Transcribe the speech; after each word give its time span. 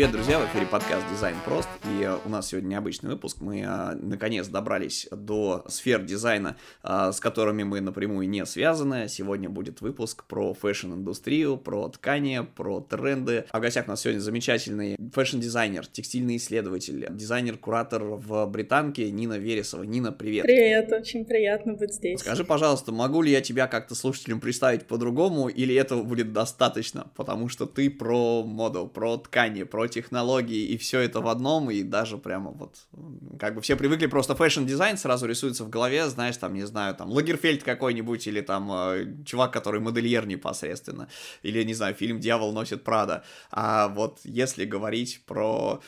Привет, 0.00 0.12
друзья! 0.12 0.38
В 0.38 0.46
эфире 0.46 0.64
подкаст 0.64 1.06
«Дизайн 1.10 1.36
прост». 1.44 1.68
И 2.00 2.02
э, 2.02 2.16
у 2.24 2.30
нас 2.30 2.48
сегодня 2.48 2.68
необычный 2.68 3.10
выпуск. 3.10 3.38
Мы, 3.40 3.60
э, 3.60 3.94
наконец, 3.94 4.48
добрались 4.48 5.06
до 5.10 5.64
сфер 5.68 6.02
дизайна, 6.02 6.56
э, 6.82 7.10
с 7.12 7.20
которыми 7.20 7.62
мы 7.62 7.80
напрямую 7.82 8.26
не 8.28 8.46
связаны. 8.46 9.06
Сегодня 9.08 9.50
будет 9.50 9.82
выпуск 9.82 10.24
про 10.24 10.54
fashion-индустрию, 10.54 11.58
про 11.58 11.88
ткани, 11.90 12.46
про 12.56 12.80
тренды. 12.80 13.44
А 13.50 13.58
в 13.58 13.60
гостях 13.60 13.86
у 13.86 13.90
нас 13.90 14.00
сегодня 14.00 14.20
замечательный 14.20 14.96
fashion-дизайнер, 15.12 15.86
текстильный 15.86 16.36
исследователь, 16.36 17.06
дизайнер-куратор 17.10 18.02
в 18.02 18.46
Британке 18.46 19.10
Нина 19.10 19.36
Вересова. 19.38 19.82
Нина, 19.82 20.10
привет! 20.10 20.44
Привет, 20.44 20.90
очень 20.92 21.26
приятно 21.26 21.74
быть 21.74 21.92
здесь. 21.92 22.20
Скажи, 22.20 22.44
пожалуйста, 22.44 22.92
могу 22.92 23.20
ли 23.20 23.30
я 23.30 23.42
тебя 23.42 23.66
как-то 23.66 23.94
слушателям 23.94 24.40
представить 24.40 24.86
по-другому, 24.86 25.48
или 25.48 25.74
этого 25.74 26.02
будет 26.02 26.32
достаточно? 26.32 27.10
Потому 27.14 27.50
что 27.50 27.66
ты 27.66 27.90
про 27.90 28.42
моду, 28.42 28.86
про 28.86 29.18
ткани, 29.18 29.64
про 29.64 29.86
технологии, 29.86 30.64
и 30.64 30.78
все 30.78 31.00
это 31.00 31.20
в 31.20 31.28
одном, 31.28 31.70
и 31.70 31.89
даже 31.90 32.16
прямо 32.16 32.50
вот, 32.50 32.76
как 33.38 33.54
бы 33.54 33.60
все 33.60 33.76
привыкли 33.76 34.06
просто 34.06 34.34
fashion-дизайн, 34.34 34.96
сразу 34.96 35.26
рисуется 35.26 35.64
в 35.64 35.70
голове, 35.70 36.08
знаешь, 36.08 36.36
там, 36.36 36.54
не 36.54 36.66
знаю, 36.66 36.94
там, 36.94 37.10
Лагерфельд 37.10 37.62
какой-нибудь, 37.62 38.26
или 38.26 38.40
там, 38.40 38.70
э, 38.72 39.24
чувак, 39.24 39.52
который 39.52 39.80
модельер 39.80 40.26
непосредственно, 40.26 41.08
или, 41.42 41.62
не 41.64 41.74
знаю, 41.74 41.94
фильм 41.94 42.20
«Дьявол 42.20 42.52
носит 42.52 42.84
Прада», 42.84 43.24
а 43.50 43.88
вот 43.88 44.20
если 44.24 44.64
говорить 44.64 45.22
про 45.26 45.82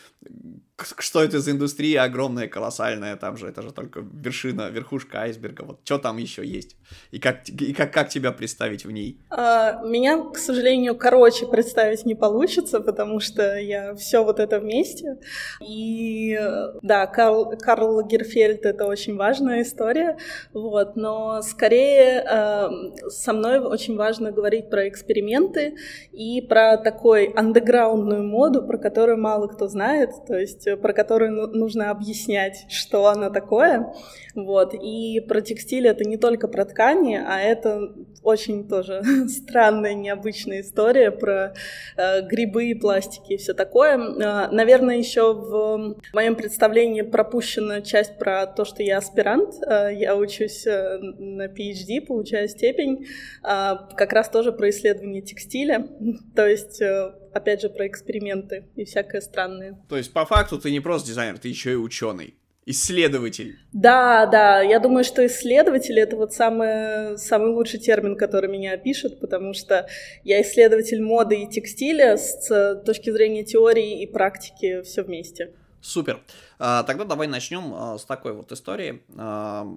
что 0.83 1.23
это 1.23 1.39
за 1.39 1.51
индустрия 1.51 2.03
огромная, 2.03 2.47
колоссальная, 2.47 3.15
там 3.15 3.37
же, 3.37 3.47
это 3.47 3.61
же 3.61 3.71
только 3.71 4.01
вершина, 4.01 4.69
верхушка 4.69 5.21
айсберга, 5.21 5.63
вот 5.63 5.79
что 5.83 5.97
там 5.97 6.17
еще 6.17 6.45
есть, 6.45 6.75
и 7.11 7.19
как, 7.19 7.47
и 7.49 7.73
как, 7.73 7.93
как 7.93 8.09
тебя 8.09 8.31
представить 8.31 8.85
в 8.85 8.91
ней? 8.91 9.19
А, 9.29 9.81
меня, 9.83 10.23
к 10.31 10.37
сожалению, 10.37 10.95
короче 10.95 11.47
представить 11.47 12.05
не 12.05 12.15
получится, 12.15 12.79
потому 12.79 13.19
что 13.19 13.57
я 13.57 13.95
все 13.95 14.23
вот 14.23 14.39
это 14.39 14.59
вместе, 14.59 15.17
и 15.61 16.39
да, 16.81 17.07
Карл, 17.07 17.53
Карл 17.57 17.95
Лагерфельд— 17.95 18.61
это 18.65 18.85
очень 18.85 19.15
важная 19.15 19.61
история, 19.61 20.17
вот, 20.53 20.95
но 20.95 21.41
скорее 21.41 22.23
э, 22.29 23.09
со 23.09 23.33
мной 23.33 23.59
очень 23.59 23.95
важно 23.95 24.31
говорить 24.31 24.69
про 24.69 24.87
эксперименты 24.87 25.75
и 26.11 26.41
про 26.41 26.77
такой 26.77 27.25
андеграундную 27.25 28.23
моду, 28.23 28.63
про 28.63 28.77
которую 28.77 29.17
мало 29.17 29.47
кто 29.47 29.67
знает, 29.67 30.11
то 30.27 30.37
есть 30.37 30.67
про 30.77 30.93
которую 30.93 31.31
ну, 31.31 31.47
нужно 31.47 31.89
объяснять, 31.89 32.65
что 32.69 33.07
она 33.07 33.29
такое. 33.29 33.93
Вот. 34.35 34.73
И 34.73 35.19
про 35.27 35.41
текстиль 35.41 35.87
это 35.87 36.03
не 36.03 36.17
только 36.17 36.47
про 36.47 36.65
ткани, 36.65 37.15
а 37.15 37.39
это 37.39 37.93
очень 38.23 38.67
тоже 38.67 39.01
странная, 39.27 39.93
необычная 39.93 40.61
история 40.61 41.11
про 41.11 41.53
э, 41.97 42.21
грибы 42.27 42.69
и 42.69 42.73
пластики 42.73 43.33
и 43.33 43.37
все 43.37 43.53
такое. 43.53 43.97
Э, 43.97 44.49
наверное, 44.51 44.97
еще 44.97 45.33
в 45.33 45.97
моем 46.13 46.35
представлении 46.35 47.01
пропущена 47.01 47.81
часть 47.81 48.17
про 48.17 48.47
то, 48.47 48.65
что 48.65 48.81
я 48.81 48.97
аспирант. 48.97 49.55
Э, 49.67 49.89
я 49.93 50.15
учусь 50.15 50.65
э, 50.65 50.97
на 50.99 51.47
PhD, 51.47 52.01
получаю 52.01 52.47
степень, 52.47 53.05
э, 53.43 53.75
как 53.95 54.13
раз 54.13 54.29
тоже 54.29 54.51
про 54.51 54.69
исследование 54.69 55.21
текстиля. 55.21 55.87
То 56.35 56.47
есть 56.47 56.81
э, 56.81 57.13
опять 57.33 57.61
же, 57.61 57.69
про 57.69 57.87
эксперименты 57.87 58.65
и 58.75 58.85
всякое 58.85 59.21
странное. 59.21 59.79
То 59.89 59.97
есть, 59.97 60.13
по 60.13 60.25
факту, 60.25 60.59
ты 60.59 60.71
не 60.71 60.79
просто 60.79 61.09
дизайнер, 61.09 61.37
ты 61.37 61.49
еще 61.49 61.73
и 61.73 61.75
ученый. 61.75 62.35
Исследователь. 62.65 63.57
Да, 63.73 64.25
да, 64.25 64.61
я 64.61 64.79
думаю, 64.79 65.03
что 65.03 65.25
исследователь 65.25 65.99
это 65.99 66.15
вот 66.15 66.33
самый, 66.33 67.17
самый 67.17 67.51
лучший 67.51 67.79
термин, 67.79 68.15
который 68.15 68.49
меня 68.49 68.73
опишет, 68.73 69.19
потому 69.19 69.53
что 69.53 69.87
я 70.23 70.41
исследователь 70.41 71.01
моды 71.01 71.43
и 71.43 71.49
текстиля 71.49 72.15
с 72.17 72.81
точки 72.85 73.09
зрения 73.09 73.43
теории 73.43 74.01
и 74.01 74.07
практики 74.07 74.81
все 74.83 75.03
вместе. 75.03 75.51
Супер. 75.81 76.21
А, 76.65 76.83
тогда 76.83 77.03
давай 77.03 77.27
начнем 77.27 77.73
а, 77.73 77.97
с 77.97 78.05
такой 78.05 78.31
вот 78.31 78.49
истории. 78.53 79.01
А, 79.17 79.67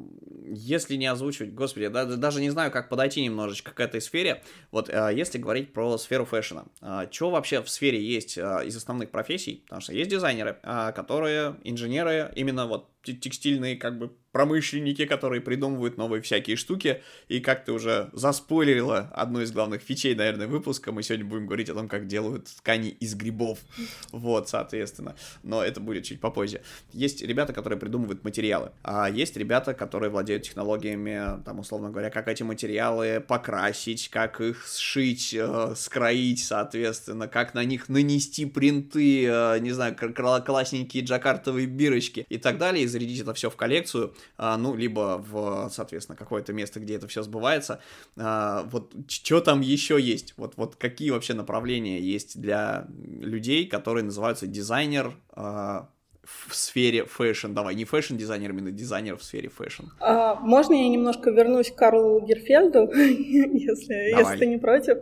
если 0.47 0.95
не 0.95 1.07
озвучивать, 1.07 1.53
господи, 1.53 1.89
даже 1.89 2.41
не 2.41 2.51
знаю, 2.51 2.71
как 2.71 2.89
подойти 2.89 3.25
немножечко 3.25 3.73
к 3.73 3.81
этой 3.81 4.01
сфере. 4.01 4.45
Вот 4.71 4.89
если 4.89 5.39
говорить 5.39 5.73
про 5.73 5.99
сферу 5.99 6.25
фэшена, 6.25 6.67
что 7.11 7.31
вообще 7.31 7.61
в 7.61 7.69
сфере 7.69 8.01
есть 8.01 8.39
из 8.39 8.77
основных 8.77 9.11
профессий? 9.11 9.65
Потому 9.65 9.83
что 9.83 9.95
есть 9.95 10.11
дизайнеры, 10.11 10.59
которые 10.95 11.57
инженеры, 11.65 12.31
именно 12.37 12.67
вот 12.67 12.91
текстильные 13.15 13.77
как 13.77 13.99
бы 13.99 14.13
промышленники, 14.33 15.07
которые 15.07 15.41
придумывают 15.41 15.97
новые 15.97 16.21
всякие 16.21 16.57
штуки, 16.57 17.03
и 17.29 17.41
как 17.41 17.65
ты 17.65 17.73
уже 17.73 18.11
заспойлерила 18.13 19.11
одну 19.15 19.41
из 19.41 19.51
главных 19.51 19.81
фичей, 19.81 20.15
наверное, 20.15 20.47
выпуска, 20.47 20.93
мы 20.93 21.03
сегодня 21.03 21.25
будем 21.25 21.47
говорить 21.47 21.71
о 21.71 21.75
том, 21.75 21.89
как 21.89 22.07
делают 22.07 22.49
ткани 22.49 22.91
из 22.91 23.15
грибов, 23.15 23.61
вот, 24.13 24.49
соответственно, 24.49 25.17
но 25.43 25.65
это 25.65 25.81
будет 25.81 26.05
чуть 26.05 26.21
попозже. 26.21 26.61
Есть 26.93 27.23
ребята, 27.23 27.53
которые 27.53 27.79
придумывают 27.79 28.25
материалы, 28.25 28.73
а 28.83 29.09
есть 29.09 29.37
ребята, 29.37 29.75
которые 29.75 30.11
владеют 30.11 30.45
технологиями, 30.45 31.43
там, 31.45 31.59
условно 31.59 31.91
говоря, 31.91 32.11
как 32.11 32.29
эти 32.29 32.43
материалы 32.43 33.25
покрасить, 33.27 34.09
как 34.09 34.41
их 34.41 34.67
сшить, 34.67 35.35
э, 35.35 35.75
скроить, 35.77 36.45
соответственно, 36.45 37.29
как 37.29 37.55
на 37.55 37.65
них 37.65 37.89
нанести 37.89 38.47
принты, 38.47 39.27
э, 39.27 39.59
не 39.61 39.73
знаю, 39.73 39.97
классненькие 39.97 41.05
джакартовые 41.05 41.67
бирочки 41.67 42.27
и 42.29 42.39
так 42.39 42.59
далее, 42.59 42.85
и 42.85 42.87
зарядить 42.87 43.21
это 43.21 43.35
все 43.35 43.51
в 43.51 43.57
коллекцию, 43.57 44.15
а, 44.37 44.57
ну, 44.57 44.75
либо 44.75 45.23
в, 45.27 45.71
соответственно, 45.73 46.17
какое-то 46.17 46.53
место, 46.53 46.81
где 46.81 46.97
это 46.97 47.09
все 47.09 47.23
сбывается. 47.23 47.81
А, 48.17 48.63
вот 48.71 48.95
что 49.09 49.41
там 49.41 49.61
еще 49.61 50.01
есть? 50.01 50.35
Вот, 50.37 50.55
вот 50.57 50.77
какие 50.77 51.11
вообще 51.11 51.35
направления 51.35 52.01
есть 52.01 52.41
для 52.41 52.87
людей, 52.89 53.67
которые 53.67 54.05
называются 54.05 54.47
дизайнер 54.47 55.15
а, 55.31 55.89
в 56.27 56.55
сфере 56.55 57.05
fashion. 57.05 57.53
Давай, 57.53 57.75
не 57.75 57.85
fashion-дизайнер, 57.85 58.51
именно 58.51 58.71
дизайнер 58.71 59.17
в 59.17 59.23
сфере 59.23 59.49
fashion. 59.49 59.85
А, 60.01 60.35
можно 60.37 60.75
я 60.75 60.89
немножко 60.89 61.31
вернусь 61.31 61.71
к 61.71 61.75
Карлу 61.77 62.21
Лагерфельду, 62.21 62.91
если, 62.95 64.17
если 64.17 64.39
ты 64.39 64.47
не 64.47 64.59
против? 64.59 64.99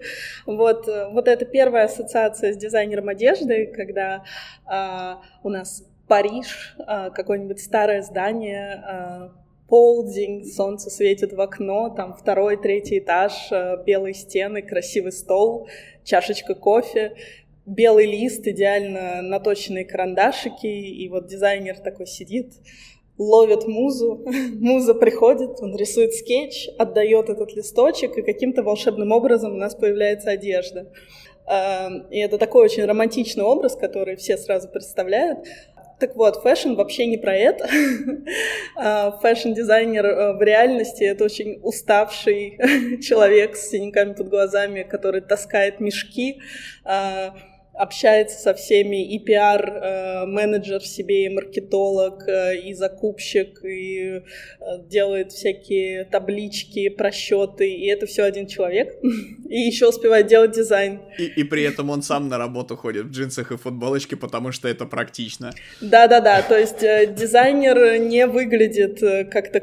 Вот, 0.47 0.87
вот 0.87 1.29
это 1.29 1.45
первая 1.45 1.87
ассоциация 1.87 2.53
с 2.53 2.57
дизайнером 2.57 3.09
одежды, 3.09 3.73
когда 3.75 4.25
а, 4.67 5.23
у 5.43 5.49
нас 5.49 5.85
Париж, 6.07 6.77
а, 6.87 7.11
какое-нибудь 7.11 7.61
старое 7.61 8.03
здание, 8.03 8.83
а, 8.85 9.33
полдень, 9.69 10.45
солнце 10.45 10.91
светит 10.91 11.33
в 11.33 11.41
окно, 11.41 11.89
там 11.89 12.15
второй, 12.15 12.57
третий 12.57 12.99
этаж, 12.99 13.33
а, 13.51 13.77
белые 13.79 14.15
стены, 14.15 14.63
красивый 14.63 15.13
стол, 15.13 15.69
чашечка 16.05 16.55
кофе, 16.55 17.17
белый 17.67 18.07
лист, 18.07 18.47
идеально 18.47 19.23
наточенные 19.23 19.85
карандашики, 19.85 20.67
и 20.67 21.09
вот 21.09 21.27
дизайнер 21.27 21.79
такой 21.79 22.07
сидит, 22.07 22.53
ловит 23.19 23.67
музу, 23.67 24.25
муза 24.61 24.95
приходит, 24.95 25.61
он 25.61 25.77
рисует 25.77 26.15
скетч, 26.15 26.69
отдает 26.79 27.29
этот 27.31 27.55
листочек, 27.55 28.17
и 28.19 28.23
каким-то 28.23 28.63
волшебным 28.63 29.13
образом 29.13 29.55
у 29.55 29.57
нас 29.57 29.75
появляется 29.75 30.31
одежда. 30.31 30.91
И 32.11 32.19
это 32.19 32.39
такой 32.39 32.65
очень 32.65 32.87
романтичный 32.87 33.45
образ, 33.45 33.77
который 33.77 34.17
все 34.17 34.39
сразу 34.39 34.67
представляют. 34.67 35.41
Так 36.01 36.17
вот, 36.17 36.43
fashion 36.43 36.75
вообще 36.75 37.07
не 37.07 37.19
про 37.19 37.35
это. 37.35 37.69
А, 38.77 39.13
fashion-дизайнер 39.23 40.05
э, 40.05 40.33
в 40.37 40.43
реальности— 40.43 41.05
это 41.05 41.25
очень 41.25 41.61
уставший 41.63 42.59
человек 43.03 43.55
с 43.55 43.69
синяками 43.69 44.15
под 44.15 44.29
глазами, 44.29 44.83
который 44.83 45.21
таскает 45.21 45.79
мешки, 45.79 46.41
а, 46.85 47.37
общается 47.75 48.39
со 48.39 48.55
всеми, 48.55 49.15
и 49.15 49.19
пиар-менеджер 49.19 50.81
э, 50.81 50.85
себе, 50.85 51.27
и 51.27 51.29
маркетолог, 51.29 52.29
э, 52.29 52.57
и 52.59 52.75
закупщик, 52.75 53.65
и 53.65 54.23
делает 54.89 55.33
всякие 55.33 56.05
таблички, 56.05 56.89
просчеты, 56.89 57.71
и 57.71 57.87
это 57.87 58.07
все 58.07 58.25
один 58.25 58.47
человек, 58.47 58.95
и 59.49 59.59
еще 59.59 59.89
успевает 59.89 60.27
делать 60.27 60.53
дизайн. 60.53 61.01
И, 61.19 61.25
и 61.25 61.45
при 61.45 61.65
этом 61.65 61.91
он 61.91 62.03
сам 62.03 62.29
на 62.29 62.39
работу 62.39 62.77
ходит 62.77 63.07
в 63.07 63.11
джинсах 63.11 63.53
и 63.53 63.57
футболочке, 63.57 64.17
потому 64.17 64.53
что 64.53 64.69
это 64.69 64.87
практично. 64.87 65.53
Да-да-да, 65.81 66.43
то 66.43 66.59
есть 66.59 66.83
э, 66.83 67.13
дизайнер 67.13 67.99
не 67.99 68.27
выглядит 68.27 69.03
э, 69.03 69.25
как-то 69.25 69.61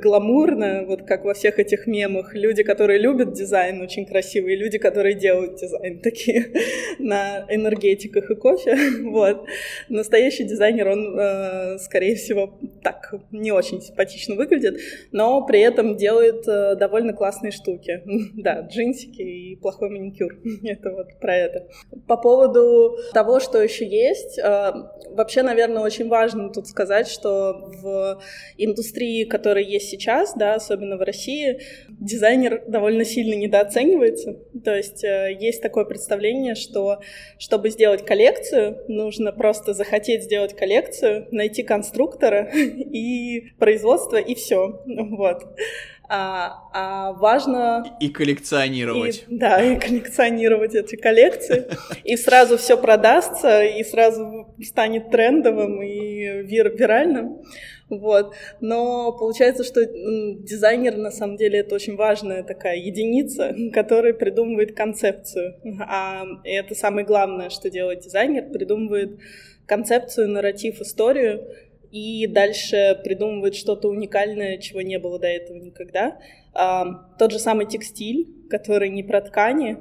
гламурно, 0.00 0.84
вот 0.86 1.02
как 1.02 1.24
во 1.24 1.34
всех 1.34 1.58
этих 1.58 1.86
мемах. 1.86 2.34
Люди, 2.34 2.62
которые 2.62 2.98
любят 2.98 3.32
дизайн, 3.32 3.80
очень 3.80 4.06
красивые, 4.06 4.56
люди, 4.56 4.78
которые 4.78 5.14
делают 5.14 5.56
дизайн, 5.56 5.98
такие 6.02 6.52
на 6.98 7.46
энергетиках 7.50 8.30
и 8.30 8.34
кофе, 8.34 8.76
вот. 9.04 9.46
Настоящий 9.88 10.44
дизайнер, 10.44 10.88
он, 10.88 11.18
э, 11.18 11.78
скорее 11.78 12.16
всего, 12.16 12.58
так 12.82 13.14
не 13.30 13.52
очень 13.52 13.80
симпатично 13.80 14.34
выглядит, 14.34 14.80
но 15.12 15.44
при 15.46 15.60
этом 15.60 15.96
делает 15.96 16.44
довольно 16.78 17.12
классные 17.12 17.52
штуки. 17.52 18.02
Да, 18.40 18.60
джинсики 18.60 19.20
и 19.20 19.56
плохой 19.56 19.90
маникюр. 19.90 20.38
это 20.64 20.90
вот 20.90 21.18
про 21.20 21.36
это. 21.36 21.68
По 22.06 22.16
поводу 22.16 22.96
того, 23.12 23.40
что 23.40 23.62
еще 23.62 23.86
есть, 23.86 24.38
э, 24.38 24.72
вообще, 25.10 25.42
наверное, 25.42 25.82
очень 25.82 26.08
важно 26.08 26.50
тут 26.50 26.66
сказать, 26.66 27.08
что 27.08 27.70
в 27.82 28.22
индустрии, 28.56 29.24
которая 29.24 29.64
есть 29.64 29.88
сейчас, 29.88 30.34
да, 30.34 30.54
особенно 30.54 30.96
в 30.96 31.02
России, 31.02 31.60
дизайнер 31.88 32.64
довольно 32.66 33.04
сильно 33.04 33.34
недооценивается. 33.34 34.38
То 34.64 34.74
есть 34.74 35.04
э, 35.04 35.36
есть 35.38 35.62
такое 35.62 35.84
представление, 35.84 36.54
что 36.54 37.00
чтобы 37.40 37.70
сделать 37.70 38.04
коллекцию, 38.04 38.84
нужно 38.86 39.32
просто 39.32 39.72
захотеть 39.72 40.24
сделать 40.24 40.54
коллекцию, 40.54 41.26
найти 41.32 41.62
конструктора 41.62 42.50
и 42.54 43.52
производство, 43.58 44.16
и 44.16 44.34
все. 44.34 44.82
Вот. 44.86 45.44
А, 46.12 46.68
а 46.74 47.12
важно... 47.12 47.96
И 48.00 48.08
коллекционировать. 48.08 49.24
И, 49.28 49.36
да, 49.36 49.62
и 49.62 49.78
коллекционировать 49.78 50.74
эти 50.74 50.96
коллекции. 50.96 51.68
И 52.04 52.16
сразу 52.16 52.58
все 52.58 52.76
продастся, 52.76 53.64
и 53.64 53.82
сразу 53.84 54.52
станет 54.60 55.10
трендовым 55.10 55.82
и 55.82 56.42
вир 56.42 56.76
виральным. 56.76 57.42
Вот. 57.90 58.34
Но 58.60 59.12
получается, 59.12 59.64
что 59.64 59.84
дизайнер 59.84 60.96
на 60.96 61.10
самом 61.10 61.36
деле 61.36 61.58
это 61.58 61.74
очень 61.74 61.96
важная 61.96 62.44
такая 62.44 62.76
единица, 62.76 63.54
которая 63.72 64.14
придумывает 64.14 64.74
концепцию. 64.76 65.56
А 65.80 66.24
это 66.44 66.74
самое 66.74 67.04
главное, 67.04 67.50
что 67.50 67.68
делает 67.68 68.00
дизайнер, 68.00 68.50
придумывает 68.50 69.18
концепцию, 69.66 70.28
нарратив, 70.28 70.80
историю, 70.80 71.46
и 71.90 72.28
дальше 72.28 73.00
придумывает 73.02 73.56
что-то 73.56 73.88
уникальное, 73.88 74.58
чего 74.58 74.80
не 74.80 74.98
было 74.98 75.18
до 75.18 75.26
этого 75.26 75.56
никогда. 75.56 76.18
А, 76.54 76.86
тот 77.18 77.32
же 77.32 77.38
самый 77.38 77.66
текстиль, 77.66 78.28
который 78.48 78.90
не 78.90 79.02
про 79.02 79.20
ткани. 79.20 79.78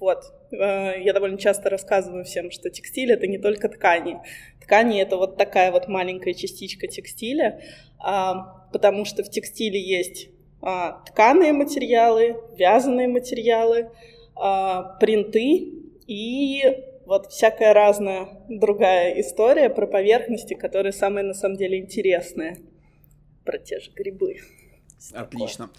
Вот. 0.00 0.24
А, 0.52 0.94
я 0.96 1.12
довольно 1.12 1.38
часто 1.38 1.70
рассказываю 1.70 2.24
всем, 2.24 2.50
что 2.50 2.70
текстиль— 2.70 3.12
это 3.12 3.26
не 3.26 3.38
только 3.38 3.68
ткани. 3.68 4.18
Ткани— 4.60 5.00
это 5.02 5.16
вот 5.16 5.36
такая 5.36 5.70
вот 5.72 5.88
маленькая 5.88 6.34
частичка 6.34 6.86
текстиля, 6.86 7.60
а, 7.98 8.66
потому 8.72 9.04
что 9.04 9.22
в 9.22 9.30
текстиле 9.30 9.80
есть 9.80 10.28
а, 10.62 11.02
тканые 11.06 11.52
материалы, 11.52 12.36
вязаные 12.56 13.08
материалы, 13.08 13.90
а, 14.34 14.96
принты 14.98 15.72
и 16.06 16.62
вот 17.04 17.30
всякая 17.30 17.72
разная 17.72 18.28
другая 18.48 19.20
история 19.20 19.70
про 19.70 19.86
поверхности, 19.86 20.54
которые 20.54 20.92
самые 20.92 21.24
на 21.24 21.34
самом 21.34 21.56
деле 21.56 21.78
интересные. 21.78 22.58
Про 23.44 23.58
те 23.58 23.78
же 23.78 23.92
грибы. 23.92 24.38
Отлично. 25.14 25.70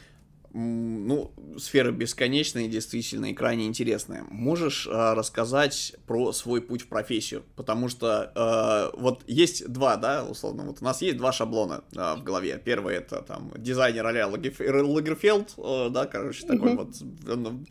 Ну, 0.54 1.32
сфера 1.58 1.92
бесконечная, 1.92 2.68
действительно, 2.68 3.28
и 3.28 3.34
крайне 3.34 3.68
интересная. 3.68 4.24
Можешь 4.30 4.88
э, 4.88 5.14
рассказать 5.14 5.96
про 6.06 6.32
свой 6.32 6.62
путь 6.62 6.84
в 6.84 6.88
профессию? 6.88 7.44
Потому 7.56 7.90
что 7.90 8.32
э, 8.36 8.98
вот 9.00 9.24
есть 9.28 9.68
два, 9.68 9.98
да, 9.98 10.24
условно, 10.24 10.64
вот 10.64 10.78
у 10.82 10.86
нас 10.86 11.02
есть 11.02 11.18
два 11.18 11.32
шаблона 11.32 11.84
э, 11.96 12.16
в 12.16 12.24
голове. 12.24 12.62
Первый 12.64 12.96
это 12.96 13.22
там 13.22 13.52
дизайнер 13.58 14.06
а-ля 14.06 14.28
Лагерфелд, 14.28 15.54
э, 15.58 15.90
да, 15.92 16.06
короче, 16.06 16.48
такой 16.48 16.74
mm-hmm. 16.74 16.78
вот 16.78 17.68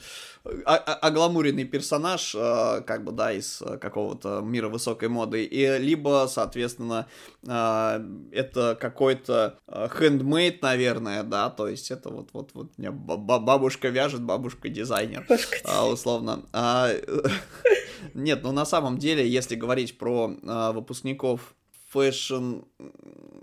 огламуренный 0.64 1.64
персонаж, 1.64 2.34
э, 2.34 2.82
как 2.86 3.04
бы, 3.04 3.12
да, 3.12 3.32
из 3.32 3.62
какого-то 3.80 4.40
мира 4.40 4.68
высокой 4.68 5.08
моды, 5.08 5.44
и 5.44 5.78
либо, 5.78 6.26
соответственно, 6.28 7.06
э, 7.46 8.04
это 8.32 8.76
какой-то 8.80 9.58
хендмейд, 9.68 10.56
э, 10.56 10.58
наверное, 10.62 11.22
да, 11.22 11.50
то 11.50 11.68
есть 11.68 11.90
это 11.90 12.10
вот, 12.10 12.30
вот, 12.66 12.72
у 12.78 12.80
меня 12.80 12.92
бабушка 12.92 13.88
вяжет, 13.88 14.22
бабушка 14.22 14.68
дизайнер, 14.68 15.26
а, 15.64 15.86
условно. 15.86 16.44
А, 16.52 16.90
нет, 18.14 18.42
ну 18.42 18.52
на 18.52 18.64
самом 18.64 18.98
деле, 18.98 19.28
если 19.28 19.54
говорить 19.54 19.98
про 19.98 20.28
выпускников 20.72 21.54
fashion 21.90 22.60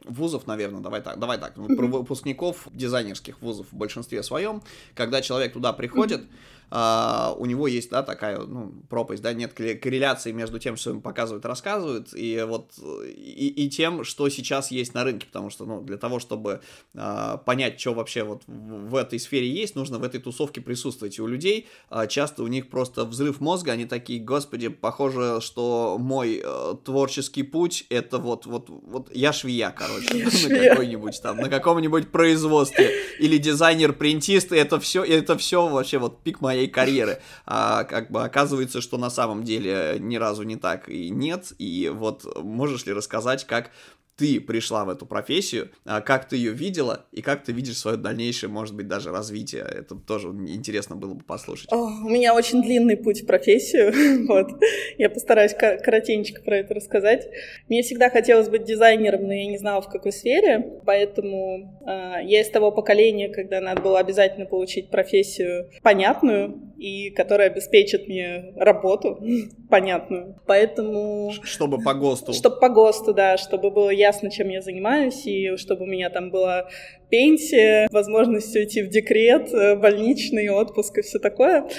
вузов, 0.05 0.47
наверное, 0.47 0.81
давай 0.81 1.01
так, 1.01 1.19
давай 1.19 1.37
так, 1.37 1.55
про 1.55 1.87
выпускников 1.87 2.67
дизайнерских 2.71 3.41
вузов 3.41 3.67
в 3.71 3.75
большинстве 3.75 4.21
своем, 4.23 4.61
когда 4.95 5.21
человек 5.21 5.53
туда 5.53 5.73
приходит, 5.73 6.23
Uh, 6.73 7.35
у 7.37 7.45
него 7.45 7.67
есть, 7.67 7.91
да, 7.91 8.01
такая, 8.01 8.39
ну, 8.39 8.73
пропасть, 8.89 9.21
да, 9.21 9.31
нет 9.31 9.53
корреляции 9.53 10.31
между 10.31 10.57
тем, 10.57 10.75
что 10.75 10.89
им 10.89 11.01
показывают, 11.01 11.45
рассказывают, 11.45 12.15
и 12.15 12.43
вот, 12.47 12.71
и, 13.05 13.53
и 13.55 13.69
тем, 13.69 14.03
что 14.03 14.27
сейчас 14.29 14.71
есть 14.71 14.95
на 14.95 15.03
рынке, 15.03 15.27
потому 15.27 15.51
что, 15.51 15.65
ну, 15.65 15.81
для 15.81 15.97
того, 15.97 16.17
чтобы 16.17 16.61
uh, 16.95 17.37
понять, 17.43 17.79
что 17.79 17.93
вообще 17.93 18.23
вот 18.23 18.41
в, 18.47 18.89
в 18.89 18.95
этой 18.95 19.19
сфере 19.19 19.47
есть, 19.47 19.75
нужно 19.75 19.99
в 19.99 20.03
этой 20.03 20.19
тусовке 20.19 20.61
присутствовать, 20.61 21.19
и 21.19 21.21
у 21.21 21.27
людей 21.27 21.67
uh, 21.91 22.07
часто 22.07 22.41
у 22.41 22.47
них 22.47 22.69
просто 22.69 23.05
взрыв 23.05 23.39
мозга, 23.39 23.73
они 23.73 23.85
такие, 23.85 24.19
господи, 24.19 24.69
похоже, 24.69 25.41
что 25.41 25.97
мой 25.99 26.41
э, 26.43 26.73
творческий 26.83 27.43
путь, 27.43 27.85
это 27.89 28.17
вот, 28.17 28.47
вот, 28.47 28.69
вот, 28.69 29.15
я 29.15 29.31
швея, 29.31 29.69
короче, 29.77 30.17
я 30.17 30.25
на 30.49 30.69
какой-нибудь 30.69 31.21
там, 31.21 31.37
на 31.37 31.49
каком-нибудь 31.49 32.09
производстве, 32.09 32.91
или 33.19 33.37
дизайнер-принтист, 33.37 34.51
это 34.51 34.79
все, 34.79 35.03
это 35.03 35.37
все 35.37 35.67
вообще 35.67 35.99
вот 35.99 36.23
пик 36.23 36.41
моей 36.41 36.62
моей 36.63 36.67
карьеры. 36.67 37.19
А 37.45 37.83
как 37.83 38.11
бы 38.11 38.23
оказывается, 38.23 38.81
что 38.81 38.97
на 38.97 39.09
самом 39.09 39.43
деле 39.43 39.97
ни 39.99 40.15
разу 40.15 40.43
не 40.43 40.55
так 40.55 40.89
и 40.89 41.09
нет. 41.09 41.53
И 41.57 41.91
вот 41.93 42.25
можешь 42.41 42.85
ли 42.85 42.93
рассказать, 42.93 43.45
как 43.45 43.71
ты 44.15 44.39
пришла 44.39 44.85
в 44.85 44.89
эту 44.89 45.05
профессию, 45.05 45.71
а 45.85 46.01
как 46.01 46.27
ты 46.27 46.35
ее 46.35 46.51
видела 46.51 47.05
и 47.11 47.21
как 47.21 47.43
ты 47.43 47.51
видишь 47.51 47.77
свое 47.77 47.97
дальнейшее, 47.97 48.49
может 48.49 48.75
быть, 48.75 48.87
даже 48.87 49.11
развитие. 49.11 49.63
Это 49.63 49.95
тоже 49.95 50.27
интересно 50.27 50.95
было 50.95 51.13
бы 51.13 51.23
послушать. 51.23 51.71
О, 51.71 51.85
у 51.85 52.09
меня 52.09 52.35
очень 52.35 52.61
длинный 52.61 52.97
путь 52.97 53.23
в 53.23 53.25
профессию, 53.25 54.27
вот. 54.27 54.51
Я 54.97 55.09
постараюсь 55.09 55.53
коротенько 55.53 56.41
про 56.41 56.57
это 56.57 56.73
рассказать. 56.73 57.27
Мне 57.67 57.81
всегда 57.81 58.09
хотелось 58.09 58.49
быть 58.49 58.63
дизайнером, 58.63 59.23
но 59.23 59.33
я 59.33 59.47
не 59.47 59.57
знала, 59.57 59.81
в 59.81 59.89
какой 59.89 60.11
сфере, 60.11 60.79
поэтому 60.85 61.81
э, 61.85 62.25
я 62.25 62.41
из 62.41 62.49
того 62.49 62.71
поколения, 62.71 63.29
когда 63.29 63.61
надо 63.61 63.81
было 63.81 63.99
обязательно 63.99 64.45
получить 64.45 64.89
профессию 64.89 65.69
понятную, 65.81 66.72
и 66.83 67.11
которая 67.11 67.47
обеспечит 67.47 68.09
мне 68.09 68.53
работу 68.57 69.17
понятную. 69.69 70.35
Поэтому... 70.45 71.31
Чтобы 71.43 71.81
по 71.81 71.93
ГОСТу. 71.93 72.33
Чтобы 72.33 72.59
по 72.59 72.67
ГОСТу, 72.67 73.13
да, 73.13 73.37
чтобы 73.37 73.71
было 73.71 73.89
ясно, 73.89 74.29
чем 74.29 74.49
я 74.49 74.61
занимаюсь, 74.61 75.25
и 75.25 75.55
чтобы 75.55 75.83
у 75.83 75.87
меня 75.87 76.09
там 76.09 76.29
была 76.29 76.67
пенсия, 77.13 77.87
возможность 77.91 78.55
уйти 78.55 78.81
в 78.81 78.89
декрет, 78.89 79.53
э, 79.53 79.75
больничный 79.75 80.49
отпуск 80.49 80.97
и 80.97 81.01
все 81.03 81.19
такое. 81.19 81.69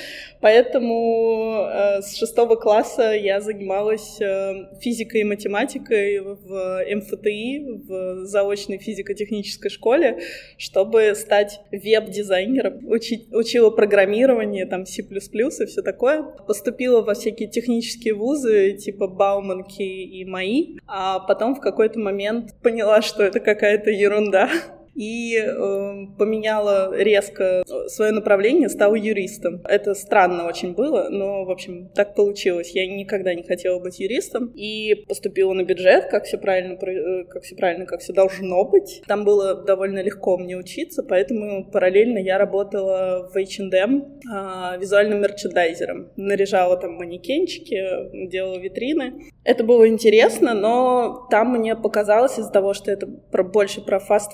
Поэтому 0.41 1.67
э, 1.67 2.03
с 2.03 2.17
шестого 2.17 2.55
класса 2.55 3.15
я 3.15 3.41
занималась 3.41 4.21
э, 4.21 4.79
физикой 4.81 5.23
и 5.23 5.25
математикой 5.25 6.21
в 6.21 6.85
МФТИ, 6.89 7.65
в 7.89 8.27
заочной 8.27 8.79
физико-технической 8.79 9.73
школе, 9.73 10.21
чтобы 10.57 11.17
стать 11.17 11.59
веб-дизайнером. 11.73 12.87
Учи, 12.87 13.27
учила 13.33 13.71
программирование, 13.71 14.67
там 14.67 14.87
C++ 14.87 15.03
и 15.03 15.67
все 15.67 15.83
такое. 15.83 16.23
Поступила 16.23 17.03
во 17.03 17.15
всякие 17.15 17.49
технические 17.49 18.15
вузы, 18.15 18.75
типа 18.75 19.09
Бауманки 19.09 19.83
и 19.83 20.25
МАИ, 20.25 20.79
а 20.87 21.19
потом 21.19 21.57
в 21.57 21.61
какой-то 21.61 21.99
момент 21.99 22.55
поняла, 22.63 23.03
что 23.03 23.25
это 23.25 23.41
какая-то 23.41 23.91
ерунда 23.91 24.49
и 24.95 25.37
э, 25.37 26.07
поменяла 26.19 26.95
резко 26.97 27.63
свое 27.89 28.13
направление, 28.13 28.69
стала 28.69 28.95
юристом. 28.95 29.61
Это 29.65 29.95
странно 29.95 30.47
очень 30.47 30.75
было, 30.75 31.09
но, 31.11 31.45
в 31.45 31.51
общем, 31.51 31.89
так 31.95 32.15
получилось. 32.15 32.71
Я 32.75 32.87
никогда 32.87 33.35
не 33.35 33.43
хотела 33.43 33.79
быть 33.79 33.99
юристом 33.99 34.53
и 34.55 34.95
поступила 35.09 35.53
на 35.53 35.65
бюджет, 35.65 36.07
как 36.11 36.25
все 36.25 36.39
правильно, 36.39 36.75
э, 36.75 37.25
как 37.25 37.43
все 37.43 37.57
правильно, 37.57 37.87
как 37.87 38.01
все 38.01 38.13
должно 38.13 38.65
быть. 38.65 39.03
Там 39.07 39.25
было 39.25 39.55
довольно 39.55 40.03
легко 40.03 40.37
мне 40.37 40.57
учиться, 40.57 41.03
поэтому 41.03 41.71
параллельно 41.71 42.19
я 42.19 42.39
работала 42.39 43.29
в 43.33 43.37
H&M 43.37 44.21
э, 44.33 44.79
визуальным 44.79 45.21
мерчендайзером. 45.21 46.11
Наряжала 46.17 46.77
там 46.77 46.95
манекенчики, 46.95 48.29
делала 48.29 48.59
витрины. 48.59 49.31
Это 49.45 49.65
было 49.65 49.89
интересно, 49.89 50.55
но 50.55 51.27
там 51.31 51.53
мне 51.53 51.77
показалось 51.77 52.39
из-за 52.39 52.51
того, 52.51 52.75
что 52.75 52.91
это 52.91 53.07
про, 53.07 53.43
больше 53.43 53.81
про 53.81 53.99
fast 53.99 54.31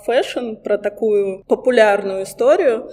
про 0.56 0.78
такую 0.78 1.44
популярную 1.44 2.24
историю. 2.24 2.90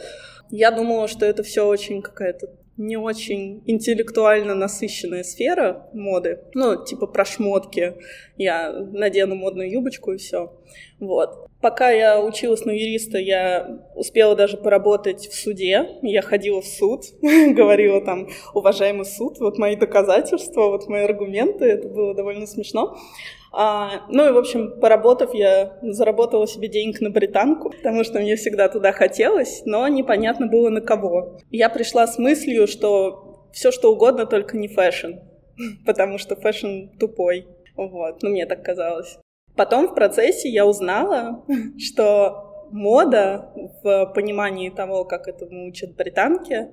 Я 0.50 0.72
думала, 0.72 1.08
что 1.08 1.26
это 1.26 1.44
все 1.44 1.68
очень 1.68 2.02
какая-то 2.02 2.48
не 2.78 2.96
очень 2.96 3.64
интеллектуально 3.66 4.54
насыщенная 4.54 5.24
сфера 5.24 5.90
моды. 5.94 6.40
Ну, 6.54 6.84
типа 6.86 7.08
про 7.08 7.26
шмотки. 7.26 7.96
Я 8.38 8.72
надену 8.72 9.36
модную 9.36 9.72
юбочку 9.72 10.14
и 10.14 10.18
все. 10.18 10.54
Вот. 11.00 11.48
Пока 11.60 11.90
я 11.90 12.24
училась 12.24 12.66
на 12.66 12.72
юриста, 12.72 13.18
я 13.18 13.82
успела 13.96 14.36
даже 14.36 14.58
поработать 14.58 15.28
в 15.28 15.34
суде. 15.34 15.98
Я 16.04 16.22
ходила 16.22 16.62
в 16.62 16.68
суд, 16.68 17.02
говорила 17.22 18.00
там, 18.00 18.28
уважаемый 18.54 19.06
суд, 19.06 19.40
вот 19.40 19.58
мои 19.58 19.76
доказательства, 19.76 20.68
вот 20.68 20.88
мои 20.88 21.04
аргументы. 21.04 21.66
Это 21.66 21.88
было 21.88 22.14
довольно 22.14 22.46
смешно. 22.46 22.96
А, 23.52 24.06
ну 24.10 24.28
и, 24.28 24.32
в 24.32 24.38
общем, 24.38 24.80
поработав, 24.80 25.34
я 25.34 25.78
заработала 25.82 26.48
себе 26.48 26.68
денег 26.68 27.02
на 27.02 27.10
Британку, 27.10 27.70
потому 27.70 28.04
что 28.04 28.20
мне 28.20 28.36
всегда 28.36 28.68
туда 28.70 28.92
хотелось, 28.92 29.64
но 29.66 29.88
непонятно 29.88 30.48
было 30.48 30.70
на 30.70 30.82
кого. 30.82 31.38
Я 31.50 31.70
пришла 31.70 32.08
с 32.08 32.18
мыслью, 32.18 32.68
что 32.68 33.50
все 33.54 33.72
что 33.72 33.92
угодно, 33.92 34.26
только 34.26 34.58
не 34.58 34.68
fashion, 34.68 35.14
потому 35.86 36.18
что 36.18 36.36
fashion 36.36 36.98
тупой. 37.00 37.48
Вот, 37.76 38.24
ну 38.24 38.30
мне 38.30 38.46
так 38.46 38.64
казалось. 38.64 39.18
Потом 39.56 39.88
в 39.88 39.96
процессе 39.96 40.50
я 40.50 40.66
узнала, 40.66 41.46
что 41.80 42.68
мода 42.72 43.52
в 43.84 44.12
понимании 44.14 44.70
того, 44.70 45.06
как 45.06 45.28
этому 45.28 45.68
учат 45.68 45.96
в 45.96 46.03
Британке, 46.03 46.68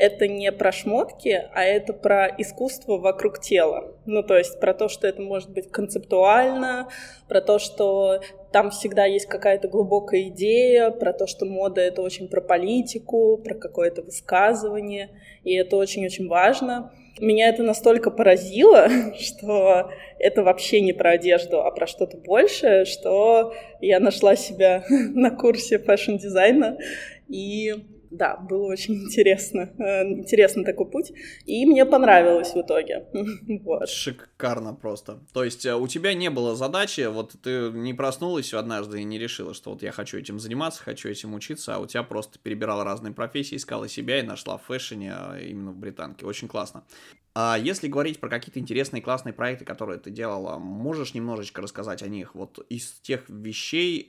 это 0.00 0.26
не 0.28 0.50
про 0.50 0.72
шмотки, 0.72 1.44
а 1.52 1.62
это 1.62 1.92
про 1.92 2.26
искусство 2.38 2.96
вокруг 2.96 3.38
тела. 3.38 3.94
Ну, 4.06 4.22
то 4.22 4.38
есть 4.38 4.58
про 4.58 4.72
то, 4.72 4.88
что 4.88 5.06
это 5.06 5.20
может 5.20 5.50
быть 5.50 5.70
концептуально, 5.70 6.88
про 7.28 7.42
то, 7.42 7.58
что 7.58 8.20
там 8.50 8.70
всегда 8.70 9.04
есть 9.04 9.26
какая-то 9.26 9.68
глубокая 9.68 10.22
идея, 10.28 10.90
про 10.90 11.12
то, 11.12 11.26
что 11.26 11.44
мода— 11.44 11.80
это 11.82 12.00
очень 12.00 12.28
про 12.28 12.40
политику, 12.40 13.36
про 13.44 13.54
какое-то 13.54 14.00
высказывание, 14.00 15.10
и 15.44 15.54
это 15.54 15.76
очень-очень 15.76 16.28
важно. 16.28 16.94
Меня 17.20 17.50
это 17.50 17.62
настолько 17.62 18.10
поразило, 18.10 18.88
что 19.18 19.90
это 20.18 20.42
вообще 20.42 20.80
не 20.80 20.94
про 20.94 21.10
одежду, 21.10 21.60
а 21.60 21.70
про 21.72 21.86
что-то 21.86 22.16
большее, 22.16 22.86
что 22.86 23.52
я 23.82 24.00
нашла 24.00 24.34
себя 24.34 24.82
на 24.88 25.30
курсе 25.30 25.78
fashion-дизайна, 25.78 26.78
и 27.28 27.74
да, 28.10 28.36
было 28.36 28.66
очень 28.66 28.94
интересно. 29.04 29.72
Э, 29.78 30.02
интересный 30.02 30.64
такой 30.64 30.86
путь. 30.86 31.12
И 31.46 31.64
мне 31.66 31.86
понравилось 31.86 32.52
в 32.52 32.60
итоге. 32.60 33.06
вот. 33.64 33.88
Шикарно 33.88 34.74
просто. 34.74 35.20
То 35.32 35.44
есть 35.44 35.64
э, 35.64 35.74
у 35.74 35.86
тебя 35.86 36.14
не 36.14 36.30
было 36.30 36.56
задачи, 36.56 37.06
вот 37.08 37.34
ты 37.42 37.70
не 37.70 37.94
проснулась 37.94 38.52
однажды 38.52 39.00
и 39.00 39.04
не 39.04 39.18
решила, 39.18 39.54
что 39.54 39.70
вот 39.70 39.82
я 39.82 39.92
хочу 39.92 40.18
этим 40.18 40.40
заниматься, 40.40 40.82
хочу 40.82 41.08
этим 41.08 41.34
учиться, 41.34 41.76
а 41.76 41.78
у 41.78 41.86
тебя 41.86 42.02
просто 42.02 42.38
перебирала 42.38 42.84
разные 42.84 43.12
профессии, 43.12 43.56
искала 43.56 43.88
себя 43.88 44.18
и 44.18 44.22
нашла 44.22 44.58
в 44.58 44.64
фэшне 44.64 45.12
а, 45.14 45.38
именно 45.38 45.70
в 45.70 45.76
британке. 45.76 46.26
Очень 46.26 46.48
классно. 46.48 46.84
А 47.34 47.56
если 47.56 47.86
говорить 47.86 48.18
про 48.18 48.28
какие-то 48.28 48.58
интересные, 48.58 49.02
классные 49.02 49.32
проекты, 49.32 49.64
которые 49.64 50.00
ты 50.00 50.10
делала, 50.10 50.58
можешь 50.58 51.14
немножечко 51.14 51.62
рассказать 51.62 52.02
о 52.02 52.08
них? 52.08 52.34
Вот 52.34 52.58
из 52.68 52.90
тех 53.02 53.28
вещей, 53.28 54.08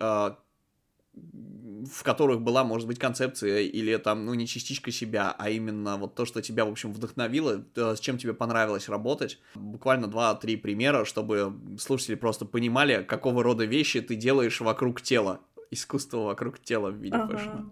в 1.13 2.03
которых 2.03 2.41
была, 2.41 2.63
может 2.63 2.87
быть, 2.87 2.99
концепция 2.99 3.61
или 3.61 3.95
там, 3.97 4.25
ну, 4.25 4.33
не 4.33 4.47
частичка 4.47 4.91
себя, 4.91 5.35
а 5.37 5.49
именно 5.49 5.97
вот 5.97 6.15
то, 6.15 6.25
что 6.25 6.41
тебя, 6.41 6.65
в 6.65 6.69
общем, 6.69 6.93
вдохновило, 6.93 7.65
с 7.75 7.99
чем 7.99 8.17
тебе 8.17 8.33
понравилось 8.33 8.87
работать. 8.87 9.39
Буквально 9.55 10.07
два-три 10.07 10.57
примера, 10.57 11.05
чтобы 11.05 11.53
слушатели 11.79 12.15
просто 12.15 12.45
понимали, 12.45 13.03
какого 13.03 13.43
рода 13.43 13.65
вещи 13.65 14.01
ты 14.01 14.15
делаешь 14.15 14.61
вокруг 14.61 15.01
тела 15.01 15.41
искусство 15.71 16.25
вокруг 16.25 16.59
тела 16.59 16.89
в 16.89 16.97
виде 16.97 17.15
ага. 17.15 17.37
фэшна? 17.37 17.65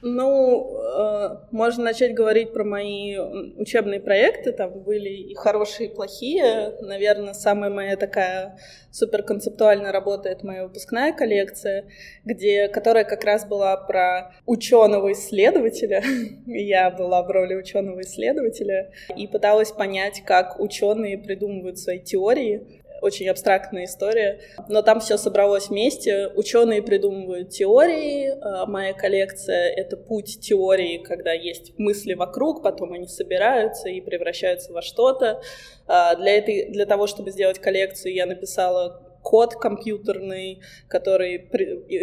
Ну, 0.00 0.80
э, 0.80 1.36
можно 1.50 1.84
начать 1.84 2.14
говорить 2.14 2.54
про 2.54 2.64
мои 2.64 3.16
учебные 3.56 4.00
проекты. 4.00 4.52
Там 4.52 4.72
были 4.80 5.10
и 5.10 5.34
хорошие, 5.34 5.90
и 5.90 5.94
плохие. 5.94 6.74
Наверное, 6.80 7.34
самая 7.34 7.70
моя 7.70 7.96
такая 7.96 8.58
суперконцептуальная 8.90 9.92
работа— 9.92 10.28
это 10.30 10.46
моя 10.46 10.64
выпускная 10.64 11.12
коллекция, 11.12 11.84
где, 12.24 12.68
которая 12.68 13.04
как 13.04 13.22
раз 13.24 13.44
была 13.46 13.76
про 13.76 14.32
ученого-исследователя. 14.46 16.02
Я 16.46 16.90
была 16.90 17.22
в 17.22 17.30
роли 17.30 17.54
ученого-исследователя 17.54 18.92
и 19.14 19.26
пыталась 19.26 19.72
понять, 19.72 20.22
как 20.24 20.58
ученые 20.58 21.18
придумывают 21.18 21.78
свои 21.78 22.00
теории 22.00 22.75
очень 23.02 23.28
абстрактная 23.28 23.84
история, 23.84 24.40
но 24.68 24.82
там 24.82 25.00
все 25.00 25.16
собралось 25.16 25.68
вместе. 25.68 26.28
Ученые 26.34 26.82
придумывают 26.82 27.50
теории, 27.50 28.36
а 28.40 28.66
моя 28.66 28.92
коллекция— 28.92 29.70
это 29.76 29.96
путь 29.96 30.40
теории, 30.40 30.98
когда 30.98 31.32
есть 31.32 31.78
мысли 31.78 32.14
вокруг, 32.14 32.62
потом 32.62 32.92
они 32.92 33.06
собираются 33.06 33.88
и 33.88 34.00
превращаются 34.00 34.72
во 34.72 34.82
что-то. 34.82 35.40
А 35.86 36.14
для, 36.16 36.36
этой, 36.36 36.70
для 36.70 36.86
того, 36.86 37.06
чтобы 37.06 37.30
сделать 37.30 37.58
коллекцию, 37.58 38.14
я 38.14 38.26
написала 38.26 39.02
код 39.22 39.54
компьютерный, 39.54 40.62
который 40.88 41.50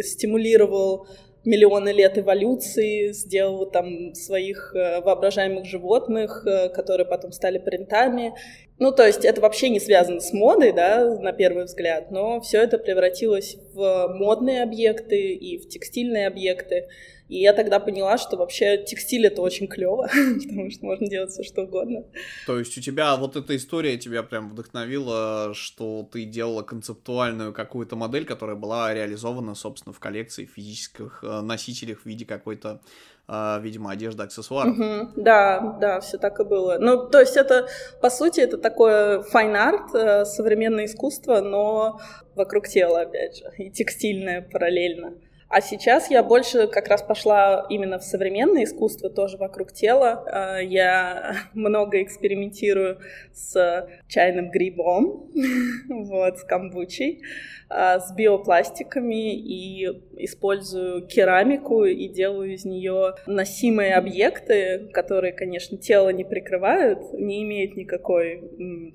стимулировал 0.02 1.08
миллионы 1.46 1.90
лет 1.90 2.18
эволюции, 2.18 3.12
сделал 3.12 3.66
там 3.70 4.14
своих 4.16 4.74
э, 4.76 5.02
воображаемых 5.02 5.66
животных, 5.66 6.46
э, 6.46 6.70
которые 6.70 7.06
потом 7.06 7.32
стали 7.32 7.58
принтами. 7.58 8.34
Ну, 8.80 8.92
то 8.92 9.06
есть 9.06 9.26
это 9.26 9.42
вообще 9.42 9.70
не 9.70 9.80
связано 9.80 10.20
с 10.20 10.34
модой, 10.34 10.72
да, 10.72 11.18
на 11.20 11.34
первый 11.34 11.66
взгляд, 11.66 12.12
но 12.12 12.42
все 12.42 12.60
это 12.60 12.78
превратилось 12.78 13.58
в 13.74 14.08
модные 14.18 14.64
объекты 14.64 15.34
и 15.34 15.58
в 15.58 15.68
текстильные 15.68 16.28
объекты. 16.28 16.88
И 17.34 17.40
я 17.40 17.54
тогда 17.54 17.80
поняла, 17.80 18.20
что 18.20 18.38
вообще 18.38 18.78
текстиль 18.78 19.26
это 19.26 19.42
очень 19.42 19.68
клево, 19.68 20.08
потому 20.48 20.70
что 20.70 20.86
можно 20.86 21.08
делать 21.08 21.32
все 21.32 21.42
что 21.42 21.64
угодно. 21.64 22.04
То 22.46 22.60
есть 22.60 22.78
у 22.78 22.82
тебя 22.82 23.16
вот 23.16 23.36
эта 23.36 23.56
история 23.56 23.98
тебя 23.98 24.22
прям 24.22 24.52
вдохновила, 24.52 25.52
что 25.56 26.08
ты 26.12 26.26
делала 26.26 26.62
концептуальную 26.62 27.52
какую-то 27.52 27.96
модель, 27.96 28.26
которая 28.26 28.56
была 28.56 28.94
реализована, 28.94 29.56
собственно, 29.56 29.94
в 29.94 30.00
коллекции 30.00 30.46
физических 30.46 31.24
э, 31.24 31.42
носителях 31.42 32.02
в 32.02 32.06
виде 32.06 32.26
какой-то 32.26 32.82
Uh, 33.26 33.62
видимо, 33.62 33.90
одежда, 33.90 34.24
аксессуаров. 34.24 34.78
Uh-huh. 34.78 35.08
Да, 35.16 35.78
да, 35.80 36.02
все 36.02 36.18
так 36.18 36.42
и 36.42 36.44
было. 36.44 36.76
Ну, 36.78 37.08
то 37.08 37.22
есть 37.22 37.38
это, 37.38 37.70
по 38.02 38.10
сути, 38.10 38.42
это 38.42 38.58
такое 38.58 39.22
fine 39.22 39.59
art, 39.59 39.96
э, 39.96 40.26
современное 40.26 40.88
искусство, 40.88 41.40
но 41.40 42.02
вокруг 42.36 42.68
тела, 42.68 43.04
опять 43.04 43.38
же, 43.38 43.46
и 43.58 43.72
текстильное 43.72 44.42
параллельно. 44.42 45.14
А 45.54 45.62
сейчас 45.62 46.10
я 46.10 46.24
больше 46.24 46.66
как 46.66 46.88
раз 46.88 47.04
пошла 47.04 47.68
именно 47.70 48.00
в 48.00 48.04
современное 48.04 48.64
искусство, 48.64 49.12
тоже 49.12 49.38
вокруг 49.38 49.72
тела. 49.72 50.24
А, 50.26 50.58
я 50.58 51.36
много 51.54 52.02
экспериментирую 52.02 52.98
с 53.34 53.88
чайным 54.08 54.50
грибом, 54.50 55.30
вот, 55.90 56.40
с 56.40 56.44
камбучей, 56.44 57.22
а, 57.70 58.00
с 58.00 58.12
биопластиками 58.16 59.36
и 59.36 59.90
использую 60.18 61.08
керамику 61.08 61.86
и 61.86 62.08
делаю 62.08 62.54
из 62.54 62.66
нее 62.66 63.16
носимые 63.26 63.96
объекты, 63.96 64.90
которые, 64.94 65.34
конечно, 65.34 65.78
тело 65.78 66.10
не 66.10 66.24
прикрывают, 66.24 67.14
не 67.14 67.44
имеют 67.44 67.76
никакой 67.76 68.40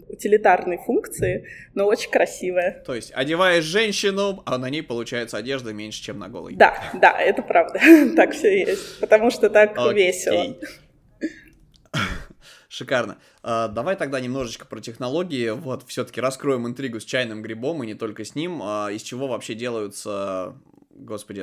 утилитарной 0.09 0.79
функции, 0.79 1.47
но 1.75 1.87
очень 1.87 2.11
красивые. 2.11 2.83
То 2.87 2.95
есть 2.95 3.13
одеваешь 3.15 3.65
женщину, 3.65 4.43
а 4.47 4.59
на 4.59 4.71
ней 4.71 4.83
получается 4.83 5.37
одежда 5.37 5.73
меньше, 5.73 6.03
чем 6.03 6.19
на 6.19 6.29
голой. 6.29 6.55
Да, 6.55 6.75
да, 6.95 7.19
это 7.21 7.43
правда. 7.43 7.81
так 8.17 8.33
все 8.33 8.61
есть. 8.61 9.01
Потому 9.01 9.31
что 9.31 9.51
так 9.51 9.77
весело. 9.93 10.57
Шикарно. 12.69 13.19
А, 13.43 13.69
давай 13.69 13.97
тогда 13.97 14.21
немножечко 14.21 14.67
про 14.67 14.81
технологии. 14.81 15.51
Вот, 15.51 15.89
все-таки 15.89 16.21
раскроем 16.21 16.67
интригу 16.67 17.01
с 17.01 17.05
чайным 17.05 17.43
грибом 17.43 17.83
и 17.83 17.87
не 17.87 17.95
только 17.95 18.25
с 18.25 18.35
ним. 18.35 18.61
А, 18.63 18.89
из 18.91 19.03
чего 19.03 19.27
вообще 19.27 19.55
делаются, 19.55 20.55
господи, 21.01 21.41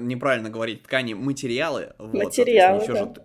неправильно 0.00 0.50
говорить, 0.50 0.82
ткани, 0.82 1.14
материалы. 1.14 1.94
Материалы, 1.98 2.84
вот, 2.86 3.14
да. 3.14 3.22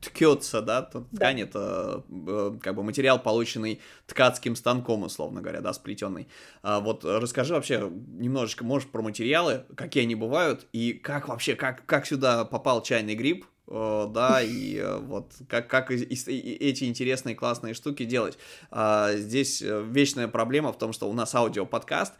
ткется, 0.00 0.62
да, 0.62 0.82
ткань 0.82 1.36
да. 1.36 1.42
это 1.42 2.04
э, 2.08 2.52
как 2.60 2.74
бы 2.74 2.82
материал, 2.82 3.18
полученный 3.20 3.80
ткацким 4.06 4.56
станком, 4.56 5.02
условно 5.02 5.40
говоря, 5.40 5.60
да, 5.60 5.72
сплетенный. 5.72 6.28
А, 6.62 6.80
вот 6.80 7.04
расскажи 7.04 7.54
вообще 7.54 7.90
немножечко, 7.90 8.64
можешь 8.64 8.88
про 8.88 9.02
материалы, 9.02 9.64
какие 9.76 10.04
они 10.04 10.14
бывают, 10.14 10.66
и 10.72 10.92
как 10.92 11.28
вообще, 11.28 11.54
как, 11.54 11.84
как 11.86 12.06
сюда 12.06 12.44
попал 12.44 12.82
чайный 12.82 13.14
гриб, 13.14 13.46
Э, 13.66 14.06
да, 14.10 14.42
и 14.42 14.76
э, 14.76 14.98
вот 14.98 15.32
как, 15.48 15.68
как 15.68 15.90
эти 15.90 16.84
интересные 16.84 17.34
классные 17.34 17.72
штуки 17.72 18.04
делать. 18.04 18.38
А, 18.70 19.14
здесь 19.14 19.62
вечная 19.62 20.28
проблема 20.28 20.72
в 20.72 20.78
том, 20.78 20.92
что 20.92 21.08
у 21.08 21.14
нас 21.14 21.34
аудиоподкаст, 21.34 22.12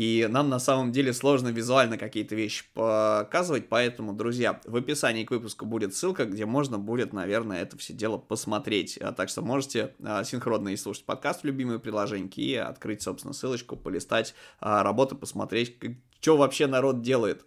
и 0.00 0.26
нам 0.30 0.48
на 0.48 0.58
самом 0.58 0.92
деле 0.92 1.12
сложно 1.12 1.48
визуально 1.48 1.98
какие-то 1.98 2.34
вещи 2.34 2.64
показывать, 2.72 3.68
поэтому, 3.68 4.14
друзья, 4.14 4.58
в 4.64 4.76
описании 4.76 5.24
к 5.24 5.30
выпуску 5.30 5.66
будет 5.66 5.94
ссылка, 5.94 6.24
где 6.24 6.46
можно 6.46 6.78
будет, 6.78 7.12
наверное, 7.12 7.60
это 7.60 7.76
все 7.76 7.92
дело 7.92 8.16
посмотреть. 8.16 8.96
А, 8.96 9.12
так 9.12 9.28
что 9.28 9.42
можете 9.42 9.92
синхронно 10.24 10.70
и 10.70 10.76
слушать 10.76 11.04
подкаст 11.04 11.42
в 11.42 11.44
любимые 11.44 11.80
приложеньки 11.80 12.40
и 12.40 12.54
открыть, 12.54 13.02
собственно, 13.02 13.34
ссылочку, 13.34 13.76
полистать 13.76 14.34
работы, 14.60 15.16
посмотреть, 15.16 15.76
что 16.22 16.38
вообще 16.38 16.66
народ 16.66 17.02
делает. 17.02 17.44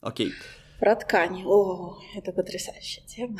Окей. 0.00 0.32
Про 0.78 0.96
ткани. 0.96 1.44
О, 1.44 1.98
это 2.16 2.32
потрясающая 2.32 3.04
тема. 3.04 3.38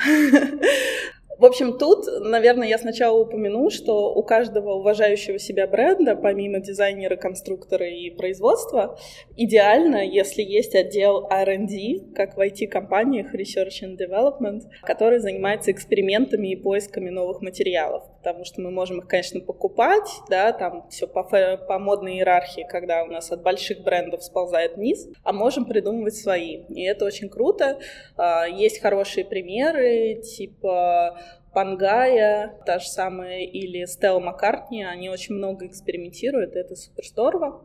В 1.40 1.46
общем, 1.46 1.78
тут, 1.78 2.04
наверное, 2.20 2.68
я 2.68 2.76
сначала 2.76 3.18
упомяну, 3.18 3.70
что 3.70 4.12
у 4.12 4.22
каждого 4.22 4.74
уважающего 4.74 5.38
себя 5.38 5.66
бренда, 5.66 6.14
помимо 6.14 6.60
дизайнера, 6.60 7.16
конструктора 7.16 7.88
и 7.88 8.10
производства, 8.10 8.98
идеально, 9.38 10.04
если 10.06 10.42
есть 10.42 10.74
отдел 10.74 11.26
R&D, 11.30 12.12
как 12.14 12.36
в 12.36 12.40
IT-компаниях 12.40 13.34
Research 13.34 13.82
and 13.82 13.96
Development, 13.96 14.60
который 14.82 15.18
занимается 15.18 15.72
экспериментами 15.72 16.48
и 16.48 16.56
поисками 16.56 17.08
новых 17.08 17.40
материалов, 17.40 18.02
потому 18.22 18.44
что 18.44 18.60
мы 18.60 18.70
можем 18.70 18.98
их, 18.98 19.08
конечно, 19.08 19.40
покупать, 19.40 20.10
да, 20.28 20.52
там 20.52 20.86
все 20.90 21.06
по, 21.06 21.24
по 21.24 21.78
модной 21.78 22.16
иерархии, 22.16 22.66
когда 22.68 23.02
у 23.02 23.06
нас 23.06 23.32
от 23.32 23.42
больших 23.42 23.82
брендов 23.82 24.22
сползает 24.22 24.76
вниз, 24.76 25.08
а 25.24 25.32
можем 25.32 25.64
придумывать 25.64 26.14
свои, 26.14 26.64
и 26.68 26.82
это 26.82 27.06
очень 27.06 27.30
круто. 27.30 27.78
А, 28.16 28.46
есть 28.46 28.80
хорошие 28.80 29.24
примеры, 29.24 30.20
типа 30.22 31.18
Пангая, 31.54 32.60
та 32.66 32.78
же 32.78 32.88
самая, 32.88 33.40
или 33.40 33.86
Стелла 33.86 34.20
Маккартни, 34.20 34.84
они 34.84 35.08
очень 35.08 35.34
много 35.34 35.66
экспериментируют, 35.66 36.54
это 36.56 36.76
супер 36.76 37.04
здорово. 37.06 37.62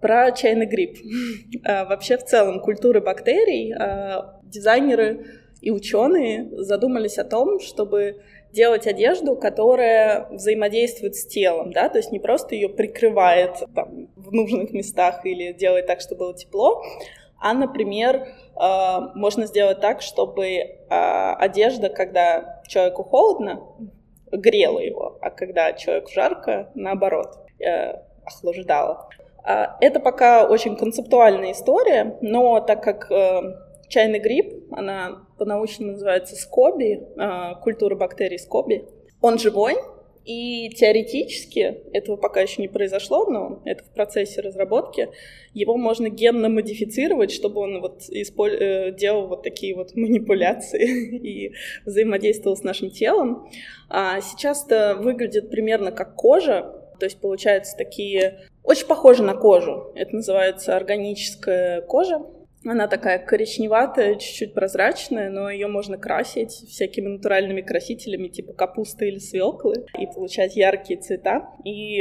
Про 0.00 0.32
чайный 0.32 0.66
гриб. 0.66 0.98
А, 1.64 1.84
вообще, 1.84 2.18
в 2.18 2.24
целом, 2.24 2.60
культуры 2.60 3.00
бактерий 3.00 3.72
а, 3.72 4.40
дизайнеры 4.42 5.26
и 5.60 5.70
ученые 5.70 6.48
задумались 6.62 7.18
о 7.18 7.24
том, 7.24 7.60
чтобы 7.60 8.22
делать 8.52 8.86
одежду, 8.86 9.36
которая 9.36 10.28
взаимодействует 10.30 11.14
с 11.14 11.26
телом, 11.26 11.72
да, 11.72 11.88
то 11.88 11.98
есть 11.98 12.12
не 12.12 12.18
просто 12.18 12.54
ее 12.54 12.68
прикрывает 12.68 13.62
там, 13.74 14.08
в 14.16 14.32
нужных 14.32 14.72
местах 14.72 15.26
или 15.26 15.52
делает 15.52 15.86
так, 15.86 16.00
чтобы 16.00 16.20
было 16.20 16.34
тепло, 16.34 16.82
а, 17.38 17.52
например, 17.52 18.28
э, 18.58 18.98
можно 19.14 19.46
сделать 19.46 19.80
так, 19.80 20.00
чтобы 20.00 20.46
э, 20.46 20.74
одежда, 20.88 21.88
когда 21.90 22.62
человеку 22.66 23.04
холодно, 23.04 23.62
грела 24.32 24.80
его, 24.80 25.18
а 25.20 25.30
когда 25.30 25.72
человеку 25.72 26.10
жарко, 26.12 26.70
наоборот, 26.74 27.28
э, 27.60 28.00
охлаждала. 28.24 29.08
Это 29.80 30.00
пока 30.00 30.44
очень 30.48 30.76
концептуальная 30.76 31.52
история, 31.52 32.18
но 32.20 32.58
так 32.58 32.82
как 32.82 33.08
чайный 33.88 34.18
гриб, 34.18 34.64
она 34.72 35.25
по-научному 35.38 35.92
называется 35.92 36.36
скоби, 36.36 37.02
культура 37.62 37.94
бактерий 37.94 38.38
скоби, 38.38 38.84
он 39.20 39.38
живой, 39.38 39.76
и 40.26 40.70
теоретически, 40.70 41.82
этого 41.92 42.16
пока 42.16 42.40
еще 42.40 42.60
не 42.60 42.66
произошло, 42.66 43.26
но 43.26 43.62
это 43.64 43.84
в 43.84 43.90
процессе 43.90 44.40
разработки, 44.40 45.08
его 45.54 45.76
можно 45.76 46.08
генно 46.08 46.48
модифицировать, 46.48 47.30
чтобы 47.30 47.60
он 47.60 47.80
вот. 47.80 48.02
Э, 48.10 48.90
делал 48.90 49.28
вот 49.28 49.44
такие 49.44 49.76
вот 49.76 49.94
манипуляции 49.94 51.16
и 51.22 51.52
взаимодействовал 51.84 52.56
с 52.56 52.64
нашим 52.64 52.90
телом. 52.90 53.48
А 53.88 54.20
сейчас 54.20 54.66
это 54.66 54.96
выглядит 55.00 55.48
примерно 55.48 55.92
как 55.92 56.16
кожа, 56.16 56.74
то 56.98 57.06
есть 57.06 57.20
получаются 57.20 57.76
такие 57.76 58.40
очень 58.64 58.86
похожи 58.86 59.22
на 59.22 59.34
кожу. 59.34 59.92
Это 59.94 60.16
называется 60.16 60.76
органическая 60.76 61.82
кожа. 61.82 62.20
Она 62.66 62.88
такая 62.88 63.18
коричневатая, 63.18 64.16
чуть-чуть 64.16 64.54
прозрачная, 64.54 65.30
но 65.30 65.48
ее 65.48 65.68
можно 65.68 65.98
красить 65.98 66.50
всякими 66.50 67.08
натуральными 67.08 67.60
красителями, 67.60 68.28
типа 68.28 68.52
капусты 68.54 69.08
или 69.08 69.18
свеклы, 69.18 69.86
и 69.98 70.06
получать 70.06 70.56
яркие 70.56 71.00
цвета. 71.00 71.50
И 71.64 71.98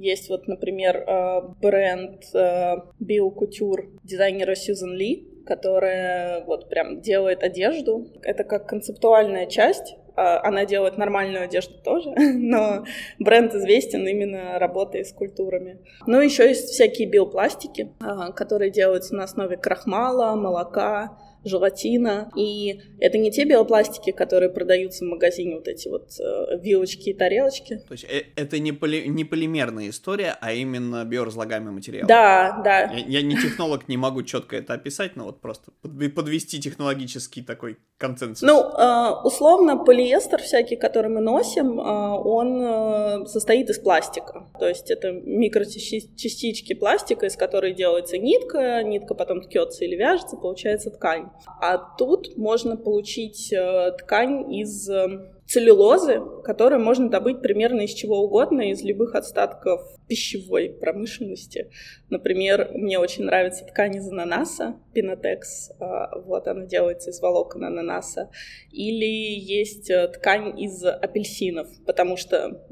есть 0.00 0.30
вот, 0.30 0.48
например, 0.48 0.96
э, 0.96 1.40
бренд 1.60 2.22
Bio 2.34 3.30
Couture 3.34 3.98
дизайнера 4.02 4.54
Сьюзен 4.54 4.94
Ли, 4.94 5.26
которая 5.46 6.44
вот 6.44 6.68
прям 6.68 7.00
делает 7.00 7.42
одежду. 7.42 8.06
Это 8.22 8.44
как 8.44 8.68
концептуальная 8.68 9.46
часть 9.46 9.96
она 10.16 10.64
делает 10.64 10.98
нормальную 10.98 11.44
одежду 11.44 11.74
тоже, 11.82 12.10
но 12.16 12.84
бренд 13.18 13.54
известен 13.54 14.06
именно 14.06 14.58
работой 14.58 15.04
с 15.04 15.12
культурами. 15.12 15.78
Ну, 16.06 16.20
еще 16.20 16.48
есть 16.48 16.70
всякие 16.70 17.08
биопластики, 17.08 17.92
а, 18.00 18.32
которые 18.32 18.70
делаются 18.70 19.14
на 19.14 19.24
основе 19.24 19.56
крахмала, 19.56 20.34
молока, 20.34 21.16
желатина. 21.44 22.30
И 22.36 22.80
это 22.98 23.18
не 23.18 23.30
те 23.30 23.44
биопластики, 23.44 24.12
которые 24.12 24.50
продаются 24.50 25.04
в 25.04 25.08
магазине, 25.08 25.56
вот 25.56 25.68
эти 25.68 25.88
вот 25.88 26.10
э, 26.18 26.58
вилочки 26.60 27.10
и 27.10 27.14
тарелочки. 27.14 27.76
То 27.88 27.92
есть 27.92 28.04
э 28.04 28.24
это 28.36 28.58
не, 28.58 28.72
поли 28.72 29.08
не 29.08 29.24
полимерная 29.24 29.90
история, 29.90 30.36
а 30.40 30.52
именно 30.52 31.04
биоразлагаемый 31.04 31.72
материал. 31.72 32.06
Да, 32.06 32.60
да. 32.64 32.92
Я, 32.92 33.20
я 33.20 33.22
не 33.22 33.36
технолог, 33.36 33.88
не 33.88 33.96
могу 33.96 34.22
четко 34.22 34.56
это 34.56 34.74
описать, 34.74 35.16
но 35.16 35.24
вот 35.24 35.40
просто 35.40 35.72
подвести 35.82 36.60
технологический 36.60 37.42
такой 37.42 37.78
консенсус. 37.98 38.42
Ну, 38.42 38.60
э, 38.60 39.22
условно, 39.24 39.76
полиэстер 39.76 40.40
всякий, 40.42 40.76
который 40.76 41.10
мы 41.10 41.20
носим, 41.20 41.78
э, 41.78 41.82
он 41.82 42.62
э, 42.62 43.26
состоит 43.26 43.68
из 43.70 43.78
пластика. 43.78 44.46
То 44.58 44.68
есть 44.68 44.90
это 44.90 45.12
микрочастички 45.12 46.74
пластика, 46.74 47.26
из 47.26 47.36
которой 47.36 47.74
делается 47.74 48.18
нитка, 48.18 48.82
нитка 48.82 49.14
потом 49.14 49.42
ткется 49.42 49.84
или 49.84 49.96
вяжется, 49.96 50.36
получается 50.36 50.90
ткань. 50.90 51.29
А 51.60 51.76
тут 51.76 52.36
можно 52.36 52.76
получить 52.76 53.52
э, 53.52 53.92
ткань 53.98 54.52
из 54.52 54.88
э, 54.88 55.30
целлюлозы, 55.46 56.20
которую 56.42 56.82
можно 56.82 57.10
добыть 57.10 57.42
примерно 57.42 57.82
из 57.82 57.92
чего 57.92 58.22
угодно, 58.22 58.70
из 58.70 58.82
любых 58.82 59.14
остатков 59.14 59.82
пищевой 60.08 60.70
промышленности. 60.70 61.70
Например, 62.08 62.70
мне 62.72 62.98
очень 62.98 63.24
нравится 63.24 63.64
ткань 63.64 63.96
из 63.96 64.08
ананаса, 64.08 64.76
пинотекс, 64.94 65.70
э, 65.70 65.84
вот 66.24 66.46
она 66.46 66.66
делается 66.66 67.10
из 67.10 67.20
волокон 67.20 67.64
ананаса. 67.64 68.30
Или 68.72 69.04
есть 69.04 69.90
ткань 70.14 70.58
из 70.58 70.84
апельсинов, 70.84 71.68
потому 71.84 72.16
что 72.16 72.66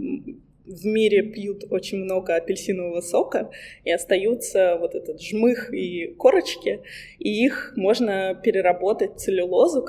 в 0.68 0.84
мире 0.84 1.22
пьют 1.22 1.64
очень 1.70 1.98
много 1.98 2.36
апельсинового 2.36 3.00
сока, 3.00 3.50
и 3.84 3.90
остаются 3.90 4.76
вот 4.78 4.94
этот 4.94 5.20
жмых 5.20 5.72
и 5.72 6.14
корочки, 6.18 6.82
и 7.18 7.44
их 7.44 7.72
можно 7.76 8.34
переработать 8.34 9.18
целлюлозу 9.18 9.86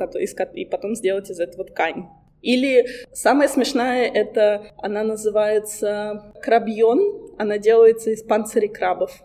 и 0.53 0.65
потом 0.65 0.95
сделать 0.95 1.29
из 1.29 1.39
этого 1.39 1.65
ткань. 1.65 2.05
Или 2.41 2.87
самое 3.11 3.49
смешное, 3.49 4.05
это 4.05 4.71
она 4.77 5.03
называется 5.03 6.33
крабьон, 6.41 7.33
она 7.37 7.57
делается 7.57 8.11
из 8.11 8.23
панцирей 8.23 8.69
крабов. 8.69 9.21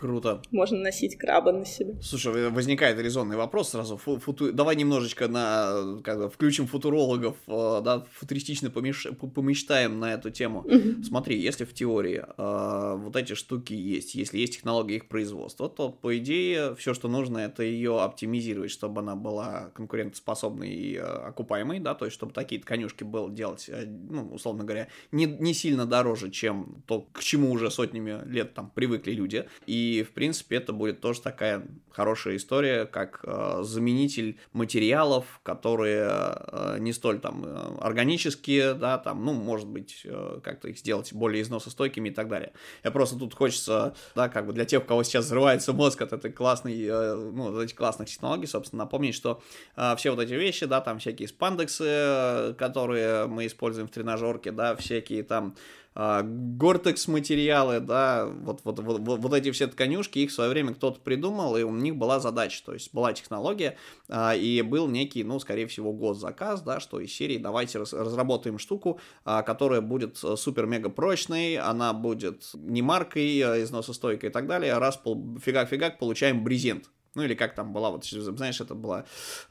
Круто. 0.00 0.40
Можно 0.50 0.78
носить 0.78 1.18
краба 1.18 1.52
на 1.52 1.66
себе. 1.66 1.98
Слушай, 2.00 2.48
возникает 2.48 2.98
резонный 2.98 3.36
вопрос 3.36 3.68
сразу. 3.68 3.98
Фу 3.98 4.18
футу... 4.18 4.50
Давай 4.50 4.74
немножечко 4.74 5.28
на, 5.28 6.00
как 6.02 6.18
бы, 6.18 6.30
включим 6.30 6.66
футурологов, 6.66 7.36
э, 7.46 7.80
да, 7.84 8.06
футуристично 8.14 8.70
помеш... 8.70 9.06
помечтаем 9.34 10.00
на 10.00 10.14
эту 10.14 10.30
тему. 10.30 10.60
Угу. 10.60 11.04
Смотри, 11.04 11.38
если 11.38 11.66
в 11.66 11.74
теории 11.74 12.24
э, 12.24 12.96
вот 12.96 13.14
эти 13.14 13.34
штуки 13.34 13.74
есть, 13.74 14.14
если 14.14 14.38
есть 14.38 14.54
технология 14.54 14.96
их 14.96 15.06
производства, 15.06 15.68
то, 15.68 15.90
по 15.90 16.16
идее, 16.16 16.74
все, 16.76 16.94
что 16.94 17.08
нужно, 17.08 17.36
это 17.36 17.62
ее 17.62 18.00
оптимизировать, 18.00 18.70
чтобы 18.70 19.02
она 19.02 19.16
была 19.16 19.70
конкурентоспособной 19.74 20.70
и 20.70 20.96
э, 20.96 21.02
окупаемой, 21.02 21.78
да, 21.78 21.94
то 21.94 22.06
есть, 22.06 22.14
чтобы 22.14 22.32
такие 22.32 22.58
тканюшки 22.62 23.04
было 23.04 23.30
делать, 23.30 23.66
э, 23.68 23.84
ну, 23.84 24.30
условно 24.32 24.64
говоря, 24.64 24.88
не, 25.12 25.26
не 25.26 25.52
сильно 25.52 25.84
дороже, 25.84 26.30
чем 26.30 26.82
то, 26.86 27.06
к 27.12 27.20
чему 27.20 27.52
уже 27.52 27.70
сотнями 27.70 28.26
лет 28.26 28.54
там 28.54 28.72
привыкли 28.74 29.12
люди. 29.12 29.44
И 29.66 29.89
и, 29.90 30.02
в 30.02 30.12
принципе, 30.12 30.56
это 30.56 30.72
будет 30.72 31.00
тоже 31.00 31.20
такая 31.20 31.66
хорошая 31.90 32.36
история, 32.36 32.86
как 32.86 33.20
э, 33.24 33.62
заменитель 33.62 34.38
материалов, 34.52 35.40
которые 35.42 36.08
э, 36.08 36.76
не 36.78 36.92
столь 36.92 37.20
там 37.20 37.44
э, 37.44 37.78
органические, 37.80 38.74
да, 38.74 38.98
там, 38.98 39.24
ну, 39.24 39.32
может 39.32 39.66
быть, 39.66 40.02
э, 40.04 40.40
как-то 40.42 40.68
их 40.68 40.78
сделать 40.78 41.12
более 41.12 41.42
износостойкими 41.42 42.08
и 42.08 42.12
так 42.12 42.28
далее. 42.28 42.52
Я 42.84 42.90
просто 42.90 43.18
тут 43.18 43.34
хочется, 43.34 43.94
да, 44.14 44.28
как 44.28 44.46
бы 44.46 44.52
для 44.52 44.64
тех, 44.64 44.82
у 44.82 44.86
кого 44.86 45.02
сейчас 45.02 45.26
взрывается 45.26 45.72
мозг 45.72 46.00
от 46.02 46.12
этой 46.12 46.32
классной, 46.32 46.80
э, 46.80 47.14
ну, 47.14 47.56
от 47.56 47.64
этих 47.64 47.76
классных 47.76 48.08
технологий, 48.08 48.46
собственно, 48.46 48.84
напомнить, 48.84 49.14
что 49.14 49.42
э, 49.76 49.96
все 49.96 50.10
вот 50.10 50.20
эти 50.20 50.34
вещи, 50.34 50.66
да, 50.66 50.80
там 50.80 50.98
всякие 51.00 51.28
спандексы, 51.28 51.84
э, 51.86 52.54
которые 52.56 53.26
мы 53.26 53.46
используем 53.46 53.88
в 53.88 53.90
тренажерке, 53.90 54.52
да, 54.52 54.76
всякие 54.76 55.22
там 55.22 55.56
Гортекс 56.00 57.08
материалы, 57.08 57.78
да, 57.78 58.24
вот, 58.24 58.60
вот, 58.64 58.78
вот, 58.78 59.00
вот 59.00 59.34
эти 59.34 59.50
все 59.50 59.66
тканюшки, 59.66 60.20
их 60.20 60.30
в 60.30 60.32
свое 60.32 60.48
время 60.48 60.72
кто-то 60.72 60.98
придумал, 60.98 61.58
и 61.58 61.62
у 61.62 61.72
них 61.72 61.96
была 61.96 62.20
задача, 62.20 62.62
то 62.64 62.72
есть 62.72 62.94
была 62.94 63.12
технология, 63.12 63.76
а, 64.08 64.34
и 64.34 64.62
был 64.62 64.88
некий, 64.88 65.24
ну, 65.24 65.38
скорее 65.40 65.66
всего, 65.66 65.92
госзаказ, 65.92 66.62
да, 66.62 66.80
что 66.80 67.00
из 67.00 67.12
серии 67.12 67.36
давайте 67.36 67.80
раз, 67.80 67.92
разработаем 67.92 68.58
штуку, 68.58 68.98
а, 69.26 69.42
которая 69.42 69.82
будет 69.82 70.16
супер-мега 70.16 70.88
прочной, 70.88 71.56
она 71.56 71.92
будет 71.92 72.48
не 72.54 72.80
маркой, 72.80 73.40
а 73.42 73.62
износостойкой 73.62 74.30
и 74.30 74.32
так 74.32 74.46
далее, 74.46 74.78
раз 74.78 74.98
фигак-фигак 75.04 75.98
получаем 75.98 76.42
брезент, 76.42 76.88
ну 77.14 77.22
или 77.22 77.34
как 77.34 77.54
там 77.54 77.72
была, 77.72 77.90
вот, 77.90 78.04
знаешь, 78.04 78.60
это 78.60 78.74
была 78.74 79.04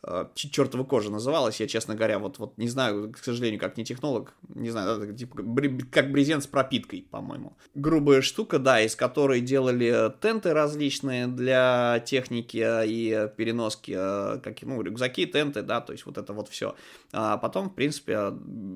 э, 0.04 0.26
чертова 0.34 0.84
кожа 0.84 1.12
называлась, 1.12 1.60
я, 1.60 1.68
честно 1.68 1.96
говоря, 1.96 2.20
вот, 2.20 2.40
вот 2.40 2.58
не 2.58 2.70
знаю, 2.70 3.12
к 3.12 3.18
сожалению, 3.18 3.60
как 3.60 3.78
не 3.78 3.84
технолог, 3.84 4.34
не 4.56 4.70
знаю, 4.70 5.02
это, 5.02 5.14
типа, 5.14 5.44
как 5.92 6.12
брезент 6.12 6.44
с 6.44 6.48
пропиткой, 6.48 7.06
по-моему. 7.10 7.58
Грубая 7.76 8.22
штука, 8.22 8.60
да, 8.60 8.82
из 8.82 8.96
которой 8.96 9.42
делали 9.42 10.14
тенты 10.22 10.54
различные 10.54 11.28
для 11.28 12.02
техники 12.06 12.66
и 12.86 13.30
переноски, 13.36 13.94
э, 13.96 14.40
как, 14.40 14.62
ну, 14.62 14.82
рюкзаки, 14.82 15.26
тенты, 15.26 15.62
да, 15.62 15.82
то 15.82 15.92
есть 15.92 16.06
вот 16.06 16.18
это 16.18 16.32
вот 16.34 16.48
все. 16.48 16.76
А 17.12 17.38
потом, 17.38 17.70
в 17.70 17.76
принципе, 17.76 18.32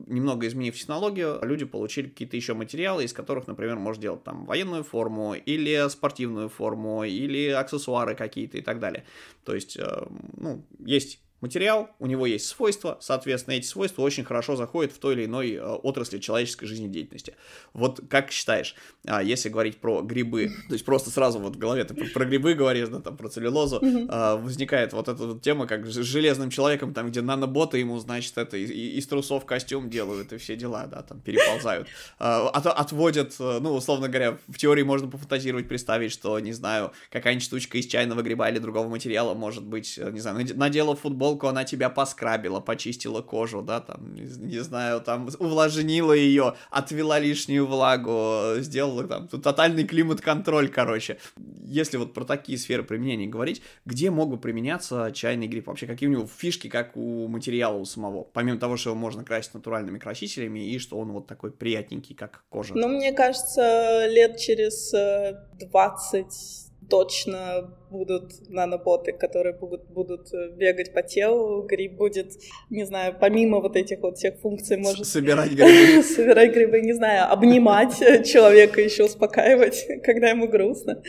немного 0.08 0.48
изменив 0.48 0.76
технологию, 0.76 1.40
люди 1.42 1.66
получили 1.66 2.10
какие-то 2.10 2.36
еще 2.36 2.54
материалы, 2.54 3.06
из 3.06 3.14
которых, 3.14 3.48
например, 3.48 3.78
можно 3.78 4.02
делать 4.02 4.24
там 4.24 4.46
военную 4.46 4.84
форму, 4.84 5.36
или 5.36 5.88
спортивную 5.90 6.50
форму, 6.50 7.04
или 7.04 7.50
аксессуары 7.50 8.16
какие-то 8.16 8.58
и 8.58 8.62
так 8.62 8.73
далее. 8.80 9.06
То 9.44 9.54
есть, 9.56 9.78
э, 9.78 10.08
ну, 10.38 10.66
есть 10.80 11.20
материал, 11.44 11.90
у 12.00 12.08
него 12.08 12.26
есть 12.26 12.48
свойства, 12.48 12.98
соответственно, 13.02 13.56
эти 13.56 13.68
свойства 13.68 14.02
очень 14.02 14.24
хорошо 14.24 14.56
заходят 14.56 14.92
в 14.92 14.98
той 14.98 15.14
или 15.14 15.26
иной 15.26 15.52
э, 15.52 15.62
отрасли 15.62 16.18
человеческой 16.18 16.66
жизнедеятельности. 16.66 17.36
Вот 17.74 18.02
как 18.10 18.32
считаешь, 18.32 18.76
а, 19.06 19.22
если 19.22 19.50
говорить 19.50 19.78
про 19.78 20.02
грибы, 20.02 20.52
то 20.68 20.74
есть 20.74 20.86
просто 20.86 21.10
сразу 21.10 21.40
вот 21.40 21.56
в 21.56 21.60
голове 21.60 21.84
ты 21.84 21.94
про 21.94 22.26
грибы 22.26 22.54
говоришь, 22.54 22.90
да, 22.90 23.00
там, 23.00 23.18
про 23.18 23.30
целлюлозу, 23.30 23.82
а, 24.10 24.38
возникает 24.38 24.94
вот 24.94 25.08
эта 25.08 25.26
вот 25.26 25.42
тема, 25.42 25.68
как 25.68 25.86
с 25.86 25.94
железным 25.94 26.50
человеком, 26.50 26.94
там, 26.94 27.10
где 27.10 27.22
наноботы 27.22 27.78
ему, 27.78 28.00
значит, 28.00 28.38
это 28.38 28.58
из, 28.58 29.06
трусов 29.08 29.46
костюм 29.46 29.90
делают 29.90 30.34
и 30.34 30.38
все 30.38 30.56
дела, 30.56 30.88
да, 30.88 31.02
там, 31.02 31.20
переползают. 31.20 31.88
А, 32.18 32.48
от, 32.50 32.66
отводят, 32.66 33.36
э, 33.40 33.60
ну, 33.62 33.74
условно 33.74 34.08
говоря, 34.08 34.38
в 34.48 34.58
теории 34.58 34.84
можно 34.84 35.10
пофантазировать, 35.10 35.68
представить, 35.68 36.12
что, 36.12 36.40
не 36.40 36.54
знаю, 36.54 36.94
какая-нибудь 37.12 37.44
штучка 37.44 37.78
из 37.78 37.86
чайного 37.86 38.22
гриба 38.22 38.50
или 38.50 38.60
другого 38.60 38.88
материала 38.88 39.34
может 39.34 39.66
быть, 39.66 39.98
э, 39.98 40.10
не 40.12 40.20
знаю, 40.20 40.46
надела 40.56 40.96
футбол 40.96 41.33
иголку, 41.34 41.48
она 41.48 41.64
тебя 41.64 41.90
поскрабила, 41.90 42.60
почистила 42.60 43.22
кожу, 43.22 43.62
да, 43.62 43.80
там, 43.80 44.14
не, 44.14 44.60
знаю, 44.60 45.02
там, 45.02 45.30
увлажнила 45.40 46.14
ее, 46.14 46.56
отвела 46.70 47.20
лишнюю 47.20 47.66
влагу, 47.66 48.60
сделала 48.62 49.08
там 49.08 49.28
тотальный 49.28 49.86
климат-контроль, 49.86 50.70
короче. 50.70 51.18
Если 51.66 51.98
вот 51.98 52.14
про 52.14 52.26
такие 52.26 52.58
сферы 52.58 52.84
применения 52.84 53.28
говорить, 53.28 53.62
где 53.86 54.12
мог 54.12 54.30
бы 54.30 54.38
применяться 54.38 55.12
чайный 55.14 55.48
гриб? 55.48 55.68
Вообще, 55.68 55.88
какие 55.88 56.10
у 56.10 56.12
него 56.12 56.28
фишки, 56.28 56.70
как 56.70 56.96
у 56.96 57.28
материала 57.28 57.78
у 57.78 57.86
самого? 57.86 58.24
Помимо 58.24 58.60
того, 58.60 58.78
что 58.78 58.92
его 58.92 59.00
можно 59.00 59.24
красить 59.24 59.54
натуральными 59.54 60.00
красителями 60.00 60.60
и 60.60 60.80
что 60.80 60.98
он 60.98 61.12
вот 61.12 61.28
такой 61.28 61.52
приятненький, 61.52 62.16
как 62.16 62.44
кожа. 62.50 62.74
Ну, 62.76 62.88
мне 62.88 63.12
кажется, 63.14 64.08
лет 64.08 64.38
через 64.38 64.92
20 64.92 66.16
э, 66.16 66.88
точно 66.90 67.70
будут 67.94 68.50
наноботы, 68.50 69.14
которые 69.14 69.54
будут, 69.54 69.88
будут 69.88 70.34
э, 70.34 70.50
бегать 70.58 70.94
по 70.94 71.04
телу, 71.04 71.62
гриб 71.62 71.94
будет, 71.94 72.32
не 72.72 72.86
знаю, 72.86 73.16
помимо 73.22 73.60
вот 73.60 73.76
этих 73.76 74.00
вот 74.02 74.18
всех 74.18 74.40
функций, 74.42 74.78
может... 74.78 75.06
Собирать 75.06 75.52
грибы. 75.58 76.04
Собирать 76.04 76.54
грибы, 76.54 76.82
не 76.82 76.94
знаю, 76.94 77.32
обнимать 77.32 77.98
человека, 78.26 78.82
еще 78.82 79.06
успокаивать, 79.06 79.88
когда 80.04 80.30
ему 80.30 80.48
грустно. 80.48 81.04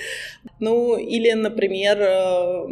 Ну, 0.61 0.97
или, 0.99 1.33
например, 1.33 1.99
э, 2.01 2.67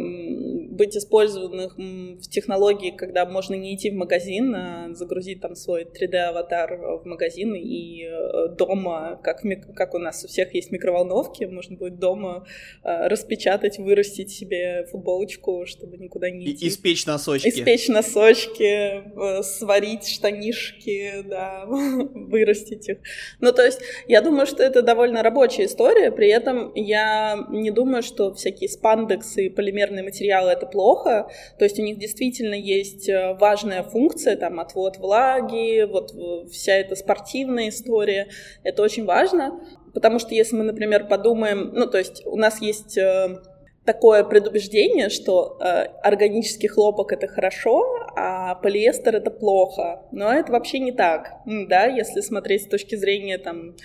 быть 0.69 0.95
использованных 0.95 1.75
в 1.77 2.29
технологии, 2.29 2.91
когда 2.91 3.25
можно 3.25 3.55
не 3.55 3.75
идти 3.75 3.89
в 3.89 3.95
магазин, 3.95 4.55
а 4.55 4.93
загрузить 4.93 5.41
там 5.41 5.55
свой 5.55 5.85
3D-аватар 5.85 7.01
в 7.01 7.05
магазин 7.05 7.55
и 7.55 8.03
э, 8.03 8.49
дома, 8.57 9.19
как, 9.23 9.41
как 9.75 9.95
у 9.95 9.97
нас 9.97 10.23
у 10.23 10.27
всех 10.27 10.53
есть 10.53 10.71
микроволновки, 10.71 11.45
можно 11.45 11.75
будет 11.77 11.97
дома 11.97 12.45
распечатать, 12.83 13.79
вырастить 13.79 14.02
вырастить 14.03 14.31
себе 14.31 14.85
футболочку, 14.91 15.65
чтобы 15.65 15.97
никуда 15.97 16.29
не 16.29 16.51
идти. 16.51 16.65
И, 16.65 16.69
испечь 16.69 17.05
носочки. 17.05 17.47
Испечь 17.47 17.87
носочки, 17.87 18.63
э, 18.63 19.43
сварить 19.43 20.07
штанишки, 20.07 21.23
да, 21.25 21.65
вырастить 21.67 22.89
их. 22.89 22.97
Ну, 23.39 23.51
то 23.51 23.65
есть, 23.65 23.79
я 24.07 24.21
думаю, 24.21 24.45
что 24.45 24.61
это 24.61 24.81
довольно 24.81 25.23
рабочая 25.23 25.65
история, 25.65 26.11
при 26.11 26.27
этом 26.27 26.73
я 26.75 27.45
не 27.49 27.71
думаю, 27.71 28.03
что 28.03 28.33
всякие 28.33 28.69
спандексы 28.69 29.45
и 29.45 29.49
полимерные 29.49 30.03
материалы— 30.03 30.51
это 30.53 30.65
плохо, 30.65 31.29
то 31.57 31.65
есть 31.65 31.79
у 31.79 31.81
них 31.81 31.97
действительно 31.97 32.55
есть 32.55 33.07
э, 33.07 33.35
важная 33.39 33.83
функция, 33.83 34.35
там, 34.35 34.59
отвод 34.59 34.97
влаги, 34.97 35.83
вот 35.83 36.13
вся 36.51 36.73
эта 36.73 36.95
спортивная 36.95 37.69
история, 37.69 38.27
это 38.63 38.81
очень 38.81 39.05
важно, 39.05 39.61
потому 39.93 40.19
что 40.19 40.33
если 40.33 40.55
мы, 40.55 40.63
например, 40.63 41.07
подумаем, 41.07 41.71
ну, 41.73 41.87
то 41.87 41.97
есть 41.97 42.25
у 42.25 42.35
нас 42.35 42.61
есть 42.61 42.97
э, 42.97 43.39
такое 43.85 44.23
предубеждение, 44.23 45.09
что 45.09 45.57
э, 45.59 45.85
органический 46.01 46.69
хлопок 46.69 47.11
это 47.11 47.27
хорошо, 47.27 48.07
а 48.15 48.55
полиэстер 48.55 49.15
это 49.15 49.31
плохо. 49.31 50.03
Но 50.11 50.31
это 50.31 50.51
вообще 50.51 50.79
не 50.79 50.91
так, 50.91 51.41
да, 51.45 51.85
если 51.85 52.21
смотреть 52.21 52.63
с 52.63 52.67
точки 52.67 52.95
зрения 52.95 53.37
там 53.37 53.69
э, 53.69 53.75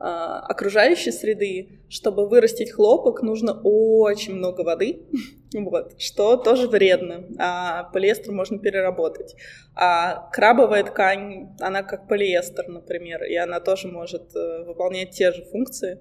окружающей 0.00 1.12
среды, 1.12 1.80
чтобы 1.90 2.28
вырастить 2.28 2.72
хлопок, 2.72 3.22
нужно 3.22 3.60
очень 3.62 4.34
много 4.36 4.62
воды, 4.62 5.02
вот, 5.54 6.00
что 6.00 6.38
тоже 6.38 6.68
вредно, 6.68 7.24
а 7.38 7.84
полиэстер 7.92 8.32
можно 8.32 8.58
переработать. 8.58 9.34
А 9.74 10.30
крабовая 10.32 10.84
ткань, 10.84 11.54
она 11.60 11.82
как 11.82 12.08
полиэстер, 12.08 12.68
например, 12.68 13.22
и 13.24 13.34
она 13.36 13.60
тоже 13.60 13.88
может 13.88 14.34
э, 14.34 14.64
выполнять 14.64 15.10
те 15.10 15.30
же 15.30 15.44
функции, 15.44 15.98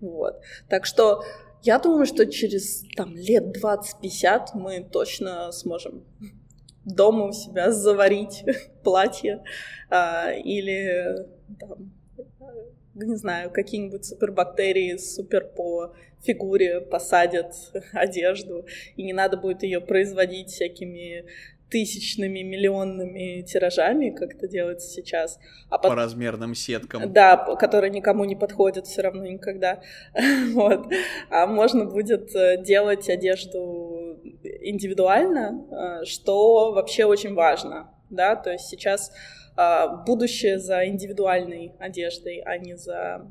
вот. 0.00 0.40
Так 0.68 0.86
что 0.86 1.22
я 1.62 1.78
думаю, 1.78 2.06
что 2.06 2.26
через 2.26 2.84
там, 2.96 3.14
лет 3.16 3.56
20-50 3.56 4.48
мы 4.54 4.82
точно 4.82 5.52
сможем 5.52 6.04
дома 6.84 7.26
у 7.26 7.32
себя 7.32 7.70
заварить 7.70 8.44
платье 8.82 9.42
а, 9.90 10.32
или 10.32 11.26
там, 11.58 11.92
не 12.94 13.16
знаю, 13.16 13.50
какие-нибудь 13.50 14.04
супербактерии 14.04 14.96
супер 14.96 15.44
по 15.44 15.94
фигуре 16.22 16.80
посадят 16.80 17.54
одежду, 17.92 18.66
и 18.96 19.02
не 19.02 19.12
надо 19.12 19.36
будет 19.36 19.62
ее 19.62 19.80
производить 19.80 20.50
всякими 20.50 21.24
тысячными, 21.70 22.40
миллионными 22.40 23.42
тиражами, 23.42 24.10
как 24.10 24.34
это 24.34 24.48
делается 24.48 24.88
сейчас. 24.88 25.38
А 25.68 25.78
по... 25.78 25.88
по 25.88 25.94
размерным 25.94 26.54
сеткам. 26.54 27.12
Да, 27.12 27.36
которые 27.56 27.90
никому 27.90 28.24
не 28.24 28.36
подходят 28.36 28.86
все 28.86 29.02
равно 29.02 29.26
никогда. 29.26 29.80
вот. 30.52 30.92
А 31.30 31.46
можно 31.46 31.84
будет 31.84 32.34
э, 32.34 32.62
делать 32.62 33.08
одежду 33.08 34.20
индивидуально, 34.42 36.00
э, 36.02 36.04
что 36.04 36.72
вообще 36.72 37.04
очень 37.04 37.34
важно. 37.34 37.94
Да, 38.10 38.34
то 38.34 38.50
есть 38.50 38.66
сейчас 38.66 39.12
э, 39.56 39.86
будущее 40.06 40.58
за 40.58 40.86
индивидуальной 40.86 41.74
одеждой, 41.78 42.40
а 42.40 42.58
не 42.58 42.76
за 42.76 43.30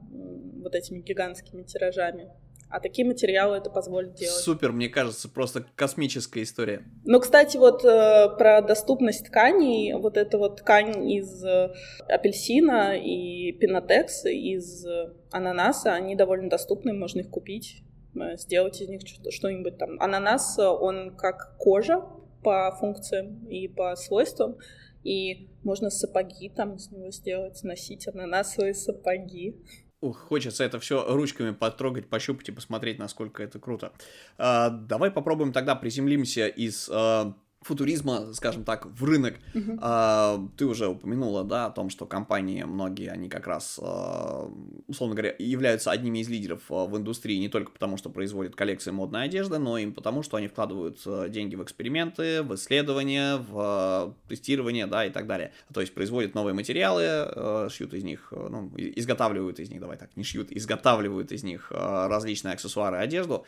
вот 0.63 0.75
этими 0.75 0.99
гигантскими 0.99 1.63
тиражами. 1.63 2.29
А 2.69 2.79
такие 2.79 3.07
материалы 3.07 3.57
это 3.57 3.71
позволят 3.71 4.13
делать. 4.13 4.35
Супер, 4.35 4.71
мне 4.71 4.89
кажется, 4.89 5.27
просто 5.27 5.65
космическая 5.75 6.43
история. 6.43 6.83
Ну, 7.03 7.19
кстати, 7.19 7.57
вот 7.57 7.83
э, 7.83 8.29
про 8.37 8.61
доступность 8.61 9.25
тканей, 9.25 9.93
вот 9.93 10.17
эта 10.17 10.37
вот 10.37 10.57
ткань 10.57 11.09
из 11.09 11.43
э, 11.43 11.73
апельсина 12.07 12.95
и 12.95 13.51
пинотекс 13.53 14.25
из 14.25 14.85
э, 14.85 15.13
ананаса, 15.31 15.93
они 15.93 16.15
довольно 16.15 16.47
доступны, 16.47 16.93
можно 16.93 17.21
их 17.21 17.29
купить, 17.31 17.81
э, 18.15 18.37
сделать 18.37 18.79
из 18.81 18.87
них 18.87 19.01
что-нибудь 19.31 19.79
там. 19.79 19.99
Ананас, 19.99 20.59
он 20.59 21.15
как 21.15 21.57
кожа 21.57 22.05
по 22.43 22.71
функциям 22.79 23.47
и 23.47 23.67
по 23.67 23.95
свойствам, 23.95 24.57
и 25.03 25.49
можно 25.63 25.89
сапоги 25.89 26.49
там 26.49 26.75
из 26.75 26.91
него 26.91 27.09
сделать, 27.09 27.63
носить 27.63 28.07
ананасовые 28.07 28.75
сапоги. 28.75 29.55
Ух, 30.01 30.17
хочется 30.17 30.63
это 30.63 30.79
все 30.79 31.05
ручками 31.13 31.51
потрогать, 31.51 32.07
пощупать 32.07 32.47
и 32.47 32.53
посмотреть, 32.53 32.99
насколько 32.99 33.43
это 33.43 33.59
круто. 33.59 33.91
А, 34.37 34.69
давай 34.69 35.11
попробуем 35.11 35.51
тогда 35.51 35.75
приземлимся 35.75 36.47
из 36.47 36.89
а, 36.89 37.33
футуризма, 37.61 38.33
скажем 38.33 38.63
так, 38.63 38.85
в 38.85 39.03
рынок. 39.03 39.35
Uh-huh. 39.53 39.77
А, 39.81 40.47
ты 40.57 40.65
уже 40.65 40.87
упомянула, 40.87 41.43
да, 41.43 41.65
о 41.65 41.71
том, 41.71 41.89
что 41.89 42.05
компании 42.05 42.63
многие, 42.63 43.09
они 43.09 43.27
как 43.29 43.47
раз, 43.47 43.79
а, 43.81 44.49
условно 44.87 45.15
говоря, 45.15 45.35
являются 45.37 45.91
одними 45.91 46.19
из 46.19 46.29
лидеров 46.29 46.61
а, 46.69 46.85
в 46.85 46.97
индустрии 46.97 47.37
не 47.37 47.49
только 47.49 47.71
потому, 47.71 47.97
что 47.97 48.09
производят 48.09 48.55
коллекции 48.55 48.91
модной 48.91 49.25
одежды, 49.25 49.57
но 49.59 49.77
и 49.77 49.87
потому, 49.91 50.23
что 50.23 50.37
они 50.37 50.47
вкладывают 50.47 50.99
а, 51.05 51.27
деньги 51.27 51.55
в 51.55 51.63
эксперименты, 51.63 52.43
в 52.43 52.55
исследования, 52.55 53.37
в 53.37 54.15
тестирование, 54.29 54.87
да, 54.87 55.05
и 55.05 55.09
так 55.09 55.27
далее. 55.27 55.51
То 55.73 55.81
есть 55.81 55.93
производят 55.93 56.35
новые 56.35 56.53
материалы, 56.53 57.69
шьют 57.69 57.93
из 57.93 58.03
них, 58.03 58.31
ну, 58.31 58.71
изготавливают 58.77 59.59
из 59.59 59.69
них, 59.69 59.81
давай 59.81 59.97
так, 59.97 60.15
не 60.15 60.23
шьют, 60.23 60.51
изготавливают 60.51 61.31
из 61.31 61.43
них 61.43 61.71
различные 61.71 62.53
аксессуары, 62.53 62.97
одежду. 62.97 63.45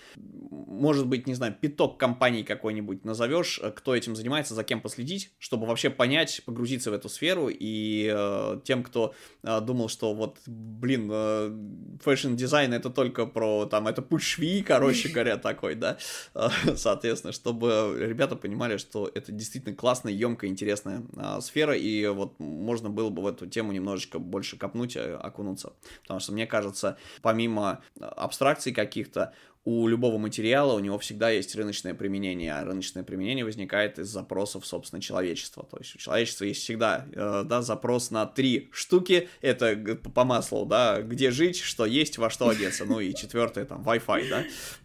Может 0.81 1.05
быть, 1.05 1.27
не 1.27 1.35
знаю, 1.35 1.55
пяток 1.61 1.99
компаний 1.99 2.43
какой-нибудь 2.43 3.05
назовешь, 3.05 3.61
кто 3.75 3.95
этим 3.95 4.15
занимается, 4.15 4.55
за 4.55 4.63
кем 4.63 4.81
последить, 4.81 5.31
чтобы 5.37 5.67
вообще 5.67 5.91
понять, 5.91 6.41
погрузиться 6.43 6.89
в 6.89 6.95
эту 6.95 7.07
сферу. 7.07 7.49
И 7.51 8.11
э, 8.11 8.59
тем, 8.63 8.81
кто 8.81 9.13
э, 9.43 9.61
думал, 9.61 9.89
что 9.89 10.15
вот, 10.15 10.39
блин, 10.47 11.07
э, 11.13 11.55
fashion-дизайн 12.03 12.73
это 12.73 12.89
только 12.89 13.27
про, 13.27 13.67
там, 13.67 13.87
это 13.87 14.01
путь 14.01 14.23
швеи, 14.23 14.63
короче 14.63 15.09
говоря, 15.13 15.37
такой, 15.37 15.75
да, 15.75 15.99
э, 16.33 16.49
соответственно, 16.75 17.31
чтобы 17.31 17.95
ребята 17.99 18.35
понимали, 18.35 18.77
что 18.77 19.07
это 19.13 19.31
действительно 19.31 19.75
классная, 19.75 20.13
емкая, 20.13 20.49
интересная 20.49 21.03
э, 21.15 21.41
сфера, 21.41 21.75
и 21.77 22.07
вот 22.07 22.39
можно 22.39 22.89
было 22.89 23.11
бы 23.11 23.21
в 23.21 23.27
эту 23.27 23.45
тему 23.45 23.71
немножечко 23.71 24.17
больше 24.17 24.57
копнуть, 24.57 24.95
э, 24.95 25.13
окунуться. 25.13 25.73
Потому 26.01 26.19
что, 26.19 26.31
мне 26.31 26.47
кажется, 26.47 26.97
помимо 27.21 27.83
абстракций 27.99 28.73
каких-то, 28.73 29.35
у 29.63 29.87
любого 29.87 30.17
материала 30.17 30.73
у 30.73 30.79
него 30.79 30.97
всегда 30.97 31.29
есть 31.29 31.55
рыночное 31.55 31.93
применение, 31.93 32.53
а 32.53 32.63
рыночное 32.63 33.03
применение 33.03 33.45
возникает 33.45 33.99
из 33.99 34.07
запросов, 34.07 34.65
собственно, 34.65 35.01
человечества. 35.01 35.67
То 35.69 35.77
есть 35.77 35.95
у 35.95 35.99
человечества 35.99 36.45
есть 36.45 36.61
всегда, 36.63 37.05
э, 37.13 37.43
да, 37.45 37.61
запрос 37.61 38.09
на 38.09 38.25
три 38.25 38.69
штуки, 38.73 39.29
это 39.41 39.75
по 40.15 40.23
маслу, 40.23 40.65
да, 40.65 41.01
где 41.01 41.29
жить, 41.29 41.59
что 41.59 41.85
есть, 41.85 42.17
во 42.17 42.31
что 42.31 42.49
одеться, 42.49 42.85
ну 42.85 42.99
и 42.99 43.13
четвертое, 43.13 43.65
там, 43.65 43.83
Wi-Fi, 43.83 44.29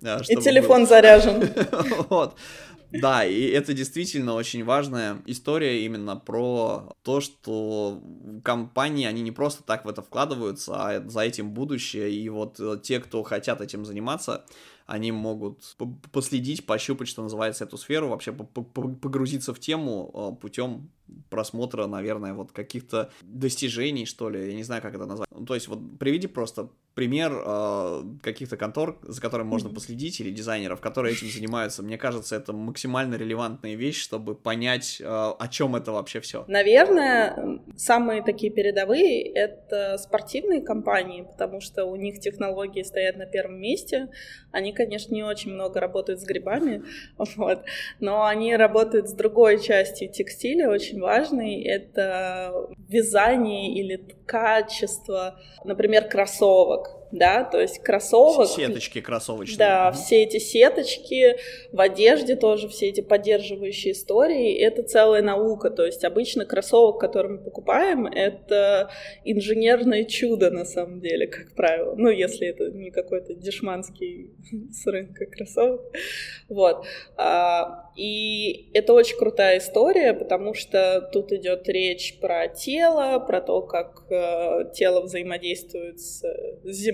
да. 0.02 0.18
Э, 0.18 0.22
и 0.28 0.36
телефон 0.36 0.82
был... 0.82 0.88
заряжен. 0.88 1.50
Вот. 2.10 2.36
Да, 2.92 3.24
и 3.24 3.42
это 3.48 3.74
действительно 3.74 4.34
очень 4.34 4.64
важная 4.64 5.22
история 5.26 5.84
именно 5.84 6.16
про 6.16 6.94
то, 7.02 7.20
что 7.20 8.02
компании, 8.44 9.06
они 9.06 9.22
не 9.22 9.32
просто 9.32 9.62
так 9.64 9.84
в 9.84 9.88
это 9.88 10.02
вкладываются, 10.02 10.74
а 10.76 11.08
за 11.08 11.20
этим 11.20 11.52
будущее, 11.52 12.12
и 12.12 12.28
вот 12.28 12.60
э, 12.60 12.78
те, 12.82 13.00
кто 13.00 13.22
хотят 13.22 13.60
этим 13.60 13.84
заниматься, 13.84 14.44
они 14.86 15.10
могут 15.10 15.76
последить, 16.12 16.64
пощупать, 16.64 17.08
что 17.08 17.22
называется, 17.22 17.64
эту 17.64 17.76
сферу, 17.76 18.08
вообще 18.08 18.32
погрузиться 18.32 19.52
в 19.52 19.58
тему 19.58 20.10
э, 20.38 20.40
путем 20.40 20.90
просмотра, 21.30 21.86
наверное, 21.86 22.34
вот 22.34 22.52
каких-то 22.52 23.10
достижений, 23.22 24.06
что 24.06 24.30
ли, 24.30 24.48
я 24.48 24.54
не 24.54 24.62
знаю, 24.62 24.82
как 24.82 24.94
это 24.94 25.06
назвать. 25.06 25.28
Ну, 25.30 25.44
то 25.44 25.54
есть 25.54 25.68
вот 25.68 25.98
приведи 25.98 26.26
просто 26.26 26.70
пример 26.96 27.30
э, 27.44 28.02
каких-то 28.22 28.56
контор, 28.56 28.98
за 29.02 29.20
которыми 29.20 29.48
можно 29.48 29.68
последить, 29.68 30.18
или 30.20 30.30
дизайнеров, 30.30 30.80
которые 30.80 31.14
этим 31.14 31.28
занимаются. 31.28 31.82
Мне 31.82 31.98
кажется, 31.98 32.36
это 32.36 32.54
максимально 32.54 33.16
релевантная 33.16 33.74
вещь, 33.74 34.00
чтобы 34.00 34.34
понять, 34.34 34.98
э, 35.00 35.04
о 35.04 35.48
чем 35.48 35.76
это 35.76 35.92
вообще 35.92 36.20
все. 36.20 36.46
Наверное, 36.48 37.60
самые 37.76 38.22
такие 38.22 38.50
передовые— 38.50 39.30
это 39.34 39.98
спортивные 39.98 40.62
компании, 40.62 41.22
потому 41.22 41.60
что 41.60 41.84
у 41.84 41.96
них 41.96 42.18
технологии 42.18 42.82
стоят 42.82 43.16
на 43.16 43.26
первом 43.26 43.60
месте. 43.60 44.08
Они, 44.50 44.72
конечно, 44.72 45.14
не 45.14 45.22
очень 45.22 45.52
много 45.52 45.80
работают 45.80 46.20
с 46.20 46.24
грибами, 46.24 46.82
вот, 47.36 47.62
но 48.00 48.24
они 48.24 48.56
работают 48.56 49.10
с 49.10 49.12
другой 49.12 49.62
частью 49.62 50.10
текстиля, 50.10 50.70
очень 50.70 50.95
важной. 51.00 51.62
Это 51.62 52.52
вязание 52.88 53.72
или 53.74 53.96
качество, 54.26 55.38
например, 55.64 56.08
кроссовок 56.08 56.95
да, 57.12 57.44
то 57.44 57.60
есть 57.60 57.78
кроссовок. 57.82 58.48
Сеточки 58.48 59.00
кроссовочные. 59.00 59.58
Да, 59.58 59.92
все 59.92 60.22
эти 60.22 60.38
сеточки 60.38 61.36
в 61.72 61.80
одежде 61.80 62.36
тоже, 62.36 62.68
все 62.68 62.88
эти 62.88 63.00
поддерживающие 63.00 63.92
истории, 63.92 64.56
это 64.58 64.82
целая 64.82 65.22
наука, 65.22 65.70
то 65.70 65.84
есть 65.84 66.04
обычно 66.04 66.44
кроссовок, 66.44 67.00
который 67.00 67.32
мы 67.32 67.38
покупаем, 67.38 68.06
это 68.06 68.90
инженерное 69.24 70.04
чудо 70.04 70.50
на 70.50 70.64
самом 70.64 71.00
деле, 71.00 71.26
как 71.26 71.54
правило, 71.54 71.94
ну, 71.96 72.08
если 72.08 72.48
это 72.48 72.70
не 72.70 72.90
какой-то 72.90 73.34
дешманский 73.34 74.30
с 74.70 74.86
рынка 74.86 75.26
кроссовок, 75.26 75.82
вот. 76.48 76.86
А, 77.16 77.90
и 77.96 78.70
это 78.74 78.92
очень 78.92 79.16
крутая 79.16 79.58
история, 79.58 80.12
потому 80.12 80.54
что 80.54 81.08
тут 81.12 81.32
идет 81.32 81.68
речь 81.68 82.18
про 82.20 82.48
тело, 82.48 83.18
про 83.20 83.40
то, 83.40 83.62
как 83.62 84.04
э, 84.10 84.70
тело 84.74 85.00
взаимодействует 85.00 86.00
с, 86.00 86.22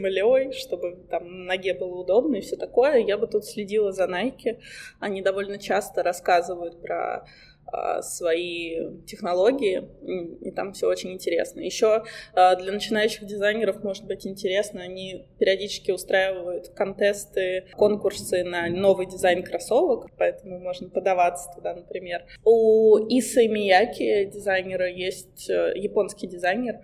землей, 0.03 0.53
чтобы 0.53 0.97
там 1.11 1.47
ноге 1.47 1.75
было 1.75 2.01
удобно 2.01 2.37
и 2.37 2.41
все 2.41 2.57
такое. 2.57 2.99
Я 2.99 3.19
бы 3.19 3.27
тут 3.27 3.45
следила 3.45 3.93
за 3.93 4.05
Nike. 4.05 4.59
Они 5.01 5.23
довольно 5.23 5.59
часто 5.59 6.03
рассказывают 6.03 6.81
про 6.83 7.27
а, 7.67 8.03
свои 8.03 9.03
технологии, 9.07 9.89
и 10.43 10.51
там 10.51 10.73
все 10.73 10.89
очень 10.89 11.13
интересно. 11.13 11.61
Еще 11.61 12.05
а, 12.35 12.57
для 12.57 12.73
начинающих 12.73 13.25
дизайнеров 13.25 13.83
может 13.83 14.05
быть 14.05 14.27
интересно, 14.27 14.83
они 14.83 15.27
периодически 15.39 15.91
устраивают 15.91 16.69
контесты, 16.71 17.69
конкурсы 17.75 18.45
на 18.45 18.69
новый 18.69 19.07
дизайн 19.07 19.43
кроссовок, 19.43 20.11
поэтому 20.19 20.59
можно 20.59 20.91
подаваться 20.91 21.51
туда, 21.55 21.75
например. 21.75 22.25
У 22.45 22.99
Исы 23.09 23.49
Мияки, 23.49 24.25
дизайнера, 24.27 24.91
есть 24.91 25.49
э, 25.49 25.73
японский 25.77 26.27
дизайнер, 26.27 26.81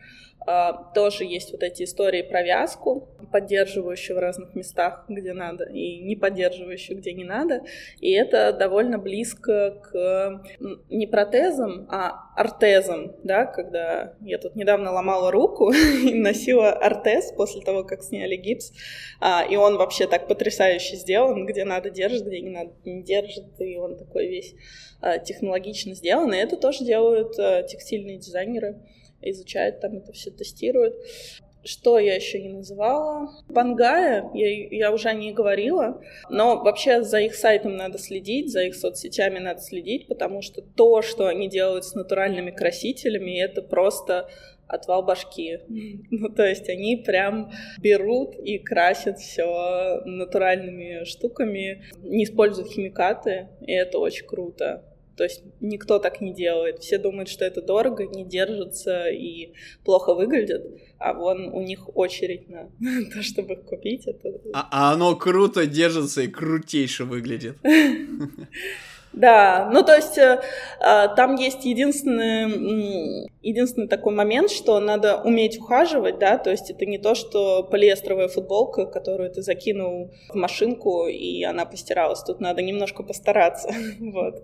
тоже 0.95 1.25
есть 1.25 1.53
вот 1.53 1.63
эти 1.63 1.83
истории 1.83 2.23
про 2.23 2.43
вязку, 2.43 3.09
поддерживающую 3.31 4.17
в 4.17 4.21
разных 4.21 4.55
местах, 4.55 5.05
где 5.09 5.33
надо, 5.33 5.65
и 5.65 5.99
не 5.99 6.17
поддерживающую, 6.17 6.99
где 6.99 7.13
не 7.13 7.25
надо. 7.25 7.65
И 8.01 8.13
это 8.13 8.53
довольно 8.53 8.99
близко 8.99 9.81
к 9.83 10.43
не 10.89 11.07
протезам, 11.07 11.87
а 11.91 12.29
артезам, 12.37 13.17
да, 13.25 13.47
когда 13.47 14.15
я 14.21 14.39
тут 14.39 14.57
недавно 14.57 14.93
ломала 14.93 15.31
руку 15.31 15.73
и 15.73 16.15
носила 16.15 16.71
артез 16.71 17.33
после 17.37 17.63
того, 17.63 17.85
как 17.85 18.03
сняли 18.03 18.37
гипс, 18.37 18.73
а, 19.21 19.45
и 19.49 19.57
он 19.57 19.77
вообще 19.77 20.07
так 20.07 20.29
потрясающе 20.29 20.97
сделан, 20.97 21.47
где 21.47 21.65
надо 21.65 21.91
держит, 21.91 22.27
где 22.27 22.41
не 22.41 22.51
надо 22.51 22.73
не 22.85 23.03
держит, 23.03 23.61
и 23.61 23.77
он 23.77 23.97
такой 23.97 24.29
весь 24.29 24.55
а, 25.01 25.19
технологично 25.19 25.95
сделан, 25.95 26.33
и 26.33 26.39
это 26.39 26.57
тоже 26.57 26.85
делают 26.85 27.39
а, 27.39 27.63
текстильные 27.63 28.19
дизайнеры 28.19 28.77
изучают 29.23 29.81
там 29.81 29.99
это 29.99 30.13
все, 30.13 30.31
тестируют. 30.31 30.95
Что 31.65 31.99
я 31.99 32.15
еще 32.15 32.41
не 32.41 32.51
называла? 32.51 33.29
Пангая, 33.53 34.31
я, 34.33 34.69
я 34.71 34.93
уже 34.93 35.13
не 35.13 35.33
говорила, 35.33 36.01
но 36.31 36.63
вообще 36.63 37.03
за 37.03 37.21
их 37.21 37.35
сайтом 37.35 37.77
надо 37.77 37.99
следить, 37.99 38.51
за 38.51 38.63
их 38.63 38.77
соцсетями 38.77 39.39
надо 39.39 39.61
следить, 39.61 40.07
потому 40.07 40.41
что 40.41 40.63
то, 40.63 41.03
что 41.03 41.27
они 41.27 41.49
делают 41.49 41.85
с 41.85 41.95
натуральными 41.95 42.53
красителями, 42.53 43.39
это 43.39 43.61
просто 43.61 44.29
отвал 44.69 45.03
башки. 45.03 45.59
Ну, 46.11 46.29
то 46.29 46.47
есть 46.47 46.69
они 46.69 46.97
прям 46.97 47.51
берут 47.81 48.37
и 48.37 48.59
красят 48.59 49.19
все 49.19 50.01
натуральными 50.05 51.05
штуками, 51.05 51.83
не 52.03 52.25
используют 52.25 52.71
химикаты, 52.71 53.49
и 53.67 53.73
это 53.73 53.99
очень 53.99 54.27
круто. 54.27 54.85
То 55.19 55.25
есть 55.25 55.43
никто 55.61 55.99
так 55.99 56.21
не 56.21 56.33
делает. 56.33 56.79
Все 56.79 56.97
думают, 56.97 57.29
что 57.29 57.45
это 57.45 57.61
дорого, 57.61 58.07
не 58.07 58.25
держится 58.25 59.09
и 59.09 59.53
плохо 59.85 60.15
выглядит, 60.15 60.65
а 60.99 61.13
вон 61.13 61.49
у 61.53 61.61
них 61.61 61.97
очередь 61.97 62.49
на 62.49 62.71
то, 63.13 63.23
чтобы 63.23 63.57
купить. 63.57 64.07
Это... 64.07 64.29
А, 64.55 64.69
а 64.71 64.93
оно 64.93 65.17
круто 65.17 65.67
держится 65.67 66.23
и 66.23 66.29
крутейше 66.29 67.05
выглядит. 67.05 67.59
Да, 69.13 69.69
ну 69.73 69.83
то 69.83 69.97
есть 69.97 70.19
э, 70.19 70.41
э, 70.81 71.09
там 71.17 71.35
есть 71.37 71.65
единственный, 71.65 73.29
единственный 73.43 73.89
такой 73.89 74.15
момент, 74.15 74.51
что 74.51 74.79
надо 74.81 75.21
уметь 75.23 75.59
ухаживать, 75.59 76.19
да, 76.19 76.39
то 76.39 76.51
есть 76.51 76.71
это 76.71 76.85
не 76.87 76.99
то, 76.99 77.15
что 77.15 77.63
полиэстровая 77.65 78.29
футболка, 78.29 78.87
которую 78.87 79.31
ты 79.31 79.43
закинул 79.43 80.13
в 80.29 80.35
машинку, 80.35 81.07
и 81.07 81.43
она 81.43 81.65
постиралась. 81.65 82.23
Тут 82.23 82.41
надо 82.41 82.63
немножко 82.63 83.03
постараться, 83.03 83.71
вот. 84.01 84.43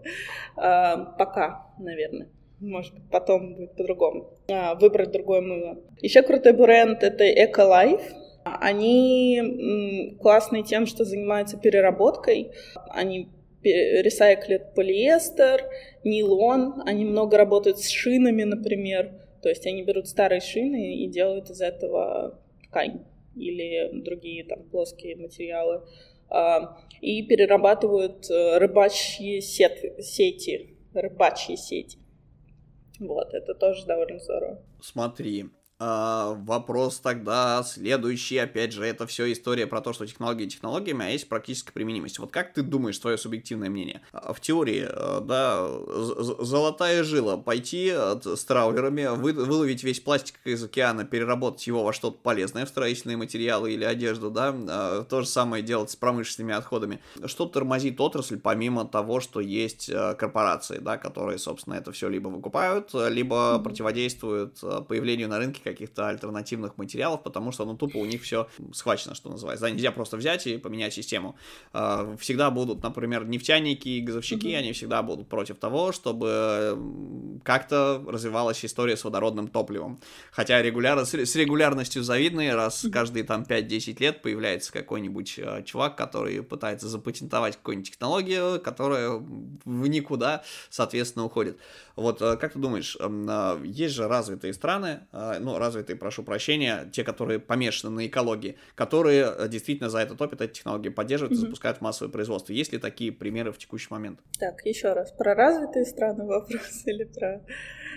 Э, 0.57 0.96
пока, 1.18 1.66
наверное. 1.79 2.29
Может 2.61 2.94
быть, 2.94 3.11
потом 3.11 3.55
будет 3.55 3.77
по-другому. 3.77 4.31
А, 4.48 4.74
выбрать 4.77 5.11
другое 5.11 5.42
мыло. 5.42 5.77
Еще 6.00 6.22
крутой 6.22 6.53
бренд— 6.53 7.03
это 7.03 7.24
Ecolife. 7.24 8.00
Они 8.44 10.16
классные 10.20 10.62
тем, 10.62 10.87
что 10.87 11.05
занимаются 11.05 11.59
переработкой. 11.59 12.53
Они 12.88 13.29
ресайклят 13.64 14.74
полиэстер, 14.74 15.64
нейлон, 16.05 16.83
они 16.87 17.05
много 17.05 17.37
работают 17.37 17.79
с 17.79 17.88
шинами, 17.88 18.44
например, 18.44 19.12
то 19.42 19.48
есть 19.48 19.66
они 19.66 19.83
берут 19.83 20.09
старые 20.09 20.40
шины 20.40 20.96
и 20.96 21.09
делают 21.09 21.50
из 21.50 21.61
этого 21.61 22.40
ткань 22.68 23.05
или 23.37 23.90
другие 23.92 24.44
там 24.44 24.62
плоские 24.64 25.16
материалы 25.16 25.83
а, 26.29 26.79
и 27.00 27.22
перерабатывают 27.22 28.31
э, 28.31 28.59
рыбачьи 28.59 29.40
сети, 29.40 30.00
сети, 30.00 30.77
рыбачьи 30.94 31.57
сети. 31.57 31.98
Вот, 33.00 33.35
это 33.35 33.55
тоже 33.55 33.85
довольно 33.87 34.18
здорово. 34.18 34.62
Смотри, 34.81 35.46
Uh, 35.80 36.40
вопрос 36.44 37.00
тогда 37.00 37.64
следующий, 37.64 38.38
опять 38.38 38.72
же, 38.72 38.84
это 38.84 39.08
все 39.08 39.32
история 39.32 39.66
про 39.66 39.80
то, 39.80 39.92
что 39.92 40.06
технологии 40.06 40.46
технологиями, 40.46 41.04
а 41.04 41.08
есть 41.08 41.28
практическая 41.28 41.72
применимость. 41.72 42.20
Вот 42.20 42.30
как 42.30 42.54
ты 42.54 42.62
думаешь, 42.62 42.96
твое 42.96 43.18
субъективное 43.18 43.70
мнение? 43.70 44.00
А, 44.12 44.32
в 44.32 44.40
теории, 44.40 44.87
э, 44.88 45.20
да, 45.22 45.68
золотая 46.44 47.02
жила, 47.02 47.38
пойти 47.38 47.92
с 47.92 48.44
траулерами, 48.44 49.16
вы, 49.16 49.32
выловить 49.32 49.82
весь 49.82 49.98
пластик 49.98 50.37
из 50.44 50.62
океана, 50.62 51.04
переработать 51.04 51.66
его 51.66 51.82
во 51.82 51.92
что-то 51.92 52.18
полезное, 52.22 52.66
в 52.66 52.68
строительные 52.68 53.16
материалы 53.16 53.72
или 53.72 53.84
одежду, 53.84 54.30
да, 54.30 54.54
а, 54.68 55.02
то 55.02 55.22
же 55.22 55.26
самое 55.26 55.64
делать 55.64 55.90
с 55.90 55.96
промышленными 55.96 56.54
отходами. 56.54 57.00
Что 57.26 57.46
тормозит 57.46 58.00
отрасль, 58.00 58.38
помимо 58.38 58.84
того, 58.84 59.18
что 59.18 59.40
есть 59.40 59.90
корпорации, 60.18 60.78
да, 60.78 60.98
которые, 60.98 61.38
собственно, 61.38 61.74
это 61.74 61.90
все 61.90 62.08
либо 62.08 62.28
выкупают, 62.28 62.90
либо 62.94 63.58
противодействуют 63.58 64.60
появлению 64.87 65.28
на 65.28 65.38
рынке 65.38 65.63
каких-то 65.64 66.09
альтернативных 66.09 66.77
материалов, 66.77 67.22
потому 67.22 67.50
что, 67.53 67.64
ну, 67.64 67.77
тупо 67.77 67.96
у 67.96 68.05
них 68.05 68.22
все 68.22 68.48
схвачено, 68.72 69.14
что 69.14 69.31
называется. 69.31 69.64
Да, 69.64 69.70
нельзя 69.70 69.90
просто 69.90 70.16
взять 70.16 70.46
и 70.46 70.59
поменять 70.59 70.94
систему. 70.94 71.37
А, 71.72 72.16
всегда 72.18 72.50
будут, 72.50 72.83
например, 72.83 73.24
нефтяники 73.24 73.88
и 73.88 74.00
газовщики, 74.00 74.48
mm-hmm. 74.48 74.59
они 74.59 74.72
всегда 74.72 75.03
будут 75.03 75.29
против 75.29 75.59
того, 75.59 75.92
чтобы 75.92 77.40
как-то 77.44 78.05
развивалась 78.07 78.64
история 78.64 78.96
с 78.96 79.05
водородным 79.05 79.48
топливом. 79.48 80.00
Хотя 80.31 80.62
регуляр... 80.62 81.05
с 81.05 81.37
регулярностью 81.37 82.03
завидной, 82.03 82.55
раз 82.55 82.87
каждые 82.92 83.24
там 83.24 83.42
5-10 83.42 84.00
лет 84.00 84.22
появляется 84.22 84.72
какой-нибудь 84.72 85.40
а, 85.42 85.62
чувак, 85.62 85.96
который 85.96 86.42
пытается 86.42 86.88
запатентовать 86.88 87.57
какую-нибудь 87.57 87.90
технологию, 87.90 88.61
которая 88.61 89.11
в 89.11 89.88
никуда, 89.88 90.44
соответственно, 90.70 91.24
уходит. 91.24 91.59
Вот 91.96 92.20
а, 92.20 92.37
как 92.37 92.53
ты 92.53 92.59
думаешь, 92.59 92.96
есть 93.64 93.94
же 93.94 94.09
развитые 94.09 94.53
страны, 94.53 95.00
ну, 95.12 95.53
развитые, 95.58 95.96
прошу 95.96 96.22
прощения, 96.22 96.88
те, 96.92 97.04
которые 97.04 97.38
помешаны 97.38 97.94
на 97.94 98.06
экологии, 98.06 98.56
которые 98.74 99.32
э, 99.36 99.48
действительно 99.48 99.90
за 99.90 99.98
это 99.98 100.14
топят, 100.14 100.40
эти 100.40 100.54
технологии 100.54 100.88
поддерживают 100.88 101.32
mm-hmm. 101.32 101.42
и 101.42 101.46
запускают 101.46 101.78
в 101.78 101.80
массовое 101.80 102.10
производство. 102.10 102.52
Есть 102.52 102.72
ли 102.72 102.78
такие 102.78 103.12
примеры 103.12 103.52
в 103.52 103.58
текущий 103.58 103.88
момент? 103.90 104.20
Так, 104.38 104.64
еще 104.64 104.92
раз, 104.92 105.12
про 105.12 105.34
развитые 105.34 105.84
страны 105.84 106.24
вопрос 106.24 106.82
или 106.86 107.04
про... 107.04 107.42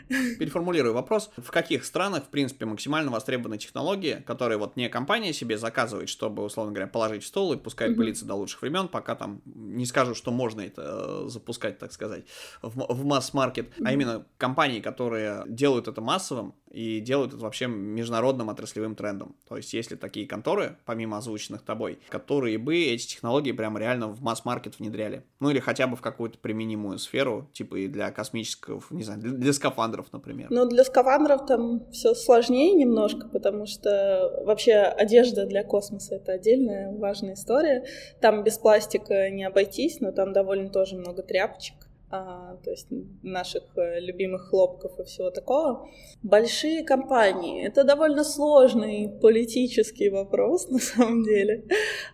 Переформулирую 0.40 0.94
вопрос. 0.94 1.30
В 1.38 1.52
каких 1.52 1.86
странах, 1.86 2.26
в 2.26 2.28
принципе, 2.28 2.66
максимально 2.66 3.12
востребованы 3.12 3.58
технологии, 3.58 4.24
которые 4.26 4.58
вот 4.58 4.76
не 4.76 4.90
компания 4.90 5.34
себе 5.34 5.58
заказывает, 5.58 6.10
чтобы, 6.10 6.44
условно 6.44 6.74
говоря, 6.74 6.88
положить 6.88 7.24
в 7.24 7.28
стол 7.28 7.54
и 7.54 7.58
mm-hmm. 7.58 7.96
пылиться 7.96 8.26
до 8.26 8.36
лучших 8.36 8.62
времен, 8.62 8.88
пока 8.88 9.16
там 9.16 9.42
не 9.46 9.86
скажу, 9.86 10.16
что 10.16 10.32
можно 10.32 10.62
это 10.62 11.24
э, 11.26 11.30
запускать, 11.30 11.80
так 11.80 11.92
сказать, 11.92 12.26
в, 12.62 12.94
в 12.94 13.06
масс-маркет, 13.06 13.72
а 13.84 13.94
именно 13.94 14.26
компании, 14.38 14.80
которые 14.80 15.44
делают 15.48 15.88
это 15.88 16.02
массовым, 16.02 16.54
и 16.72 17.00
делают 17.00 17.34
это 17.34 17.42
вообще 17.42 17.68
международным 17.68 18.50
отраслевым 18.50 18.96
трендом. 18.96 19.36
То 19.48 19.58
есть, 19.58 19.74
если 19.74 19.96
такие 19.96 20.28
конторы, 20.28 20.78
помимо 20.86 21.18
озвученных 21.18 21.62
тобой, 21.62 22.00
которые 22.10 22.58
бы 22.58 22.78
эти 22.78 23.08
технологии 23.08 23.52
прямо 23.52 23.80
реально 23.80 24.08
в 24.08 24.22
масс-маркет 24.22 24.80
внедряли. 24.80 25.24
Ну 25.40 25.50
или 25.50 25.60
хотя 25.60 25.88
бы 25.88 25.96
в 25.96 26.02
какую-то 26.02 26.38
применимую 26.38 27.00
сферу, 27.00 27.50
типа 27.54 27.76
и 27.76 27.88
для 27.88 28.12
космических, 28.12 28.92
не 28.92 29.04
знаю, 29.04 29.20
для, 29.22 29.32
для 29.32 29.54
скафандров, 29.88 30.14
например. 30.14 30.48
Ну, 30.50 30.66
для 30.66 30.84
скафандров 30.84 31.46
там 31.46 31.90
все 31.92 32.14
сложнее 32.14 32.74
немножко, 32.74 33.28
потому 33.28 33.66
что 33.66 34.42
вообще 34.46 34.74
одежда 34.74 35.46
для 35.46 35.64
космоса 35.64 36.16
это 36.16 36.34
отдельная 36.34 36.92
важная 36.92 37.34
история. 37.34 37.86
Там 38.22 38.44
без 38.44 38.58
пластика 38.58 39.30
не 39.30 39.44
обойтись, 39.44 40.00
но 40.00 40.12
там 40.12 40.34
довольно 40.34 40.70
тоже 40.70 40.96
много 40.96 41.24
тряпочек 41.24 41.87
то 42.10 42.72
есть 42.72 42.88
наших 43.22 43.64
э, 43.76 44.00
любимых 44.00 44.50
хлопков 44.50 44.98
и 45.00 45.04
всего 45.04 45.30
такого. 45.30 45.90
Большие 46.24 46.84
компании— 46.84 47.66
это 47.68 47.84
довольно 47.84 48.24
сложный 48.24 49.10
политический 49.22 50.10
вопрос, 50.10 50.68
на 50.70 50.80
самом 50.80 51.24
деле. 51.24 51.66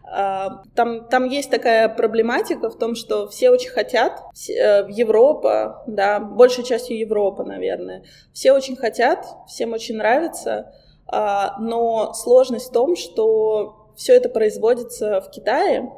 А, 0.03 0.63
там, 0.75 1.08
там 1.10 1.25
есть 1.25 1.51
такая 1.51 1.89
проблематика 1.89 2.69
в 2.69 2.77
том, 2.77 2.95
что 2.95 3.27
все 3.27 3.51
очень 3.51 3.69
хотят, 3.69 4.19
э, 4.49 4.88
Европа, 4.89 5.84
да, 5.86 6.19
большей 6.19 6.63
частью 6.63 6.97
Европа, 6.97 7.43
наверное, 7.43 8.03
все 8.34 8.51
очень 8.51 8.75
хотят, 8.75 9.25
всем 9.47 9.73
очень 9.73 9.97
нравится, 9.97 10.73
а, 11.06 11.56
но 11.60 12.13
сложность 12.13 12.69
в 12.69 12.73
том, 12.73 12.95
что 12.95 13.91
все 13.95 14.13
это 14.13 14.29
производится 14.29 15.21
в 15.21 15.29
Китае, 15.29 15.91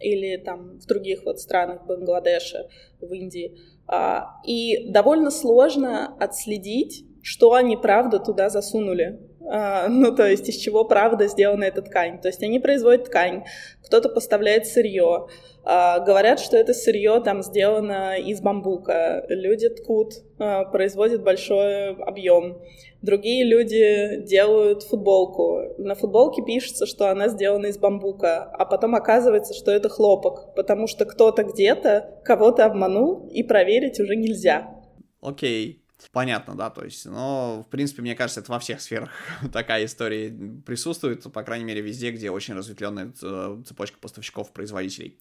или 0.00 0.36
там 0.36 0.78
в 0.78 0.86
других 0.86 1.24
вот 1.24 1.40
странах 1.40 1.86
Бангладеша, 1.86 2.68
в 3.00 3.12
Индии. 3.12 3.56
А, 3.86 4.40
и 4.44 4.90
довольно 4.90 5.30
сложно 5.30 6.16
отследить, 6.18 7.04
что 7.22 7.54
они 7.54 7.76
правда 7.76 8.18
туда 8.18 8.48
засунули. 8.48 9.20
А, 9.48 9.88
ну, 9.88 10.14
то 10.14 10.28
есть 10.28 10.48
из 10.48 10.56
чего 10.56 10.84
правда 10.84 11.26
сделана 11.26 11.64
эта 11.64 11.82
ткань. 11.82 12.20
То 12.20 12.28
есть 12.28 12.42
они 12.42 12.60
производят 12.60 13.06
ткань, 13.06 13.44
кто-то 13.84 14.08
поставляет 14.08 14.66
сырье, 14.66 15.26
а, 15.64 15.98
говорят, 16.00 16.40
что 16.40 16.56
это 16.56 16.72
сырье 16.72 17.20
там 17.20 17.42
сделано 17.42 18.16
из 18.16 18.40
бамбука, 18.40 19.24
люди 19.28 19.68
ткут, 19.68 20.14
производят 20.38 21.22
большой 21.22 21.94
объем. 21.96 22.62
Другие 23.02 23.44
люди 23.44 24.22
делают 24.26 24.82
футболку. 24.82 25.74
На 25.78 25.94
футболке 25.94 26.42
пишется, 26.42 26.86
что 26.86 27.10
она 27.10 27.28
сделана 27.28 27.66
из 27.66 27.78
бамбука, 27.78 28.42
а 28.42 28.64
потом 28.66 28.94
оказывается, 28.94 29.54
что 29.54 29.70
это 29.70 29.88
хлопок, 29.88 30.54
потому 30.54 30.86
что 30.86 31.06
кто-то 31.06 31.44
где-то 31.44 32.20
кого-то 32.24 32.66
обманул, 32.66 33.28
и 33.32 33.42
проверить 33.42 34.00
уже 34.00 34.16
нельзя. 34.16 34.74
Окей. 35.22 35.72
Okay. 35.74 35.80
Понятно, 36.12 36.56
да, 36.56 36.70
то 36.70 36.84
есть, 36.84 37.04
но, 37.04 37.62
в 37.66 37.70
принципе, 37.70 38.02
мне 38.02 38.14
кажется, 38.14 38.40
это 38.40 38.50
во 38.50 38.58
всех 38.58 38.80
сферах 38.80 39.10
такая 39.52 39.84
история 39.84 40.34
присутствует, 40.64 41.22
по 41.32 41.42
крайней 41.42 41.64
мере, 41.64 41.82
везде, 41.82 42.10
где 42.10 42.30
очень 42.30 42.54
разветвленная 42.54 43.12
э, 43.22 43.62
цепочка 43.66 43.98
поставщиков-производителей. 44.00 45.18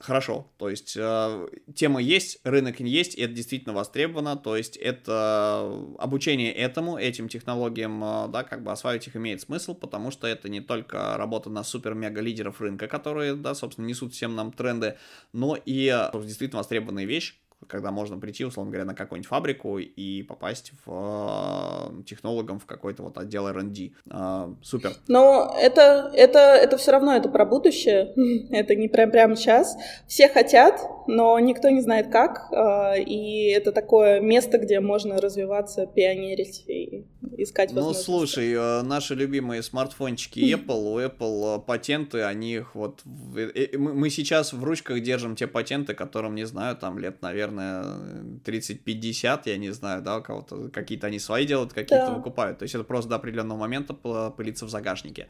Хорошо, 0.00 0.50
то 0.56 0.70
есть 0.70 0.96
э, 0.96 1.48
тема 1.74 2.00
есть, 2.00 2.40
рынок 2.42 2.80
есть, 2.80 3.14
и 3.14 3.20
это 3.20 3.34
действительно 3.34 3.74
востребовано, 3.74 4.34
то 4.34 4.56
есть 4.56 4.78
это 4.78 5.70
обучение 5.98 6.54
этому, 6.54 6.96
этим 6.96 7.28
технологиям, 7.28 8.02
э, 8.02 8.28
да, 8.28 8.42
как 8.42 8.62
бы 8.64 8.72
осваивать 8.72 9.06
их 9.06 9.16
имеет 9.16 9.42
смысл, 9.42 9.74
потому 9.74 10.10
что 10.10 10.26
это 10.26 10.48
не 10.48 10.62
только 10.62 11.18
работа 11.18 11.50
на 11.50 11.62
супер-мега-лидеров 11.62 12.62
рынка, 12.62 12.88
которые, 12.88 13.34
да, 13.34 13.54
собственно, 13.54 13.84
несут 13.84 14.14
всем 14.14 14.34
нам 14.34 14.52
тренды, 14.52 14.96
но 15.34 15.54
и 15.54 15.94
э, 15.94 16.10
действительно 16.22 16.60
востребованная 16.60 17.04
вещь, 17.04 17.38
когда 17.66 17.90
можно 17.90 18.18
прийти, 18.18 18.44
условно 18.44 18.72
говоря, 18.72 18.86
на 18.86 18.94
какую-нибудь 18.94 19.28
фабрику 19.28 19.78
и 19.78 20.22
попасть 20.22 20.72
в 20.84 21.92
э, 21.98 22.02
технологом 22.04 22.58
в 22.58 22.66
какой-то 22.66 23.02
вот 23.02 23.18
отдел 23.18 23.48
R&D. 23.48 23.90
А, 24.10 24.54
супер. 24.62 24.92
Но 25.08 25.54
это, 25.58 26.10
это, 26.14 26.38
это 26.38 26.76
все 26.76 26.92
равно 26.92 27.14
это 27.14 27.28
про 27.28 27.44
будущее, 27.44 28.12
это 28.50 28.74
не 28.74 28.88
прям 28.88 29.10
прямо 29.10 29.36
сейчас. 29.36 29.76
Все 30.06 30.28
хотят, 30.28 30.80
но 31.06 31.38
никто 31.38 31.68
не 31.68 31.80
знает 31.80 32.10
как, 32.10 32.48
э, 32.52 33.02
и 33.02 33.50
это 33.50 33.72
такое 33.72 34.20
место, 34.20 34.58
где 34.58 34.80
можно 34.80 35.20
развиваться, 35.20 35.86
пионерить 35.86 36.64
и 36.66 37.06
искать 37.42 37.72
Ну, 37.72 37.92
слушай, 37.94 38.52
э, 38.52 38.82
наши 38.82 39.14
любимые 39.14 39.62
смартфончики 39.62 40.40
Apple, 40.40 40.94
у 40.94 40.98
Apple 40.98 41.56
э, 41.56 41.60
патенты, 41.60 42.22
они 42.22 42.54
их 42.54 42.74
вот... 42.74 43.02
Мы 43.04 44.10
сейчас 44.10 44.52
в 44.52 44.62
ручках 44.62 45.00
держим 45.02 45.36
те 45.36 45.46
патенты, 45.46 45.94
которым, 45.94 46.34
не 46.34 46.46
знаю, 46.46 46.76
там 46.76 46.98
лет, 46.98 47.22
наверное, 47.22 47.82
30-50, 48.44 49.42
я 49.44 49.56
не 49.56 49.70
знаю, 49.70 50.02
да, 50.02 50.18
у 50.18 50.22
кого-то 50.22 50.68
какие-то 50.68 51.06
они 51.06 51.18
свои 51.18 51.46
делают, 51.46 51.72
какие-то 51.72 52.06
да. 52.06 52.14
выкупают. 52.14 52.58
То 52.58 52.64
есть 52.64 52.74
это 52.74 52.84
просто 52.84 53.10
до 53.10 53.16
определенного 53.16 53.58
момента 53.58 53.94
пылится 53.94 54.66
в 54.66 54.70
загашнике. 54.70 55.28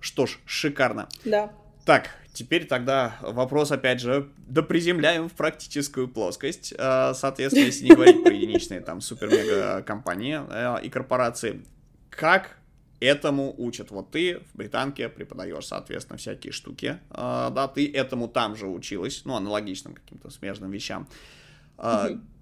Что 0.00 0.26
ж, 0.26 0.38
шикарно. 0.44 1.08
Да. 1.24 1.52
Так, 1.86 2.10
теперь 2.32 2.66
тогда 2.66 3.16
вопрос, 3.20 3.70
опять 3.70 4.00
же, 4.00 4.28
доприземляем 4.48 5.28
в 5.28 5.34
практическую 5.34 6.08
плоскость. 6.08 6.74
Э, 6.76 7.14
соответственно, 7.14 7.66
если 7.66 7.84
не 7.84 7.94
говорить 7.94 8.24
про 8.24 8.32
единичные 8.32 8.80
там 8.80 9.00
супер-мега-компании 9.00 10.40
э, 10.50 10.84
и 10.84 10.90
корпорации, 10.90 11.62
как 12.10 12.58
этому 12.98 13.54
учат. 13.56 13.92
Вот 13.92 14.10
ты 14.10 14.40
в 14.52 14.56
британке 14.56 15.08
преподаешь, 15.08 15.64
соответственно, 15.64 16.16
всякие 16.18 16.52
штуки, 16.52 16.98
э, 17.08 17.50
да, 17.54 17.68
ты 17.68 17.88
этому 17.88 18.26
там 18.26 18.56
же 18.56 18.66
училась, 18.66 19.22
ну, 19.24 19.36
аналогичным 19.36 19.94
каким-то 19.94 20.28
смежным 20.30 20.72
вещам 20.72 21.06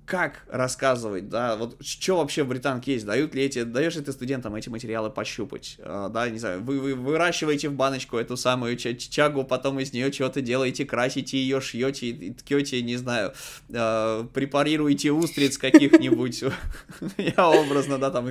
как 0.07 0.45
рассказывать, 0.49 1.29
да, 1.29 1.57
вот 1.57 1.77
что 1.81 2.19
вообще 2.19 2.43
в 2.43 2.49
британке 2.49 2.93
есть, 2.93 3.07
дают 3.07 3.35
ли 3.35 3.43
эти, 3.43 3.63
даешь 3.63 3.97
ли 3.97 4.03
ты 4.03 4.13
студентам 4.13 4.55
эти 4.55 4.69
материалы 4.69 5.09
пощупать, 5.09 5.77
э, 5.79 6.11
да, 6.13 6.29
не 6.29 6.39
знаю, 6.39 6.63
вы, 6.63 6.79
вы 6.79 6.95
выращиваете 6.95 7.71
в 7.71 7.73
баночку 7.73 8.19
эту 8.19 8.37
самую 8.37 8.77
чагу, 8.77 9.45
потом 9.45 9.81
из 9.81 9.93
нее 9.93 10.13
что-то 10.13 10.43
делаете, 10.43 10.85
красите 10.85 11.39
ее, 11.39 11.61
шьете 11.61 12.35
ткете, 12.39 12.83
не 12.83 12.97
знаю, 12.97 13.33
э, 13.71 14.27
препарируете 14.35 15.11
устриц 15.11 15.57
каких-нибудь, 15.57 16.45
я 17.17 17.49
образно, 17.49 17.99
да, 17.99 18.11
там, 18.11 18.29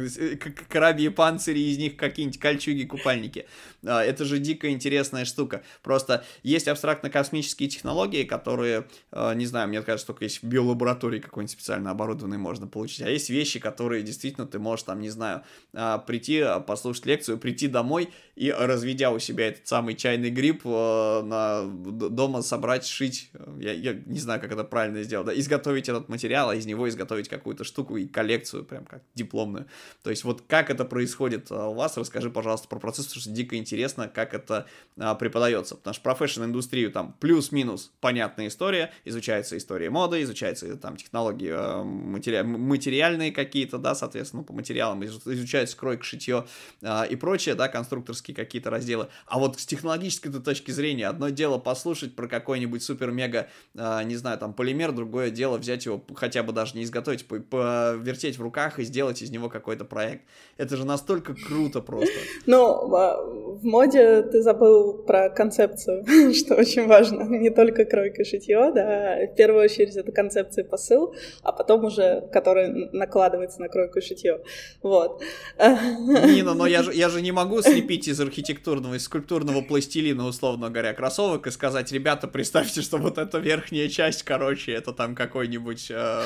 крабьи 0.70 1.10
панцири, 1.10 1.60
из 1.60 1.80
них 1.80 1.96
какие-нибудь 1.96 2.40
кольчуги, 2.40 2.84
купальники, 2.84 3.48
это 3.82 4.26
же 4.26 4.38
дико 4.38 4.70
интересная 4.70 5.26
штука, 5.26 5.64
просто 5.82 6.24
есть 6.44 6.68
абстрактно-космические 6.68 7.68
технологии, 7.68 8.24
которые, 8.24 8.86
не 9.12 9.46
знаю, 9.48 9.70
мне 9.70 9.82
кажется, 9.82 10.08
только 10.08 10.26
есть 10.26 10.44
в 10.44 10.46
биолаборатории 10.46 11.20
какой-нибудь 11.20 11.63
специально 11.64 11.92
оборудованный 11.92 12.38
можно 12.38 12.68
получить. 12.68 13.04
А 13.04 13.10
есть 13.10 13.30
вещи, 13.30 13.58
которые 13.58 14.04
действительно 14.04 14.46
ты 14.46 14.60
можешь 14.60 14.84
там, 14.84 15.00
не 15.00 15.10
знаю, 15.10 15.44
а, 15.74 15.98
прийти, 15.98 16.42
а, 16.42 16.60
послушать 16.60 17.06
лекцию, 17.06 17.38
прийти 17.38 17.70
домой 17.70 18.10
и, 18.36 18.52
разведя 18.52 19.12
у 19.12 19.20
себя 19.20 19.48
этот 19.48 19.66
самый 19.66 19.96
чайный 19.96 20.30
гриб, 20.30 20.64
а, 20.66 21.24
на, 21.24 21.64
дома 22.10 22.42
собрать, 22.42 22.86
шить, 22.86 23.32
я, 23.60 23.72
я 23.72 23.94
не 23.94 24.20
знаю, 24.20 24.42
как 24.42 24.52
это 24.52 24.66
правильно 24.66 25.04
сделать, 25.04 25.28
да, 25.28 25.40
изготовить 25.40 25.88
этот 25.88 26.10
материал, 26.10 26.50
а 26.50 26.56
из 26.56 26.66
него 26.66 26.90
изготовить 26.90 27.30
какую-то 27.30 27.64
штуку 27.64 27.96
и 27.96 28.08
коллекцию, 28.08 28.66
прям 28.66 28.84
как 28.84 29.02
дипломную. 29.16 29.66
То 30.04 30.10
есть 30.10 30.26
вот 30.26 30.44
как 30.46 30.70
это 30.70 30.84
происходит 30.84 31.50
у 31.50 31.74
вас, 31.74 31.96
расскажи, 31.96 32.30
пожалуйста, 32.30 32.68
про 32.68 32.80
процесс, 32.80 33.06
потому 33.06 33.22
что 33.22 33.32
дико 33.32 33.56
интересно, 33.56 34.10
как 34.10 34.34
это 34.34 34.68
преподается, 34.98 35.76
потому 35.76 35.94
что 35.94 36.04
про 36.04 36.14
fashion-индустрию 36.14 36.92
там 36.92 37.16
плюс-минус 37.22 37.94
понятная 38.02 38.48
история, 38.48 38.92
изучается 39.06 39.58
история 39.58 39.90
моды, 39.90 40.22
изучается 40.24 40.76
там 40.76 40.98
технологии 40.98 41.53
Э, 41.53 41.53
матери... 41.84 42.42
материальные 42.42 43.32
какие-то, 43.32 43.78
да, 43.78 43.96
соответственно, 43.96 44.42
ну, 44.42 44.46
по 44.46 44.54
материалам 44.54 45.04
изучается 45.04 45.78
кройка, 45.78 46.04
шитье 46.04 46.46
э, 46.82 47.08
и 47.10 47.16
прочее, 47.16 47.56
да, 47.56 47.68
конструкторские 47.68 48.36
какие-то 48.36 48.70
разделы. 48.70 49.08
А 49.26 49.40
вот 49.40 49.60
с 49.60 49.66
технологической 49.66 50.32
точки 50.32 50.72
зрения, 50.72 51.08
одно 51.08 51.30
дело 51.30 51.58
послушать 51.58 52.16
про 52.16 52.28
какой-нибудь 52.28 52.84
супер-мега, 52.84 53.48
э, 53.76 54.04
не 54.04 54.16
знаю, 54.16 54.38
там, 54.38 54.54
полимер, 54.54 54.92
другое 54.92 55.30
дело 55.30 55.58
взять 55.58 55.86
его, 55.86 56.04
хотя 56.16 56.44
бы 56.44 56.54
даже 56.54 56.78
не 56.78 56.84
изготовить, 56.84 57.26
повертеть 57.26 58.38
в 58.38 58.42
руках 58.42 58.80
и 58.80 58.84
сделать 58.84 59.22
из 59.22 59.30
него 59.30 59.50
какой-то 59.50 59.86
проект. 59.86 60.24
Это 60.58 60.78
же 60.78 60.86
настолько 60.86 61.36
круто 61.36 61.82
просто. 61.82 62.14
Ну, 62.46 62.88
в 62.88 63.64
моде 63.64 64.22
ты 64.24 64.42
забыл 64.42 64.94
про 64.94 65.30
концепцию, 65.30 66.04
что 66.34 66.56
очень 66.56 66.88
важно. 66.88 67.24
Не 67.24 67.50
только 67.50 67.86
кройка 67.86 68.24
шитье, 68.24 68.72
да, 68.74 69.18
в 69.32 69.36
первую 69.36 69.64
очередь 69.64 69.96
это 69.96 70.12
концепция 70.12 70.64
посыл, 70.64 71.16
а 71.44 71.52
потом 71.52 71.86
уже, 71.86 72.28
который 72.32 72.90
накладывается 72.92 73.62
на 73.62 73.70
кройку 73.70 74.00
и 74.00 74.02
шитье. 74.02 74.42
Вот. 74.82 75.22
Нина, 75.60 76.54
но 76.54 76.66
я 76.66 76.84
же, 76.84 76.94
я 76.94 77.10
же 77.10 77.22
не 77.22 77.32
могу 77.32 77.62
слепить 77.62 78.08
из 78.08 78.20
архитектурного, 78.20 78.96
из 78.96 79.04
скульптурного 79.04 79.62
пластилина, 79.62 80.26
условно 80.26 80.70
говоря, 80.70 80.94
кроссовок 80.94 81.48
и 81.48 81.52
сказать, 81.52 81.92
ребята, 81.92 82.28
представьте, 82.28 82.82
что 82.82 82.98
вот 82.98 83.18
эта 83.18 83.38
верхняя 83.40 83.90
часть, 83.90 84.24
короче, 84.24 84.72
это 84.72 84.94
там 84.94 85.16
какой-нибудь 85.16 85.92
э, 85.92 86.22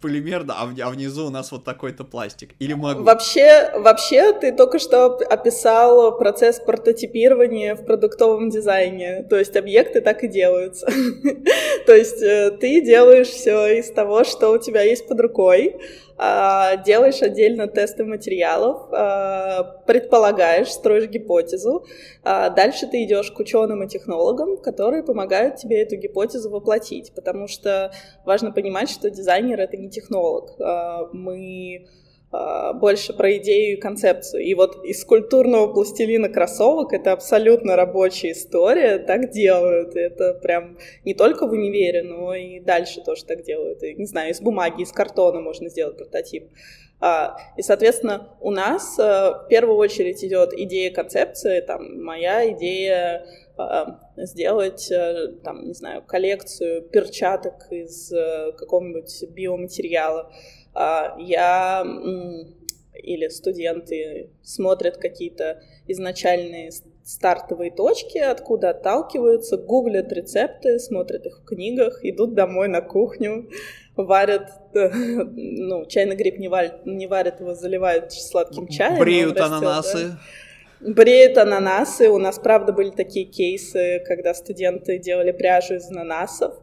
полимер, 0.00 0.44
а, 0.48 0.72
а 0.80 0.90
внизу 0.90 1.26
у 1.26 1.30
нас 1.30 1.52
вот 1.52 1.64
такой-то 1.64 2.04
пластик. 2.04 2.54
Или 2.58 2.72
могу? 2.72 3.02
Вообще, 3.02 3.72
вообще, 3.76 4.32
ты 4.32 4.52
только 4.52 4.78
что 4.78 5.06
описал 5.06 6.16
процесс 6.18 6.58
прототипирования 6.60 7.74
в 7.74 7.84
продуктовом 7.84 8.50
дизайне. 8.50 9.24
То 9.28 9.38
есть 9.38 9.56
объекты 9.56 10.00
так 10.00 10.24
и 10.24 10.28
делаются. 10.28 10.86
То 11.86 11.94
есть 11.94 12.22
э, 12.22 12.50
ты 12.60 12.80
делаешь 12.80 13.28
все 13.28 13.78
из 13.78 13.90
того, 13.90 14.24
что 14.24 14.50
у 14.50 14.58
тебя 14.62 14.82
есть 14.82 15.06
под 15.06 15.20
рукой, 15.20 15.76
а, 16.16 16.76
делаешь 16.76 17.20
отдельно 17.20 17.66
тесты 17.66 18.04
материалов, 18.04 18.88
а, 18.92 19.82
предполагаешь, 19.86 20.68
строишь 20.68 21.08
гипотезу, 21.08 21.84
а 22.22 22.48
дальше 22.48 22.86
ты 22.86 23.04
идешь 23.04 23.30
к 23.30 23.38
ученым 23.38 23.82
и 23.82 23.88
технологам, 23.88 24.56
которые 24.56 25.02
помогают 25.02 25.56
тебе 25.56 25.82
эту 25.82 25.96
гипотезу 25.96 26.48
воплотить, 26.50 27.12
потому 27.14 27.48
что 27.48 27.92
важно 28.24 28.52
понимать, 28.52 28.88
что 28.88 29.10
дизайнер 29.10 29.60
это 29.60 29.76
не 29.76 29.90
технолог. 29.90 30.56
Мы 31.12 31.86
больше 32.32 33.12
про 33.12 33.36
идею 33.36 33.76
и 33.76 33.80
концепцию. 33.80 34.42
И 34.42 34.54
вот 34.54 34.82
из 34.84 35.04
культурного 35.04 35.70
пластилина 35.70 36.30
кроссовок 36.30 36.94
это 36.94 37.12
абсолютно 37.12 37.76
рабочая 37.76 38.32
история, 38.32 38.98
так 38.98 39.30
делают. 39.30 39.94
Это 39.96 40.34
прям 40.34 40.78
не 41.04 41.12
только 41.12 41.46
в 41.46 41.52
универе, 41.52 42.02
но 42.02 42.34
и 42.34 42.58
дальше 42.60 43.02
тоже 43.02 43.26
так 43.26 43.42
делают. 43.42 43.82
И, 43.82 43.94
не 43.94 44.06
знаю, 44.06 44.30
из 44.30 44.40
бумаги, 44.40 44.82
из 44.82 44.92
картона 44.92 45.40
можно 45.40 45.68
сделать 45.68 45.98
прототип. 45.98 46.48
А, 47.04 47.36
и, 47.56 47.62
соответственно, 47.62 48.28
у 48.40 48.52
нас 48.52 48.96
а, 48.96 49.42
в 49.44 49.48
первую 49.48 49.76
очередь 49.76 50.24
идет 50.24 50.52
идея 50.52 50.92
концепции, 50.92 51.60
там, 51.60 52.02
моя 52.02 52.48
идея 52.52 53.26
сделать, 54.16 54.90
там, 55.44 55.66
не 55.66 55.74
знаю, 55.74 56.02
коллекцию 56.02 56.82
перчаток 56.82 57.70
из 57.70 58.10
какого-нибудь 58.56 59.24
биоматериала, 59.28 60.30
а, 60.30 60.61
я 60.74 61.84
или 62.94 63.28
студенты 63.28 64.30
смотрят 64.42 64.96
какие-то 64.96 65.62
изначальные 65.86 66.70
стартовые 67.04 67.70
точки, 67.70 68.18
откуда 68.18 68.70
отталкиваются, 68.70 69.56
гуглят 69.56 70.12
рецепты, 70.12 70.78
смотрят 70.78 71.26
их 71.26 71.40
в 71.40 71.44
книгах, 71.44 72.04
идут 72.04 72.34
домой 72.34 72.68
на 72.68 72.80
кухню, 72.80 73.48
варят, 73.96 74.50
ну, 74.72 75.84
чайный 75.86 76.16
гриб 76.16 76.38
не 76.38 76.48
варят, 76.48 76.86
не 76.86 77.06
варят 77.06 77.40
его, 77.40 77.54
заливают 77.54 78.12
сладким 78.12 78.68
чаем. 78.68 78.98
Бреют 78.98 79.38
растет, 79.38 79.52
ананасы. 79.52 80.08
Да? 80.08 80.92
Бреют 80.92 81.38
ананасы. 81.38 82.08
У 82.08 82.18
нас, 82.18 82.38
правда, 82.38 82.72
были 82.72 82.90
такие 82.90 83.26
кейсы, 83.26 84.02
когда 84.06 84.34
студенты 84.34 84.98
делали 84.98 85.32
пряжу 85.32 85.74
из 85.74 85.90
ананасов, 85.90 86.54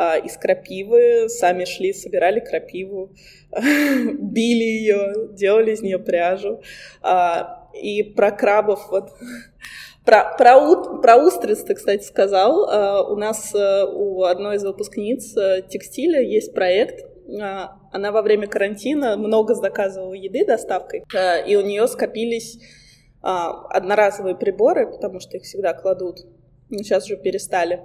а, 0.00 0.16
из 0.16 0.36
крапивы, 0.36 1.28
сами 1.28 1.64
шли, 1.64 1.92
собирали 1.92 2.38
крапиву, 2.38 3.10
били 3.50 4.62
ее, 4.62 5.28
делали 5.32 5.72
из 5.72 5.82
нее 5.82 5.98
пряжу. 5.98 6.62
А, 7.02 7.68
и 7.74 8.04
про 8.04 8.30
крабов 8.30 8.88
вот 8.92 9.10
про, 10.04 10.36
про, 10.38 11.00
про 11.00 11.16
устриц 11.16 11.64
ты, 11.64 11.74
кстати, 11.74 12.04
сказал. 12.04 12.68
А, 12.70 13.02
у 13.10 13.16
нас 13.16 13.52
э, 13.52 13.84
у 13.92 14.22
одной 14.22 14.56
из 14.56 14.64
выпускниц 14.64 15.36
э, 15.36 15.62
текстиля 15.68 16.22
есть 16.22 16.54
проект. 16.54 17.04
Она 17.90 18.12
во 18.12 18.22
время 18.22 18.46
карантина 18.46 19.16
много 19.16 19.54
заказывала 19.54 20.14
еды 20.14 20.46
доставкой, 20.46 21.02
э, 21.12 21.44
и 21.44 21.56
у 21.56 21.62
нее 21.62 21.88
скопились 21.88 22.60
одноразовые 23.20 24.36
приборы, 24.36 24.88
потому 24.88 25.18
что 25.18 25.38
их 25.38 25.42
всегда 25.42 25.74
кладут. 25.74 26.20
Ну, 26.70 26.78
сейчас 26.78 27.06
уже 27.06 27.16
перестали. 27.16 27.82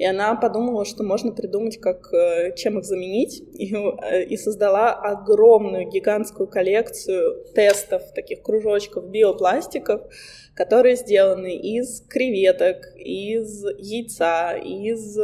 И 0.00 0.04
она 0.06 0.34
подумала, 0.34 0.86
что 0.86 1.04
можно 1.04 1.30
придумать, 1.30 1.76
как, 1.76 2.10
э, 2.14 2.54
чем 2.56 2.78
их 2.78 2.86
заменить, 2.86 3.42
и, 3.52 3.70
э, 3.74 4.24
и 4.24 4.38
создала 4.38 4.94
огромную 4.94 5.90
гигантскую 5.90 6.48
коллекцию 6.48 7.44
тестов, 7.54 8.10
таких 8.14 8.40
кружочков 8.40 9.10
биопластиков, 9.10 10.00
которые 10.54 10.96
сделаны 10.96 11.54
из 11.54 12.00
креветок, 12.08 12.96
из 12.96 13.62
яйца, 13.76 14.54
из 14.56 15.18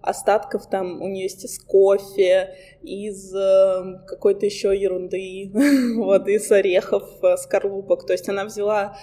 остатков 0.00 0.70
там 0.70 1.02
у 1.02 1.08
нее 1.08 1.24
есть 1.24 1.44
из 1.44 1.58
кофе, 1.58 2.54
из 2.80 3.34
э, 3.34 4.00
какой-то 4.06 4.46
еще 4.46 4.74
ерунды, 4.74 5.50
вот, 5.98 6.26
из 6.26 6.50
орехов, 6.50 7.04
скорлупок. 7.36 8.06
То 8.06 8.14
есть 8.14 8.30
она 8.30 8.46
взяла 8.46 8.96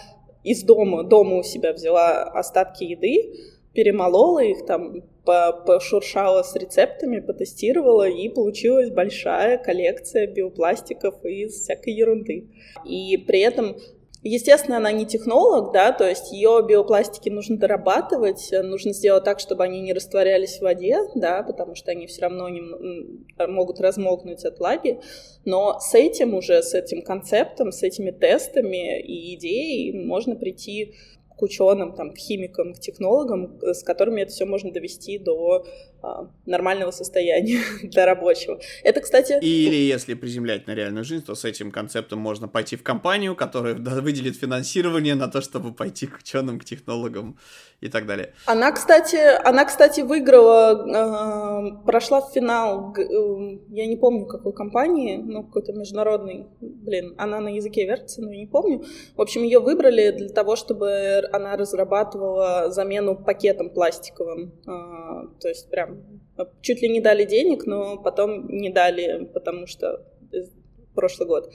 из 0.43 0.63
дома, 0.63 1.03
дома 1.03 1.37
у 1.37 1.43
себя 1.43 1.71
взяла 1.71 2.23
остатки 2.23 2.83
еды, 2.83 3.52
перемолола 3.73 4.43
их, 4.43 4.65
там 4.65 5.03
пошуршала 5.25 6.43
с 6.43 6.55
рецептами, 6.55 7.19
потестировала, 7.19 8.07
и 8.07 8.29
получилась 8.29 8.89
большая 8.89 9.57
коллекция 9.57 10.27
биопластиков 10.27 11.23
из 11.23 11.53
всякой 11.53 11.93
ерунды. 11.93 12.49
И 12.85 13.17
при 13.17 13.39
этом 13.39 13.77
Естественно, 14.25 14.77
она 14.77 14.93
не 14.93 15.05
технолог, 15.05 15.73
да, 15.73 15.91
то 15.91 16.07
есть 16.07 16.31
ее 16.31 16.65
биопластики 16.65 17.27
нужно 17.27 17.57
дорабатывать, 17.57 18.53
нужно 18.63 18.93
сделать 18.93 19.25
так, 19.25 19.41
чтобы 19.41 19.65
они 19.65 19.81
не 19.81 19.91
растворялись 19.91 20.59
в 20.59 20.61
воде, 20.61 20.97
да, 21.13 21.43
потому 21.43 21.75
что 21.75 21.91
они 21.91 22.07
все 22.07 22.21
равно 22.21 22.47
не, 22.47 22.61
могут 23.47 23.81
размокнуть 23.81 24.45
от 24.45 24.59
влаги, 24.59 25.01
но 25.43 25.77
с 25.81 25.93
этим 25.93 26.35
уже, 26.35 26.63
с 26.63 26.73
этим 26.73 27.01
концептом, 27.01 27.73
с 27.73 27.83
этими 27.83 28.11
тестами 28.11 29.01
и 29.01 29.35
идеей 29.35 29.91
можно 29.91 30.37
прийти 30.37 30.93
к 31.43 31.45
ученым, 31.45 31.93
там, 31.93 32.11
к 32.11 32.17
химикам, 32.17 32.73
к 32.73 32.79
технологам, 32.79 33.59
с 33.61 33.83
которыми 33.83 34.21
это 34.21 34.31
все 34.31 34.45
можно 34.45 34.71
довести 34.71 35.17
до 35.17 35.65
нормального 36.45 36.91
состояния 36.91 37.61
для 37.83 38.05
рабочего. 38.05 38.59
Это, 38.83 39.01
кстати... 39.01 39.39
Или 39.41 39.75
если 39.75 40.13
приземлять 40.13 40.67
на 40.67 40.75
реальную 40.75 41.03
жизнь, 41.03 41.25
то 41.25 41.35
с 41.35 41.45
этим 41.45 41.71
концептом 41.71 42.19
можно 42.19 42.47
пойти 42.47 42.75
в 42.75 42.83
компанию, 42.83 43.35
которая 43.35 43.75
выделит 43.75 44.35
финансирование 44.35 45.15
на 45.15 45.27
то, 45.27 45.41
чтобы 45.41 45.73
пойти 45.73 46.07
к 46.07 46.19
ученым, 46.19 46.59
к 46.59 46.65
технологам 46.65 47.37
и 47.81 47.89
так 47.89 48.05
далее. 48.05 48.33
Она, 48.45 48.71
кстати, 48.71 49.17
она, 49.43 49.65
кстати, 49.65 50.01
выиграла, 50.01 50.85
э, 50.87 51.85
прошла 51.85 52.21
в 52.21 52.31
финал, 52.31 52.95
э, 52.95 53.59
я 53.69 53.87
не 53.87 53.97
помню, 53.97 54.25
какой 54.25 54.53
компании, 54.53 55.17
ну, 55.17 55.43
какой-то 55.43 55.73
международный, 55.73 56.47
блин, 56.61 57.13
она 57.17 57.39
на 57.39 57.49
языке 57.49 57.85
вертится, 57.85 58.21
но 58.21 58.31
я 58.31 58.39
не 58.39 58.47
помню. 58.47 58.83
В 59.15 59.21
общем, 59.21 59.43
ее 59.43 59.59
выбрали 59.59 60.11
для 60.11 60.29
того, 60.29 60.55
чтобы 60.55 61.23
она 61.31 61.57
разрабатывала 61.57 62.71
замену 62.71 63.15
пакетом 63.15 63.69
пластиковым, 63.69 64.53
э, 64.65 65.27
то 65.41 65.47
есть 65.47 65.69
прям 65.69 65.92
чуть 66.61 66.81
ли 66.81 66.89
не 66.89 67.01
дали 67.01 67.25
денег, 67.25 67.65
но 67.65 67.97
потом 67.97 68.47
не 68.47 68.69
дали, 68.69 69.25
потому 69.33 69.67
что 69.67 70.05
прошлый 70.95 71.27
год 71.27 71.49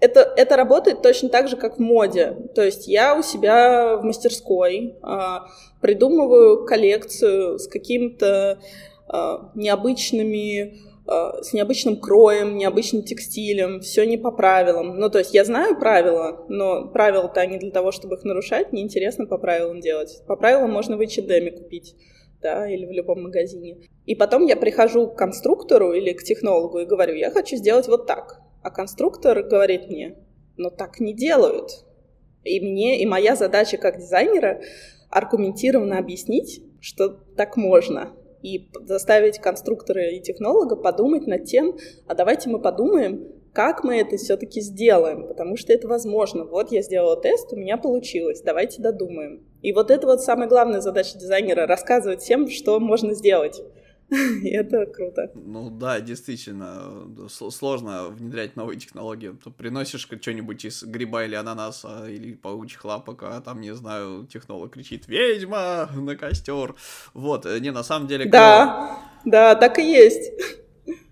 это, 0.00 0.32
это 0.36 0.56
работает 0.56 1.02
точно 1.02 1.28
так 1.28 1.48
же, 1.48 1.56
как 1.56 1.76
в 1.76 1.80
моде. 1.80 2.36
То 2.54 2.64
есть 2.64 2.88
я 2.88 3.14
у 3.16 3.22
себя 3.22 3.96
в 3.96 4.02
мастерской 4.02 4.96
а, 5.02 5.46
придумываю 5.80 6.64
коллекцию 6.64 7.58
с 7.58 7.68
каким-то 7.68 8.58
а, 9.06 9.50
необычными 9.54 10.78
а, 11.06 11.42
с 11.42 11.52
необычным 11.52 11.96
кроем, 12.00 12.56
необычным 12.56 13.02
текстилем, 13.02 13.80
все 13.80 14.04
не 14.04 14.16
по 14.16 14.30
правилам. 14.30 14.98
Ну, 14.98 15.10
то 15.10 15.18
есть 15.18 15.34
я 15.34 15.44
знаю 15.44 15.78
правила, 15.78 16.46
но 16.48 16.88
правила-то 16.88 17.44
не 17.46 17.58
для 17.58 17.70
того, 17.70 17.92
чтобы 17.92 18.16
их 18.16 18.24
нарушать, 18.24 18.72
неинтересно 18.72 19.26
по 19.26 19.36
правилам 19.36 19.80
делать. 19.80 20.22
По 20.26 20.36
правилам 20.36 20.70
можно 20.70 20.96
в 20.96 21.00
H&M 21.00 21.56
купить 21.56 21.94
да, 22.42 22.68
или 22.68 22.86
в 22.86 22.90
любом 22.90 23.22
магазине. 23.24 23.78
И 24.06 24.14
потом 24.14 24.46
я 24.46 24.56
прихожу 24.56 25.08
к 25.08 25.16
конструктору 25.16 25.92
или 25.92 26.12
к 26.12 26.22
технологу 26.22 26.78
и 26.78 26.86
говорю, 26.86 27.14
я 27.14 27.30
хочу 27.30 27.56
сделать 27.56 27.88
вот 27.88 28.06
так. 28.06 28.40
А 28.62 28.70
конструктор 28.70 29.42
говорит 29.42 29.88
мне, 29.88 30.16
но 30.56 30.70
так 30.70 31.00
не 31.00 31.14
делают. 31.14 31.84
И 32.44 32.60
мне, 32.60 33.00
и 33.00 33.06
моя 33.06 33.36
задача 33.36 33.76
как 33.76 33.98
дизайнера 33.98 34.60
аргументированно 35.10 35.98
объяснить, 35.98 36.62
что 36.80 37.08
так 37.08 37.56
можно. 37.56 38.12
И 38.42 38.70
заставить 38.86 39.38
конструктора 39.38 40.10
и 40.10 40.20
технолога 40.20 40.76
подумать 40.76 41.26
над 41.26 41.44
тем, 41.44 41.76
а 42.06 42.14
давайте 42.14 42.48
мы 42.48 42.60
подумаем, 42.60 43.39
как 43.52 43.84
мы 43.84 43.96
это 44.00 44.16
все-таки 44.16 44.60
сделаем, 44.60 45.26
потому 45.26 45.56
что 45.56 45.72
это 45.72 45.88
возможно. 45.88 46.44
Вот 46.44 46.72
я 46.72 46.82
сделала 46.82 47.16
тест, 47.16 47.52
у 47.52 47.56
меня 47.56 47.76
получилось, 47.76 48.42
давайте 48.42 48.80
додумаем. 48.80 49.40
И 49.62 49.72
вот 49.72 49.90
это 49.90 50.06
вот 50.06 50.22
самая 50.22 50.48
главная 50.48 50.80
задача 50.80 51.18
дизайнера— 51.18 51.66
рассказывать 51.68 52.22
всем, 52.22 52.48
что 52.48 52.78
можно 52.80 53.14
сделать. 53.14 53.62
И 54.42 54.50
это 54.50 54.86
круто. 54.86 55.30
Ну 55.34 55.70
да, 55.70 56.00
действительно, 56.00 57.08
сложно 57.28 58.08
внедрять 58.08 58.56
новые 58.56 58.78
технологии. 58.78 59.36
Ты 59.42 59.50
приносишь 59.50 60.08
что-нибудь 60.20 60.64
из 60.64 60.82
гриба 60.82 61.24
или 61.24 61.36
ананаса, 61.36 62.06
или 62.08 62.34
паучьих 62.34 62.84
лапок, 62.84 63.22
а 63.22 63.40
там, 63.40 63.60
не 63.60 63.72
знаю, 63.74 64.26
технолог 64.26 64.72
кричит 64.72 65.06
«Ведьма! 65.06 65.88
На 65.94 66.16
костер!» 66.16 66.74
Вот, 67.14 67.46
э, 67.46 67.60
не, 67.60 67.70
на 67.70 67.84
самом 67.84 68.08
деле... 68.08 68.24
Да, 68.24 68.98
да, 69.24 69.54
так 69.54 69.78
и 69.78 69.88
есть. 69.88 70.32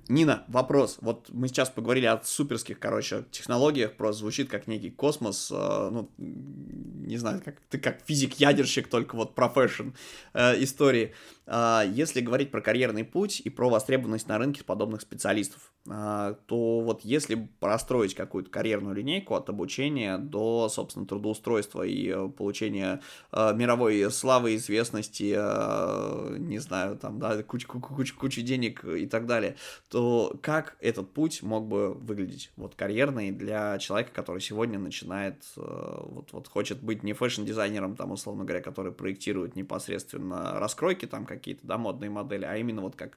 Нина, 0.09 0.45
вопрос. 0.49 0.99
Вот 1.03 1.29
мы 1.29 1.49
сейчас 1.49 1.69
поговорили 1.69 2.07
о 2.07 2.19
суперских, 2.25 2.79
короче, 2.79 3.25
технологиях, 3.31 3.95
просто 3.95 4.21
звучит 4.21 4.49
как 4.49 4.67
некий 4.67 4.91
космос, 4.91 5.51
э, 5.53 5.89
ну, 5.93 6.11
не 6.17 7.19
знаю, 7.19 7.43
как 7.45 7.61
ты 7.69 7.79
как 7.79 8.01
физик-ядерщик, 8.07 8.89
только 8.89 9.17
вот 9.17 9.35
профессион 9.35 9.95
э, 10.33 10.63
истории. 10.63 11.15
Э, 11.49 11.83
если 11.91 12.21
говорить 12.21 12.51
про 12.51 12.61
карьерный 12.61 13.05
путь 13.05 13.41
и 13.41 13.51
про 13.51 13.69
востребованность 13.69 14.29
на 14.29 14.39
рынке 14.39 14.63
подобных 14.63 15.01
специалистов, 15.01 15.73
а, 15.91 16.35
то 16.47 16.81
вот 16.81 17.03
если 17.03 17.49
простроить 17.61 18.15
какую-то 18.15 18.51
карьерную 18.51 18.95
линейку 18.95 19.35
от 19.35 19.49
обучения 19.49 20.19
до, 20.19 20.69
собственно, 20.69 21.07
трудоустройства 21.07 21.83
и 21.83 22.09
э, 22.09 22.29
получения 22.29 23.01
э, 23.33 23.55
мировой 23.55 24.11
славы, 24.11 24.57
известности, 24.57 25.35
э, 25.35 26.37
не 26.39 26.59
знаю, 26.59 26.99
там, 26.99 27.19
да, 27.19 27.43
куча, 27.43 27.67
куча, 27.67 28.15
куча 28.15 28.43
денег 28.43 28.85
и 28.85 29.07
так 29.07 29.27
далее, 29.27 29.57
то 29.89 30.37
как 30.43 30.77
этот 30.81 31.11
путь 31.15 31.43
мог 31.43 31.67
бы 31.67 31.95
выглядеть, 31.95 32.51
вот, 32.57 32.75
карьерный 32.75 33.31
для 33.31 33.79
человека, 33.79 34.11
который 34.13 34.43
сегодня 34.43 34.79
начинает, 34.79 35.43
вот, 35.57 36.33
вот 36.33 36.49
хочет 36.49 36.83
быть 36.83 37.03
не 37.03 37.15
fashion-дизайнером, 37.15 37.97
там, 37.97 38.11
условно 38.11 38.45
говоря, 38.45 38.63
который 38.63 38.93
проектирует 38.93 39.57
непосредственно 39.57 40.59
раскройки, 40.59 41.07
там, 41.07 41.25
какие-то, 41.39 41.67
да, 41.67 41.79
модные 41.79 42.11
модели, 42.11 42.45
а 42.45 42.57
именно 42.57 42.83
вот 42.83 42.97
как 42.97 43.17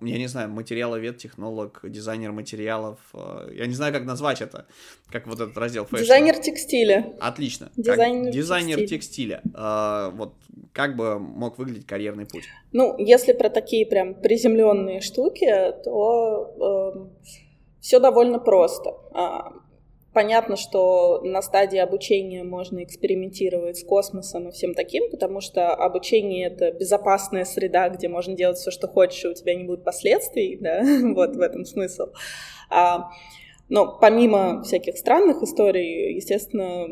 я 0.00 0.18
не 0.18 0.26
знаю, 0.26 0.48
материаловед, 0.50 1.18
технолог, 1.18 1.80
дизайнер 1.82 2.32
материалов. 2.32 2.98
Э, 3.12 3.50
я 3.54 3.66
не 3.66 3.74
знаю, 3.74 3.92
как 3.92 4.04
назвать 4.04 4.40
это, 4.40 4.66
как 5.10 5.26
вот 5.26 5.40
этот 5.40 5.56
раздел 5.58 5.84
fashion. 5.84 6.02
Дизайнер 6.02 6.38
текстиля. 6.38 7.14
Отлично. 7.20 7.70
Дизайнер, 7.76 8.32
дизайнер 8.32 8.78
текстиля. 8.86 9.40
текстиля. 9.42 9.42
Э, 9.54 10.10
вот 10.14 10.34
как 10.72 10.96
бы 10.96 11.18
мог 11.18 11.58
выглядеть 11.58 11.86
карьерный 11.86 12.26
путь? 12.26 12.44
Ну, 12.72 12.96
если 12.98 13.32
про 13.32 13.50
такие 13.50 13.86
прям 13.86 14.14
приземленные 14.14 15.00
штуки, 15.00 15.46
то 15.84 16.94
э, 16.94 16.98
эм, 16.98 17.10
все 17.80 18.00
довольно 18.00 18.38
просто. 18.38 18.90
Понятно, 20.14 20.54
что 20.54 21.20
на 21.24 21.42
стадии 21.42 21.78
обучения 21.78 22.44
можно 22.44 22.84
экспериментировать 22.84 23.78
с 23.78 23.84
космосом 23.84 24.48
и 24.48 24.52
всем 24.52 24.72
таким, 24.72 25.10
потому 25.10 25.40
что 25.40 25.74
обучение— 25.74 26.46
это 26.54 26.70
безопасная 26.70 27.44
среда, 27.44 27.88
где 27.88 28.06
можно 28.06 28.36
делать 28.36 28.56
все, 28.58 28.70
что 28.70 28.86
хочешь, 28.86 29.24
и 29.24 29.28
у 29.28 29.34
тебя 29.34 29.56
не 29.56 29.64
будет 29.64 29.82
последствий, 29.82 30.56
да, 30.60 30.82
вот 31.14 31.34
в 31.34 31.40
этом 31.40 31.64
смысл. 31.64 32.12
А, 32.70 33.10
но 33.68 33.98
помимо 34.00 34.62
всяких 34.62 34.96
странных 34.98 35.42
историй, 35.42 36.14
естественно, 36.14 36.86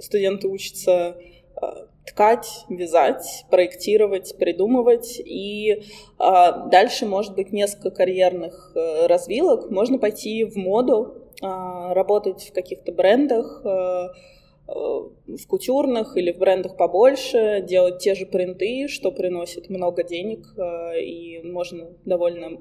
студенты 0.00 0.48
учатся 0.48 1.16
а, 1.54 1.86
ткать, 2.06 2.64
вязать, 2.68 3.44
проектировать, 3.50 4.36
придумывать. 4.36 5.20
И 5.24 5.84
а, 6.18 6.66
дальше 6.66 7.06
может 7.06 7.36
быть 7.36 7.52
несколько 7.52 7.90
карьерных 7.90 8.72
э, 8.74 9.06
развилок. 9.06 9.70
Можно 9.70 9.98
пойти 9.98 10.44
в 10.44 10.56
моду, 10.56 11.27
работать 11.40 12.48
в 12.48 12.52
каких-то 12.52 12.92
брендах, 12.92 13.62
э, 13.64 13.68
э, 13.68 14.72
в 14.72 15.46
кутюрных 15.46 16.16
или 16.16 16.32
в 16.32 16.38
брендах 16.38 16.76
побольше, 16.76 17.64
делать 17.66 17.98
те 17.98 18.14
же 18.14 18.26
принты, 18.26 18.88
что 18.88 19.12
приносит 19.12 19.68
много 19.70 20.02
денег, 20.02 20.46
э, 20.56 21.00
и 21.00 21.40
можно 21.42 21.88
довольно 22.04 22.60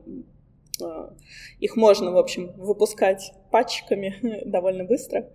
их 1.59 1.75
можно, 1.75 2.11
в 2.11 2.19
общем, 2.19 2.51
выпускать 2.55 3.33
пачками 3.49 4.13
довольно 4.45 4.83
быстро. 4.83 5.27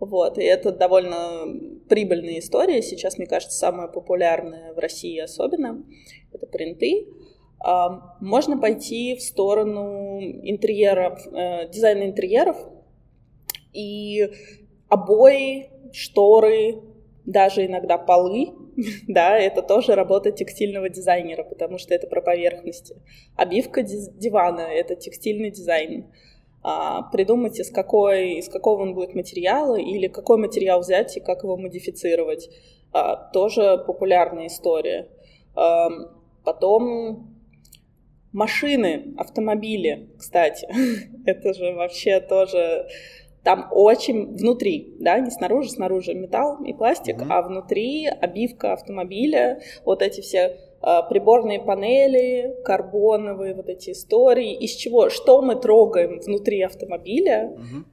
Вот, 0.00 0.38
и 0.38 0.42
это 0.42 0.72
довольно 0.72 1.46
прибыльная 1.88 2.40
история. 2.40 2.82
Сейчас, 2.82 3.16
мне 3.16 3.28
кажется, 3.28 3.56
самая 3.56 3.86
популярная 3.86 4.74
в 4.74 4.78
России 4.78 5.16
особенно. 5.20 5.84
Это 6.32 6.48
принты. 6.48 7.06
А, 7.60 8.16
можно 8.20 8.58
пойти 8.58 9.14
в 9.14 9.22
сторону 9.22 10.18
интерьеров, 10.20 11.20
дизайна 11.70 12.02
интерьеров, 12.02 12.56
и 13.72 14.30
обои, 14.88 15.70
шторы, 15.92 16.80
даже 17.24 17.66
иногда 17.66 17.98
полы, 17.98 18.54
да, 19.08 19.38
это 19.38 19.62
тоже 19.62 19.94
работа 19.94 20.30
текстильного 20.30 20.88
дизайнера, 20.88 21.44
потому 21.44 21.78
что 21.78 21.94
это 21.94 22.06
про 22.06 22.20
поверхности. 22.20 22.96
Обивка 23.36 23.82
дивана— 23.82 24.60
это 24.70 24.96
текстильный 24.96 25.50
дизайн. 25.50 26.06
А, 26.62 27.02
придумать, 27.02 27.60
из, 27.60 27.70
какой, 27.70 28.34
из 28.34 28.48
какого 28.48 28.82
он 28.82 28.94
будет 28.94 29.14
материала 29.14 29.76
или 29.76 30.08
какой 30.08 30.38
материал 30.38 30.80
взять 30.80 31.16
и 31.16 31.20
как 31.20 31.42
его 31.44 31.56
модифицировать. 31.56 32.50
А, 32.92 33.16
тоже 33.16 33.82
популярная 33.86 34.48
история. 34.48 35.08
А, 35.54 35.88
потом 36.44 37.38
машины, 38.32 39.14
автомобили, 39.16 40.10
кстати. 40.18 40.68
это 41.26 41.54
же 41.54 41.74
вообще 41.74 42.20
тоже 42.20 42.88
там 43.44 43.68
очень 43.70 44.36
внутри, 44.36 44.94
да, 44.98 45.18
не 45.20 45.30
снаружи, 45.30 45.70
снаружи 45.70 46.14
металл 46.14 46.62
и 46.64 46.72
пластик, 46.72 47.16
mm-hmm. 47.16 47.28
а 47.30 47.42
внутри 47.42 48.06
обивка 48.06 48.72
автомобиля, 48.72 49.60
вот 49.84 50.02
эти 50.02 50.20
все 50.20 50.38
э, 50.82 51.00
приборные 51.08 51.60
панели, 51.60 52.56
карбоновые 52.64 53.54
вот 53.54 53.68
эти 53.68 53.90
истории, 53.90 54.54
из 54.54 54.72
чего, 54.72 55.08
что 55.08 55.40
мы 55.40 55.56
трогаем 55.56 56.20
внутри 56.20 56.62
автомобиля, 56.62 57.52
mm-hmm 57.56 57.84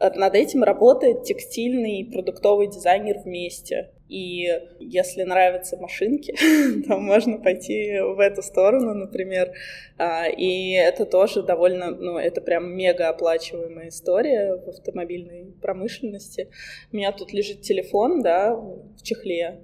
над 0.00 0.34
этим 0.34 0.62
работает 0.62 1.24
текстильный 1.24 2.00
и 2.00 2.10
продуктовый 2.10 2.68
дизайнер 2.68 3.18
вместе. 3.22 3.90
И 4.10 4.50
если 4.80 5.22
нравятся 5.22 5.76
машинки, 5.76 6.34
то 6.88 6.98
можно 6.98 7.38
пойти 7.38 8.00
в 8.00 8.18
эту 8.18 8.42
сторону, 8.42 8.92
например. 8.92 9.52
А, 9.98 10.26
и 10.26 10.72
это 10.72 11.06
тоже 11.06 11.44
довольно, 11.44 11.92
ну, 11.92 12.18
это 12.18 12.40
прям 12.40 12.74
мега 12.76 13.08
оплачиваемая 13.08 13.88
история 13.88 14.56
в 14.56 14.68
автомобильной 14.68 15.54
промышленности. 15.62 16.48
У 16.92 16.96
меня 16.96 17.12
тут 17.12 17.32
лежит 17.32 17.62
телефон, 17.62 18.20
да, 18.20 18.56
в 18.56 19.00
чехле. 19.04 19.60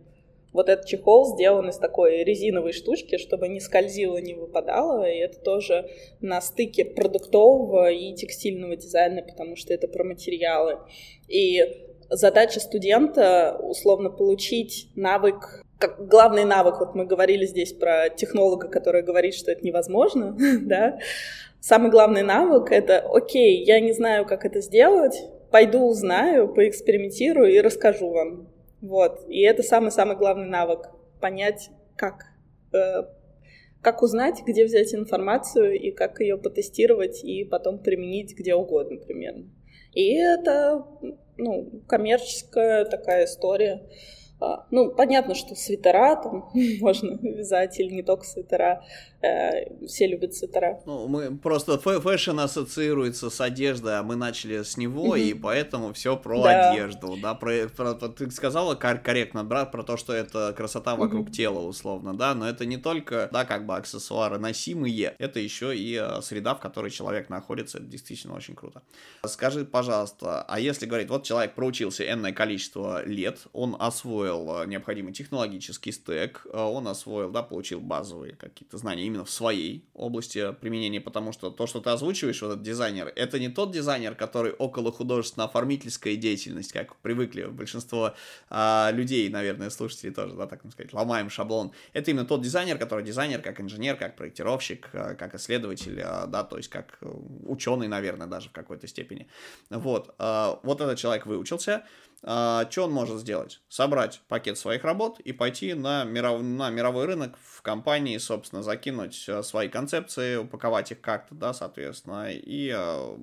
Вот 0.52 0.68
этот 0.68 0.86
чехол 0.86 1.34
сделан 1.34 1.68
из 1.68 1.76
такой 1.76 2.22
резиновой 2.22 2.72
штучки, 2.72 3.18
чтобы 3.18 3.48
не 3.48 3.58
скользило, 3.58 4.18
не 4.18 4.34
выпадало. 4.34 5.10
И 5.10 5.18
это 5.18 5.40
тоже 5.40 5.90
на 6.20 6.40
стыке 6.40 6.84
продуктового 6.84 7.90
и 7.90 8.14
текстильного 8.14 8.76
дизайна, 8.76 9.22
потому 9.22 9.56
что 9.56 9.74
это 9.74 9.88
про 9.88 10.04
материалы. 10.04 10.78
И 11.28 11.85
задача 12.10 12.60
студента 12.60 13.58
условно 13.62 14.10
получить 14.10 14.90
навык 14.94 15.62
как 15.78 16.08
главный 16.08 16.44
навык, 16.44 16.78
вот 16.78 16.94
мы 16.94 17.04
говорили 17.04 17.44
здесь 17.44 17.72
про 17.72 18.08
технолога, 18.08 18.68
который 18.68 19.02
говорит, 19.02 19.34
что 19.34 19.50
это 19.52 19.64
невозможно, 19.64 20.34
да, 20.62 20.98
самый 21.60 21.90
главный 21.90 22.22
навык— 22.22 22.68
это, 22.70 23.00
окей, 23.00 23.62
я 23.64 23.80
не 23.80 23.92
знаю, 23.92 24.24
как 24.26 24.44
это 24.44 24.60
сделать, 24.60 25.22
пойду 25.50 25.86
узнаю, 25.86 26.48
поэкспериментирую 26.48 27.52
и 27.52 27.60
расскажу 27.60 28.10
вам. 28.10 28.48
Вот. 28.80 29.24
И 29.28 29.42
это 29.42 29.62
самый-самый 29.62 30.16
главный 30.16 30.48
навык— 30.48 30.90
понять, 31.20 31.70
как. 31.96 32.24
Э, 32.72 33.04
как 33.82 34.02
узнать, 34.02 34.42
где 34.44 34.64
взять 34.64 34.92
информацию 34.94 35.78
и 35.80 35.92
как 35.92 36.18
ее 36.18 36.36
потестировать 36.38 37.22
и 37.22 37.44
потом 37.44 37.78
применить 37.78 38.36
где 38.36 38.54
угодно 38.54 38.96
примерно. 38.96 39.48
И 39.92 40.12
это 40.16 40.84
ну, 41.36 41.82
коммерческая 41.86 42.84
такая 42.84 43.24
история. 43.24 43.82
А, 44.38 44.66
ну, 44.70 44.90
понятно, 44.90 45.34
что 45.34 45.54
свитера 45.54 46.16
там 46.16 46.50
можно 46.80 47.18
вязать, 47.22 47.78
или 47.80 47.92
не 47.92 48.02
только 48.02 48.24
свитера. 48.24 48.84
Э, 49.22 49.86
все 49.86 50.06
любят 50.06 50.34
свитера. 50.34 50.80
Ну, 50.86 51.08
мы 51.08 51.36
просто 51.36 51.78
fashion 51.78 52.40
ассоциируется 52.40 53.30
с 53.30 53.40
одеждой, 53.40 53.98
а 53.98 54.02
мы 54.02 54.16
начали 54.16 54.62
с 54.62 54.76
него, 54.76 55.16
и 55.16 55.34
поэтому 55.34 55.92
все 55.92 56.16
про 56.16 56.42
да. 56.42 56.70
одежду. 56.70 57.16
Да, 57.20 57.34
про, 57.34 57.68
про, 57.68 57.94
ты 57.94 58.30
сказала 58.30 58.74
корректно, 58.74 59.44
брат, 59.44 59.72
про 59.72 59.82
то, 59.82 59.96
что 59.96 60.12
это 60.12 60.52
красота 60.56 60.96
вокруг 60.96 61.30
тела, 61.30 61.60
условно, 61.60 62.16
да, 62.16 62.34
но 62.34 62.48
это 62.48 62.66
не 62.66 62.76
только, 62.76 63.28
да, 63.32 63.44
как 63.44 63.66
бы 63.66 63.76
аксессуары 63.76 64.38
носимые, 64.38 65.14
это 65.18 65.40
еще 65.40 65.76
и 65.76 65.94
э, 66.00 66.20
среда, 66.22 66.54
в 66.54 66.60
которой 66.60 66.90
человек 66.90 67.28
находится, 67.28 67.78
это 67.78 67.86
действительно 67.86 68.34
очень 68.34 68.54
круто. 68.54 68.82
Скажи, 69.26 69.64
пожалуйста, 69.64 70.42
а 70.42 70.60
если 70.60 70.86
говорить, 70.86 71.08
вот 71.10 71.24
человек 71.24 71.54
проучился 71.54 72.10
энное 72.10 72.32
количество 72.32 73.04
лет, 73.04 73.40
он 73.52 73.76
освоил 73.78 74.06
освоил 74.06 74.66
необходимый 74.66 75.12
технологический 75.12 75.92
стек, 75.92 76.46
он 76.52 76.88
освоил, 76.88 77.30
да, 77.30 77.42
получил 77.42 77.80
базовые 77.80 78.34
какие-то 78.34 78.78
знания 78.78 79.06
именно 79.16 79.24
в 79.24 79.30
своей 79.30 79.84
области 79.94 80.52
применения, 80.60 81.00
потому 81.00 81.32
что 81.32 81.50
то, 81.50 81.66
что 81.66 81.80
ты 81.80 81.90
озвучиваешь, 81.90 82.42
вот 82.42 82.52
этот 82.52 82.62
дизайнер, 82.62 83.12
это 83.16 83.38
не 83.38 83.48
тот 83.48 83.72
дизайнер, 83.72 84.14
который 84.14 84.52
около 84.52 84.92
художественно-оформительская 84.92 86.16
деятельность, 86.16 86.72
как 86.72 86.96
привыкли 86.96 87.44
большинство 87.46 88.14
а, 88.50 88.90
людей, 88.92 89.28
наверное, 89.30 89.70
слушателей 89.70 90.12
тоже, 90.12 90.34
да, 90.34 90.46
так 90.46 90.60
сказать, 90.70 90.92
ломаем 90.92 91.30
шаблон. 91.30 91.72
Это 91.92 92.10
именно 92.10 92.26
тот 92.26 92.42
дизайнер, 92.42 92.78
который 92.78 93.04
дизайнер 93.04 93.40
как 93.40 93.60
инженер, 93.60 93.96
как 93.96 94.16
проектировщик, 94.16 94.90
как 94.90 95.34
исследователь, 95.34 95.96
да, 95.96 96.44
то 96.44 96.56
есть 96.56 96.68
как 96.68 96.98
ученый, 97.44 97.88
наверное, 97.88 98.26
даже 98.26 98.48
в 98.50 98.52
какой-то 98.52 98.86
степени. 98.86 99.26
Вот, 99.70 100.14
вот 100.18 100.80
этот 100.80 100.98
человек 100.98 101.26
выучился, 101.26 101.84
а, 102.22 102.66
что 102.70 102.84
он 102.84 102.92
может 102.92 103.18
сделать? 103.20 103.60
Собрать 103.68 104.20
пакет 104.28 104.58
своих 104.58 104.84
работ 104.84 105.20
и 105.20 105.32
пойти 105.32 105.74
на, 105.74 106.04
миров... 106.04 106.42
на 106.42 106.70
мировой 106.70 107.06
рынок 107.06 107.36
в 107.42 107.62
компании, 107.62 108.18
собственно, 108.18 108.62
закинуть 108.62 109.28
э, 109.28 109.42
свои 109.42 109.68
концепции, 109.68 110.36
упаковать 110.36 110.92
их 110.92 111.00
как-то, 111.00 111.34
да, 111.34 111.52
соответственно, 111.52 112.30
и 112.32 112.72
э, 112.74 113.16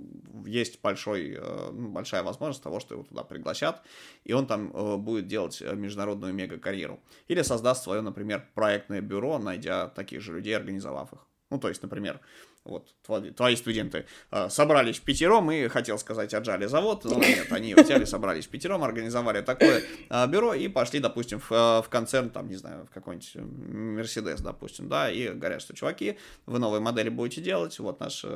есть 0.46 0.82
большой, 0.82 1.36
э, 1.38 1.70
ну, 1.72 1.90
большая 1.90 2.24
возможность 2.24 2.64
того, 2.64 2.80
что 2.80 2.96
его 2.96 3.04
туда 3.04 3.24
пригласят, 3.24 3.82
и 4.24 4.34
он 4.34 4.48
там 4.48 4.72
будет 5.04 5.28
делать 5.28 5.62
международную 5.62 6.34
мега-карьеру. 6.34 7.00
Или 7.28 7.42
создаст 7.42 7.84
свое, 7.84 8.02
например, 8.02 8.48
проектное 8.54 9.02
бюро, 9.02 9.40
найдя 9.40 9.88
таких 9.88 10.22
же 10.22 10.34
людей, 10.34 10.56
организовав 10.56 11.14
их. 11.14 11.20
Ну, 11.50 11.60
то 11.60 11.70
есть, 11.70 11.82
например, 11.84 12.20
вот, 12.66 12.88
твои, 13.36 13.56
студенты 13.58 14.06
э, 14.32 14.50
собрались 14.50 15.00
пятером 15.00 15.52
и, 15.52 15.68
хотел 15.68 15.98
сказать, 15.98 16.34
отжали 16.34 16.66
завод, 16.66 17.04
но 17.04 17.20
нет, 17.20 17.52
они 17.52 17.74
взяли, 17.74 18.06
собрались 18.06 18.48
пятером, 18.48 18.84
организовали 18.84 19.42
такое 19.42 19.84
э, 20.10 20.28
бюро 20.28 20.54
и 20.54 20.70
пошли, 20.70 21.00
допустим, 21.00 21.40
в, 21.40 21.50
в 21.50 21.86
концерн, 21.90 22.30
там, 22.30 22.48
не 22.48 22.56
знаю, 22.56 22.86
в 22.86 22.94
какой-нибудь 22.94 23.36
Мерседес, 23.36 24.40
допустим, 24.40 24.88
да, 24.88 25.12
и 25.12 25.30
говорят, 25.30 25.62
что, 25.62 25.76
чуваки, 25.76 26.18
вы 26.46 26.60
новые 26.60 26.80
модели 26.80 27.10
будете 27.10 27.42
делать, 27.42 27.78
вот 27.80 28.00
наша 28.00 28.30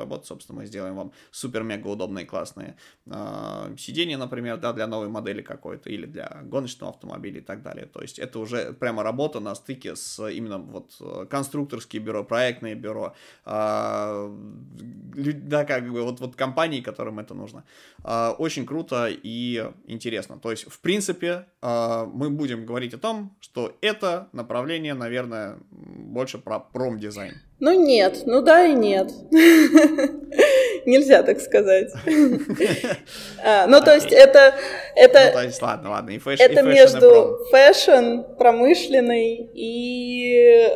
работа, 0.00 0.26
собственно, 0.26 0.58
мы 0.58 0.66
сделаем 0.66 0.96
вам 0.96 1.12
супер-мега 1.30 1.86
удобные, 1.86 2.26
классные 2.26 2.76
э, 3.06 3.74
сиденья, 3.78 4.18
например, 4.18 4.58
да, 4.58 4.74
для 4.74 4.86
новой 4.86 5.08
модели 5.08 5.40
какой-то, 5.40 5.88
или 5.88 6.04
для 6.04 6.42
гоночного 6.44 6.92
автомобиля 6.92 7.38
и 7.38 7.44
так 7.44 7.62
далее, 7.62 7.86
то 7.86 8.02
есть 8.02 8.18
это 8.18 8.40
уже 8.40 8.74
прямо 8.74 9.02
работа 9.02 9.40
на 9.40 9.54
стыке 9.54 9.96
с 9.96 10.22
именно 10.28 10.58
вот 10.58 11.28
конструкторские 11.30 12.02
бюро, 12.02 12.24
проектные 12.24 12.74
бюро, 12.74 13.14
э, 13.46 13.69
а, 13.70 14.30
да, 15.14 15.64
как 15.64 15.90
бы 15.90 16.02
вот, 16.02 16.20
вот 16.20 16.36
компании, 16.36 16.80
которым 16.80 17.18
это 17.18 17.34
нужно. 17.34 17.64
А, 18.02 18.34
очень 18.38 18.66
круто 18.66 19.08
и 19.10 19.70
интересно. 19.86 20.38
То 20.38 20.50
есть, 20.50 20.70
в 20.70 20.80
принципе, 20.80 21.46
а, 21.62 22.06
мы 22.06 22.30
будем 22.30 22.66
говорить 22.66 22.94
о 22.94 22.98
том, 22.98 23.36
что 23.40 23.76
это 23.80 24.28
направление, 24.32 24.94
наверное, 24.94 25.58
больше 25.70 26.38
про 26.38 26.60
промдизайн. 26.60 27.34
Ну 27.60 27.72
нет, 27.86 28.22
ну 28.24 28.40
да 28.40 28.66
и 28.66 28.72
нет. 28.72 29.12
Нельзя 30.86 31.22
так 31.22 31.40
сказать. 31.40 31.92
Ну, 33.68 33.80
то 33.82 33.94
есть 33.94 34.12
это... 34.12 34.54
это 34.96 35.32
ну, 35.34 35.66
ладно, 35.66 35.90
ладно. 35.90 36.10
Это 36.38 36.62
между 36.62 37.38
fashion, 37.50 38.36
промышленный 38.38 39.50
и 39.54 40.70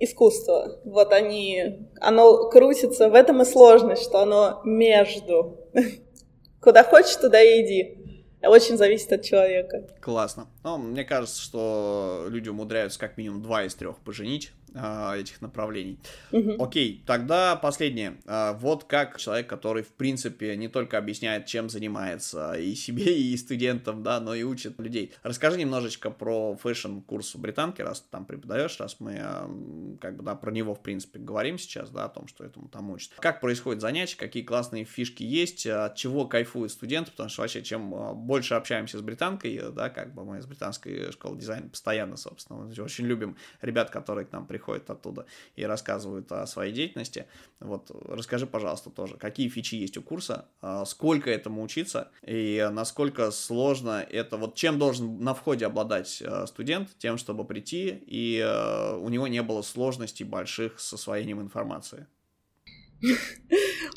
искусство. 0.00 0.80
Вот 0.84 1.12
они, 1.12 1.88
оно 2.00 2.48
крутится, 2.50 3.08
в 3.08 3.14
этом 3.14 3.42
и 3.42 3.44
сложность, 3.44 4.02
что 4.02 4.20
оно 4.20 4.60
между. 4.64 5.58
Куда 6.60 6.82
хочешь, 6.82 7.16
туда 7.16 7.40
и 7.40 7.64
иди. 7.64 7.96
Очень 8.42 8.78
зависит 8.78 9.12
от 9.12 9.22
человека. 9.22 9.86
Классно. 10.00 10.46
Ну, 10.64 10.78
мне 10.78 11.04
кажется, 11.04 11.40
что 11.40 12.24
люди 12.28 12.48
умудряются 12.48 12.98
как 12.98 13.18
минимум 13.18 13.42
два 13.42 13.64
из 13.64 13.74
трех 13.74 13.98
поженить 13.98 14.52
этих 14.74 15.40
направлений. 15.40 15.98
Угу. 16.32 16.62
Окей, 16.62 17.02
тогда 17.06 17.56
последнее. 17.56 18.18
Э, 18.26 18.54
вот 18.54 18.84
как 18.84 19.18
человек, 19.18 19.48
который, 19.48 19.82
в 19.82 19.92
принципе, 19.92 20.56
не 20.56 20.68
только 20.68 20.98
объясняет, 20.98 21.46
чем 21.46 21.68
занимается 21.68 22.54
и 22.54 22.74
себе, 22.80 23.18
и 23.18 23.36
студентам, 23.36 24.02
да, 24.02 24.20
но 24.20 24.34
и 24.34 24.42
учит 24.42 24.78
людей. 24.78 25.12
Расскажи 25.22 25.58
немножечко 25.58 26.10
про 26.10 26.56
fashion-курс 26.56 27.34
в 27.34 27.40
британке, 27.40 27.82
раз 27.82 28.00
ты 28.00 28.06
там 28.10 28.24
преподаешь, 28.24 28.78
раз 28.78 28.96
мы, 29.00 29.18
э, 29.20 29.96
как 30.00 30.16
бы, 30.16 30.22
да, 30.22 30.34
про 30.34 30.50
него, 30.50 30.74
в 30.74 30.82
принципе, 30.82 31.18
говорим 31.18 31.58
сейчас, 31.58 31.90
да, 31.90 32.04
о 32.04 32.08
том, 32.08 32.28
что 32.28 32.44
этому 32.44 32.68
там 32.68 32.90
учат. 32.90 33.12
Как 33.18 33.40
происходит 33.40 33.80
занятие, 33.80 34.16
какие 34.16 34.42
классные 34.42 34.84
фишки 34.84 35.22
есть, 35.22 35.66
от 35.66 35.96
чего 35.96 36.26
кайфуют 36.26 36.72
студенты, 36.72 37.10
потому 37.10 37.28
что 37.28 37.42
вообще, 37.42 37.62
чем 37.62 38.14
больше 38.24 38.54
общаемся 38.54 38.98
с 38.98 39.02
британкой, 39.02 39.60
да, 39.72 39.90
как 39.90 40.14
бы 40.14 40.24
мы 40.24 40.38
из 40.38 40.46
британской 40.46 41.10
школы 41.12 41.38
дизайна 41.38 41.68
постоянно, 41.68 42.16
собственно, 42.16 42.70
очень 42.82 43.06
любим 43.06 43.36
ребят, 43.60 43.90
которые 43.90 44.26
к 44.26 44.32
нам 44.32 44.46
приходят 44.46 44.59
приходят 44.60 44.90
оттуда 44.90 45.24
и 45.56 45.64
рассказывают 45.64 46.30
о 46.32 46.46
своей 46.46 46.72
деятельности. 46.72 47.24
Вот, 47.60 47.90
расскажи, 48.08 48.46
пожалуйста, 48.46 48.90
тоже, 48.90 49.16
какие 49.16 49.48
фичи 49.48 49.76
есть 49.76 49.96
у 49.96 50.02
курса, 50.02 50.44
а, 50.60 50.84
сколько 50.84 51.30
этому 51.30 51.62
учиться 51.62 52.10
и 52.26 52.68
насколько 52.70 53.30
сложно 53.30 54.06
это, 54.10 54.36
вот 54.36 54.54
чем 54.54 54.78
должен 54.78 55.18
на 55.24 55.32
входе 55.32 55.66
обладать 55.66 56.22
а, 56.22 56.46
студент, 56.46 56.90
тем, 56.98 57.16
чтобы 57.16 57.44
прийти, 57.44 58.02
и 58.06 58.42
а, 58.44 58.96
у 58.96 59.08
него 59.08 59.28
не 59.28 59.42
было 59.42 59.62
сложностей 59.62 60.26
больших 60.26 60.78
с 60.78 60.92
освоением 60.92 61.40
информации. 61.40 62.06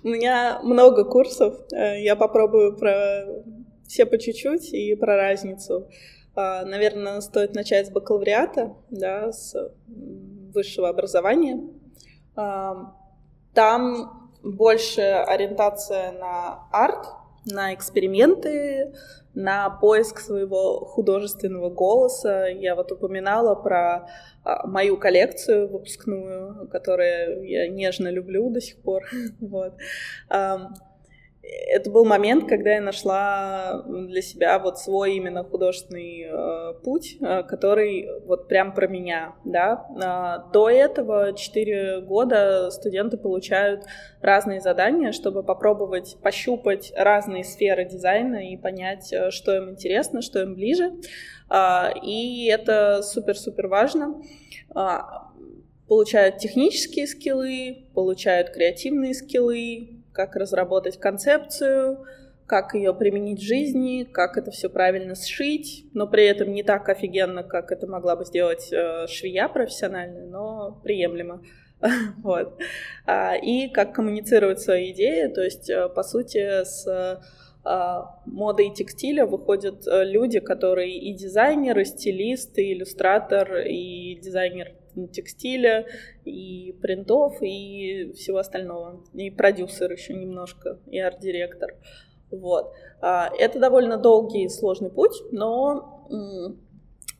У 0.03 0.07
меня 0.07 0.61
много 0.63 1.03
курсов, 1.03 1.55
э, 1.73 2.01
я 2.01 2.15
попробую 2.15 2.77
про 2.77 3.25
все 3.85 4.05
по 4.05 4.17
чуть-чуть 4.17 4.73
и 4.73 4.95
про 4.95 5.17
разницу. 5.17 5.89
Наверное, 6.35 7.21
стоит 7.21 7.53
начать 7.53 7.87
с 7.87 7.89
бакалавриата, 7.91 8.75
да, 8.89 9.31
с 9.31 9.53
высшего 10.53 10.89
образования. 10.89 11.59
Там 12.35 14.31
больше 14.43 15.01
ориентация 15.01 16.11
на 16.11 16.67
арт, 16.71 17.07
на 17.45 17.73
эксперименты, 17.73 18.93
на 19.33 19.69
поиск 19.69 20.19
своего 20.19 20.85
художественного 20.85 21.69
голоса. 21.69 22.47
Я 22.47 22.75
вот 22.75 22.91
упоминала 22.91 23.55
про 23.55 24.09
а, 24.43 24.67
мою 24.67 24.97
коллекцию 24.97 25.69
выпускную, 25.69 26.67
которую 26.69 27.47
я 27.47 27.67
нежно 27.67 28.09
люблю 28.09 28.49
до 28.49 28.61
сих 28.61 28.81
пор. 28.81 29.03
Вот 29.39 29.73
это 31.43 31.89
был 31.89 32.05
момент, 32.05 32.47
когда 32.47 32.75
я 32.75 32.81
нашла 32.81 33.83
для 33.85 34.21
себя 34.21 34.59
вот 34.59 34.79
свой 34.79 35.15
именно 35.15 35.43
художественный 35.43 36.25
э, 36.29 36.73
путь, 36.83 37.17
э, 37.19 37.43
который 37.43 38.07
вот 38.25 38.47
прям 38.47 38.73
про 38.73 38.87
меня, 38.87 39.35
да. 39.43 39.85
Э, 39.89 40.51
до 40.53 40.69
этого 40.69 41.33
4 41.33 42.01
года 42.01 42.71
студенты 42.71 43.17
получают 43.17 43.83
разные 44.21 44.61
задания, 44.61 45.11
чтобы 45.11 45.43
попробовать 45.43 46.17
пощупать 46.23 46.93
разные 46.95 47.43
сферы 47.43 47.85
дизайна 47.85 48.51
и 48.51 48.55
понять, 48.55 49.11
э, 49.11 49.29
что 49.31 49.55
им 49.55 49.71
интересно, 49.71 50.21
что 50.21 50.41
им 50.41 50.55
ближе. 50.55 50.93
Э, 51.49 51.89
и 52.01 52.47
это 52.47 53.01
супер-супер 53.01 53.67
важно. 53.67 54.21
Э, 54.73 54.99
получают 55.89 56.37
технические 56.37 57.05
скиллы, 57.05 57.85
получают 57.93 58.51
креативные 58.51 59.13
скиллы, 59.13 60.02
как 60.13 60.35
разработать 60.35 60.99
концепцию, 60.99 62.05
как 62.45 62.73
ее 62.75 62.93
применить 62.93 63.39
в 63.39 63.45
жизни, 63.45 64.03
как 64.03 64.37
это 64.37 64.51
все 64.51 64.69
правильно 64.69 65.15
сшить, 65.15 65.85
но 65.93 66.07
при 66.07 66.25
этом 66.25 66.53
не 66.53 66.63
так 66.63 66.87
офигенно, 66.89 67.43
как 67.43 67.71
это 67.71 67.87
могла 67.87 68.15
бы 68.15 68.25
сделать 68.25 68.71
э, 68.71 69.07
швея 69.07 69.47
профессиональная, 69.47 70.25
но 70.25 70.79
приемлемо. 70.83 71.41
вот. 72.23 72.59
А, 73.05 73.35
и 73.35 73.69
как 73.69 73.95
коммуницировать 73.95 74.59
свои 74.59 74.91
идеи, 74.91 75.27
то 75.27 75.41
есть, 75.41 75.69
э, 75.69 75.89
по 75.89 76.03
сути, 76.03 76.63
с 76.63 76.85
э, 76.85 77.21
модой 78.25 78.71
текстиля 78.71 79.25
выходят 79.25 79.85
люди, 79.87 80.39
которые 80.41 80.97
и 80.97 81.13
дизайнер, 81.13 81.79
и 81.79 81.85
стилист, 81.85 82.57
и 82.59 82.73
иллюстратор, 82.73 83.59
и 83.59 84.15
дизайнер 84.21 84.73
текстиля, 85.11 85.85
и 86.25 86.75
принтов, 86.81 87.41
и 87.41 88.11
всего 88.15 88.37
остального. 88.37 89.03
И 89.13 89.29
продюсер 89.29 89.91
еще 89.91 90.13
немножко, 90.13 90.79
и 90.87 90.99
арт-директор. 90.99 91.75
Вот. 92.31 92.73
А, 93.01 93.29
это 93.37 93.59
довольно 93.59 93.97
долгий 93.97 94.45
и 94.45 94.49
сложный 94.49 94.89
путь, 94.89 95.21
но 95.31 96.07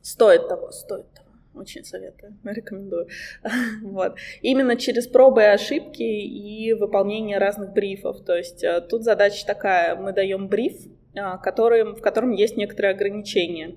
стоит 0.02 0.48
того, 0.48 0.72
стоит 0.72 1.06
того. 1.12 1.24
Очень 1.54 1.84
советую, 1.84 2.36
рекомендую. 2.44 3.08
вот. 3.82 4.16
Именно 4.42 4.76
через 4.76 5.06
пробы 5.06 5.42
и 5.42 5.46
ошибки 5.46 6.02
и 6.02 6.72
выполнение 6.72 7.38
разных 7.38 7.72
брифов. 7.72 8.24
То 8.24 8.36
есть 8.36 8.64
э, 8.64 8.80
тут 8.80 9.04
задача 9.04 9.46
такая, 9.46 9.94
мы 9.94 10.12
даем 10.12 10.48
бриф, 10.48 10.74
а, 11.16 11.38
который, 11.38 11.84
в 11.84 12.00
котором 12.00 12.32
есть 12.32 12.56
некоторые 12.56 12.92
ограничения. 12.92 13.76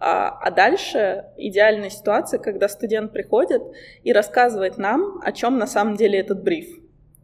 А, 0.00 0.28
а 0.28 0.50
дальше 0.50 1.24
идеальная 1.36 1.90
ситуация, 1.90 2.38
когда 2.38 2.68
студент 2.68 3.12
приходит 3.12 3.62
и 4.04 4.12
рассказывает 4.12 4.78
нам, 4.78 5.20
о 5.22 5.32
чем 5.32 5.58
на 5.58 5.66
самом 5.66 5.96
деле 5.96 6.20
этот 6.20 6.42
бриф. 6.42 6.68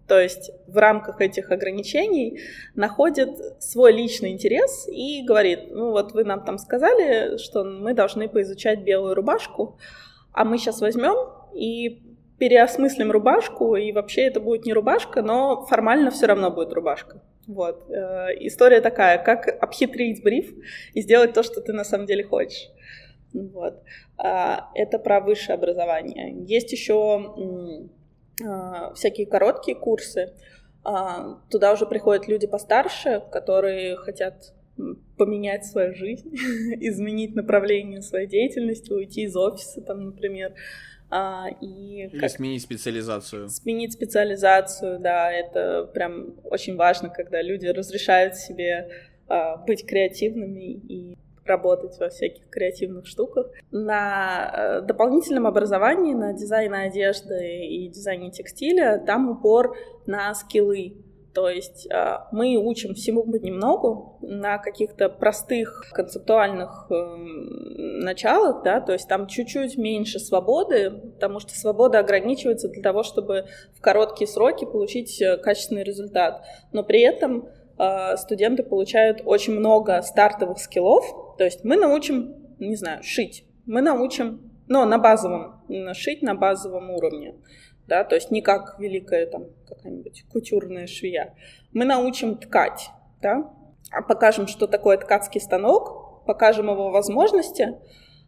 То 0.09 0.21
есть 0.21 0.51
в 0.67 0.77
рамках 0.77 1.21
этих 1.21 1.51
ограничений 1.51 2.41
находит 2.75 3.31
свой 3.63 3.93
личный 3.93 4.33
интерес 4.33 4.87
и 4.89 5.23
говорит, 5.25 5.71
ну 5.71 5.93
вот 5.93 6.13
вы 6.13 6.25
нам 6.25 6.45
там 6.45 6.59
сказали, 6.59 7.39
что 7.39 7.65
мы 7.65 7.95
должны 7.95 8.29
поизучать 8.29 8.81
белую 8.81 9.15
рубашку, 9.15 9.79
а 10.33 10.45
мы 10.45 10.59
сейчас 10.59 10.81
возьмем 10.81 11.15
и 11.55 12.03
переосмыслим 12.39 13.13
рубашку, 13.13 13.77
и 13.77 13.93
вообще 13.93 14.23
это 14.23 14.41
будет 14.41 14.67
не 14.67 14.75
рубашка, 14.75 15.23
но 15.23 15.65
формально 15.65 16.11
все 16.11 16.27
равно 16.27 16.51
будет 16.51 16.73
рубашка. 16.73 17.23
Вот. 17.47 17.91
Э, 17.91 18.29
история 18.41 18.81
такая, 18.81 19.23
как 19.23 19.49
обхитрить 19.63 20.23
бриф 20.23 20.53
и 20.95 21.01
сделать 21.03 21.33
то, 21.33 21.43
что 21.43 21.61
ты 21.61 21.73
на 21.73 21.85
самом 21.85 22.07
деле 22.07 22.25
хочешь. 22.25 22.71
Вот. 23.35 23.83
А, 24.17 24.71
это 24.75 24.99
про 24.99 25.21
высшее 25.21 25.57
образование. 25.57 26.35
Есть 26.47 26.73
еще 26.73 27.79
а, 28.45 28.95
всякие 28.95 29.27
короткие 29.27 29.77
курсы. 29.77 30.33
А, 30.85 31.41
туда 31.51 31.73
уже 31.73 31.87
приходят 31.87 32.29
люди 32.29 32.47
постарше, 32.47 33.23
которые 33.33 33.97
хотят 33.97 34.55
поменять 35.17 35.65
свою 35.65 35.95
жизнь, 35.95 36.31
изменить 36.81 37.35
направление 37.35 38.03
своей 38.03 38.27
деятельности, 38.27 38.93
уйти 38.93 39.23
из 39.23 39.37
офиса, 39.37 39.81
там, 39.81 40.05
например. 40.05 40.55
А, 41.17 41.47
и 41.61 42.09
Или 42.09 42.19
как... 42.19 42.29
сменить 42.29 42.63
специализацию. 42.63 43.49
Сменить 43.49 43.93
специализацию, 43.93 44.99
да, 44.99 45.31
это 45.31 45.89
прям 45.95 46.35
очень 46.43 46.75
важно, 46.75 47.09
когда 47.09 47.41
люди 47.41 47.67
разрешают 47.67 48.35
себе 48.35 48.89
а, 49.29 49.59
быть 49.59 49.87
креативными 49.87 50.73
и 50.73 51.17
работать 51.45 51.97
во 52.01 52.09
всяких 52.09 52.51
креативных 52.51 53.07
штуках. 53.07 53.47
На 53.71 54.51
э, 54.51 54.81
дополнительном 54.81 55.47
образовании, 55.47 56.15
на 56.15 56.33
дизайне 56.33 56.75
одежды 56.75 57.67
и 57.67 57.87
дизайне 57.89 58.31
текстиля, 58.31 58.99
там 59.07 59.29
упор 59.29 59.77
на 60.07 60.35
скиллы. 60.35 60.95
То 61.35 61.49
есть 61.49 61.89
э, 61.91 62.19
мы 62.31 62.57
учим 62.57 62.95
всему 62.95 63.25
понемногу 63.25 64.19
на 64.23 64.59
каких-то 64.59 65.09
простых 65.09 65.91
концептуальных 65.93 66.87
эм, 66.91 67.99
началах, 68.05 68.63
да, 68.63 68.81
то 68.81 68.93
есть 68.93 69.09
там 69.09 69.27
чуть-чуть 69.27 69.77
меньше 69.77 70.21
свободы, 70.21 70.91
потому 70.91 71.41
что 71.41 71.59
свобода 71.59 71.99
ограничивается 71.99 72.69
для 72.69 72.83
того, 72.83 73.03
чтобы 73.03 73.47
в 73.77 73.81
короткие 73.81 74.29
сроки 74.29 74.65
получить 74.65 75.21
э, 75.21 75.37
качественный 75.37 75.83
результат. 75.83 76.45
Но 76.73 76.85
при 76.85 77.01
этом 77.01 77.49
студенты 78.17 78.63
получают 78.63 79.23
очень 79.25 79.55
много 79.55 80.01
стартовых 80.03 80.61
скиллов, 80.61 81.05
то 81.37 81.43
есть 81.43 81.65
мы 81.65 81.75
научим, 81.75 82.37
не 82.61 82.77
знаю, 82.77 83.03
шить. 83.03 83.47
Мы 83.67 83.83
научим, 83.83 84.53
но 84.69 84.85
на 84.85 84.97
базовом, 84.97 85.61
шить 85.93 86.23
на 86.23 86.37
базовом 86.37 86.91
уровне. 86.91 87.35
Да, 87.87 88.05
то 88.05 88.15
есть 88.15 88.31
не 88.31 88.41
как 88.41 88.77
великая 88.79 89.27
там 89.27 89.47
какая-нибудь 89.69 90.25
кутюрная 90.33 90.87
швея. 90.87 91.35
Мы 91.73 91.85
научим 91.85 92.37
ткать, 92.37 92.89
да, 93.21 93.51
а 93.91 94.03
покажем, 94.03 94.47
что 94.47 94.67
такое 94.67 94.97
ткацкий 94.97 95.41
станок, 95.41 96.25
покажем 96.27 96.71
его 96.71 96.91
возможности, 96.91 97.79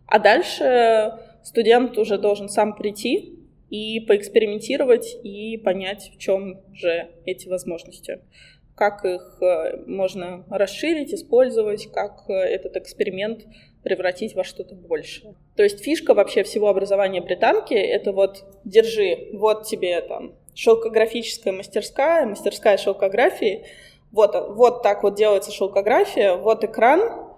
а 0.07 0.19
дальше 0.19 1.15
студент 1.43 1.97
уже 1.97 2.19
должен 2.19 2.49
сам 2.49 2.75
прийти 2.77 3.39
и 3.71 4.01
поэкспериментировать 4.01 5.17
и 5.23 5.57
понять, 5.57 6.13
в 6.15 6.19
чем 6.19 6.61
же 6.75 7.11
эти 7.25 7.49
возможности 7.49 8.21
как 8.77 9.05
их 9.07 9.39
э, 9.41 9.79
можно 9.87 10.45
расширить, 10.51 11.13
использовать, 11.13 11.91
как 11.93 12.29
э, 12.29 12.35
этот 12.35 12.77
эксперимент 12.77 13.47
превратить 13.87 14.35
во 14.35 14.43
что-то 14.43 14.75
большее. 14.75 15.37
То 15.55 15.63
есть 15.63 15.79
фишка 15.79 16.13
вообще 16.13 16.43
всего 16.43 16.67
образования 16.67 17.21
британки— 17.21 17.75
это 17.75 18.11
вот 18.11 18.43
держи, 18.65 19.29
вот 19.33 19.65
тебе 19.65 20.01
там 20.01 20.35
шелкографическая 20.57 21.53
мастерская, 21.53 22.27
мастерская 22.27 22.79
шелкографии, 22.79 23.65
вот, 24.11 24.35
вот 24.57 24.83
так 24.83 25.05
вот 25.05 25.15
делается 25.15 25.53
шелкография, 25.53 26.35
вот 26.35 26.65
экран, 26.65 27.31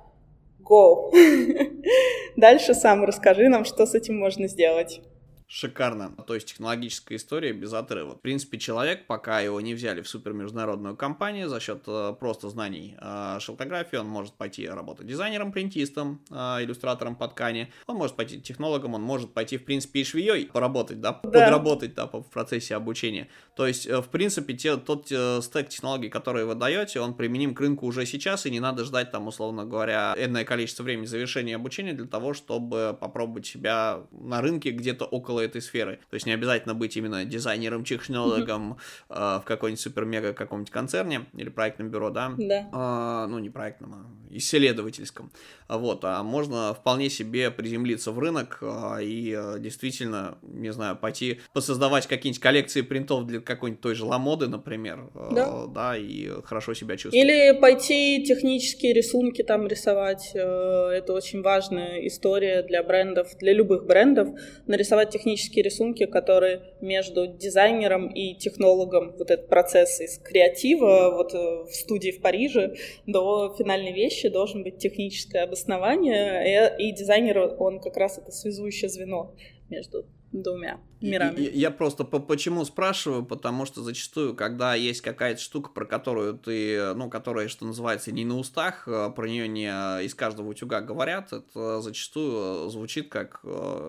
go. 0.64 1.12
Дальше 2.36 2.72
сам 2.72 3.04
расскажи 3.04 3.50
нам, 3.50 3.66
что 3.66 3.84
с 3.84 3.94
этим 3.94 4.18
можно 4.18 4.48
сделать. 4.48 5.02
Шикарно. 5.50 6.14
То 6.26 6.34
есть 6.34 6.48
технологическая 6.48 7.16
история 7.16 7.54
без 7.54 7.72
отрыва. 7.72 8.16
В 8.16 8.20
принципе, 8.20 8.58
человек, 8.58 9.06
пока 9.06 9.40
его 9.40 9.58
не 9.62 9.72
взяли 9.72 10.02
в 10.02 10.08
супермеждународную 10.08 10.94
компанию 10.94 11.48
за 11.48 11.58
счет 11.58 11.84
э, 11.86 12.14
просто 12.20 12.50
знаний 12.50 12.96
э, 13.00 13.38
шелкографии, 13.40 13.96
он 13.96 14.08
может 14.08 14.34
пойти 14.34 14.68
работать 14.68 15.06
дизайнером, 15.06 15.50
принтистом, 15.50 16.20
э, 16.30 16.34
иллюстратором 16.34 17.16
по 17.16 17.28
ткани, 17.28 17.72
он 17.86 17.96
может 17.96 18.14
пойти 18.14 18.42
технологом, 18.42 18.92
он 18.92 19.00
может 19.00 19.32
пойти, 19.32 19.56
в 19.56 19.64
принципе, 19.64 20.00
и 20.00 20.04
швеей 20.04 20.44
поработать, 20.44 21.00
да, 21.00 21.12
да. 21.12 21.30
подработать 21.30 21.94
да, 21.94 22.04
в 22.04 22.24
процессе 22.24 22.74
обучения. 22.74 23.28
То 23.56 23.66
есть, 23.66 23.86
э, 23.86 24.02
в 24.02 24.08
принципе, 24.10 24.52
те, 24.52 24.76
тот 24.76 25.10
э, 25.10 25.40
стек 25.40 25.70
технологий, 25.70 26.10
который 26.10 26.44
вы 26.44 26.56
даете, 26.56 27.00
он 27.00 27.14
применим 27.14 27.54
к 27.54 27.60
рынку 27.60 27.86
уже 27.86 28.04
сейчас, 28.04 28.44
и 28.44 28.50
не 28.50 28.60
надо 28.60 28.84
ждать 28.84 29.12
там, 29.12 29.26
условно 29.26 29.64
говоря, 29.64 30.14
энное 30.18 30.44
количество 30.44 30.82
времени 30.82 31.06
завершения 31.06 31.56
обучения 31.56 31.94
для 31.94 32.06
того, 32.06 32.34
чтобы 32.34 32.94
попробовать 33.00 33.46
себя 33.46 34.02
на 34.10 34.42
рынке 34.42 34.72
где-то 34.72 35.06
около 35.06 35.37
около 35.38 35.40
этой 35.40 35.62
сферы. 35.62 35.98
То 36.10 36.14
есть 36.14 36.26
не 36.26 36.32
обязательно 36.32 36.74
быть 36.74 36.96
именно 36.96 37.24
дизайнером, 37.24 37.84
технологом 37.84 38.78
mm-hmm. 39.08 39.36
э, 39.38 39.40
в 39.40 39.44
какой-нибудь 39.44 39.80
супер-мега 39.80 40.32
каком-нибудь 40.32 40.70
концерне 40.70 41.26
или 41.34 41.48
проектном 41.48 41.90
бюро, 41.90 42.10
да? 42.10 42.32
Да. 42.36 42.68
Э, 42.72 43.26
ну, 43.28 43.38
не 43.38 43.50
проектном, 43.50 43.94
а 43.94 44.18
исследовательском. 44.30 45.30
Вот, 45.68 46.00
а 46.04 46.22
можно 46.22 46.74
вполне 46.74 47.10
себе 47.10 47.50
приземлиться 47.50 48.12
в 48.12 48.18
рынок 48.18 48.58
э, 48.62 49.02
и 49.02 49.34
э, 49.36 49.58
действительно, 49.58 50.38
не 50.42 50.72
знаю, 50.72 50.96
пойти 50.96 51.40
посоздавать 51.52 52.06
какие-нибудь 52.06 52.40
коллекции 52.40 52.82
принтов 52.82 53.26
для 53.26 53.40
какой-нибудь 53.40 53.82
той 53.82 53.94
же 53.94 54.04
ламоды, 54.04 54.48
например, 54.48 55.10
э, 55.14 55.28
да. 55.34 55.66
да, 55.66 55.96
и 55.96 56.28
хорошо 56.44 56.74
себя 56.74 56.96
чувствовать. 56.96 57.16
Или 57.16 57.58
пойти 57.58 58.24
технические 58.26 58.94
рисунки 58.94 59.42
там 59.42 59.66
рисовать. 59.66 60.30
Э, 60.34 60.90
это 60.90 61.12
очень 61.12 61.42
важная 61.42 62.06
история 62.06 62.62
для 62.62 62.82
брендов, 62.82 63.28
для 63.38 63.52
любых 63.52 63.86
брендов. 63.86 64.28
Нарисовать 64.66 65.10
технические 65.10 65.27
технические 65.28 65.64
рисунки, 65.64 66.06
которые 66.06 66.62
между 66.80 67.26
дизайнером 67.26 68.08
и 68.08 68.34
технологом, 68.34 69.14
вот 69.18 69.30
этот 69.30 69.48
процесс 69.48 70.00
из 70.00 70.18
креатива, 70.18 71.10
вот 71.14 71.34
э, 71.34 71.64
в 71.64 71.74
студии 71.74 72.10
в 72.10 72.22
Париже, 72.22 72.76
до 73.06 73.54
финальной 73.58 73.92
вещи 73.92 74.28
должен 74.28 74.62
быть 74.62 74.78
техническое 74.78 75.42
обоснование, 75.42 76.72
и, 76.78 76.88
и 76.88 76.92
дизайнер, 76.92 77.56
он 77.58 77.80
как 77.80 77.96
раз 77.98 78.18
это 78.18 78.32
связующее 78.32 78.88
звено 78.88 79.34
между 79.68 80.06
двумя 80.32 80.80
мирами. 81.00 81.40
Я, 81.40 81.50
я 81.50 81.70
просто 81.70 82.04
по 82.04 82.18
почему 82.18 82.64
спрашиваю, 82.64 83.24
потому 83.24 83.66
что 83.66 83.82
зачастую, 83.82 84.34
когда 84.34 84.74
есть 84.74 85.00
какая-то 85.00 85.40
штука, 85.40 85.70
про 85.70 85.84
которую 85.84 86.34
ты, 86.34 86.94
ну, 86.94 87.08
которая, 87.10 87.48
что 87.48 87.66
называется, 87.66 88.12
не 88.12 88.24
на 88.24 88.38
устах, 88.38 88.86
э, 88.86 89.10
про 89.14 89.28
нее 89.28 89.48
не 89.48 89.68
из 90.04 90.14
каждого 90.14 90.48
утюга 90.48 90.80
говорят, 90.80 91.32
это 91.32 91.80
зачастую 91.80 92.68
звучит 92.70 93.08
как, 93.08 93.40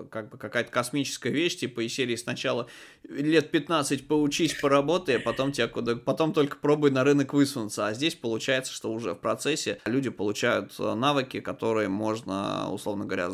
как 0.09 0.29
бы 0.29 0.37
какая-то 0.37 0.71
космическая 0.71 1.31
вещь, 1.31 1.57
типа 1.57 1.81
из 1.81 1.93
серии 1.93 2.15
сначала 2.15 2.67
лет 3.07 3.51
15 3.51 4.07
поучись, 4.07 4.53
поработай, 4.53 5.17
а 5.17 5.19
потом 5.19 5.51
тебя 5.51 5.67
куда, 5.67 5.95
потом 5.95 6.33
только 6.33 6.57
пробуй 6.57 6.91
на 6.91 7.03
рынок 7.03 7.33
высунуться. 7.33 7.87
А 7.87 7.93
здесь 7.93 8.15
получается, 8.15 8.73
что 8.73 8.91
уже 8.91 9.13
в 9.13 9.19
процессе 9.19 9.79
люди 9.85 10.09
получают 10.09 10.77
навыки, 10.79 11.39
которые 11.39 11.89
можно, 11.89 12.69
условно 12.71 13.05
говоря, 13.05 13.27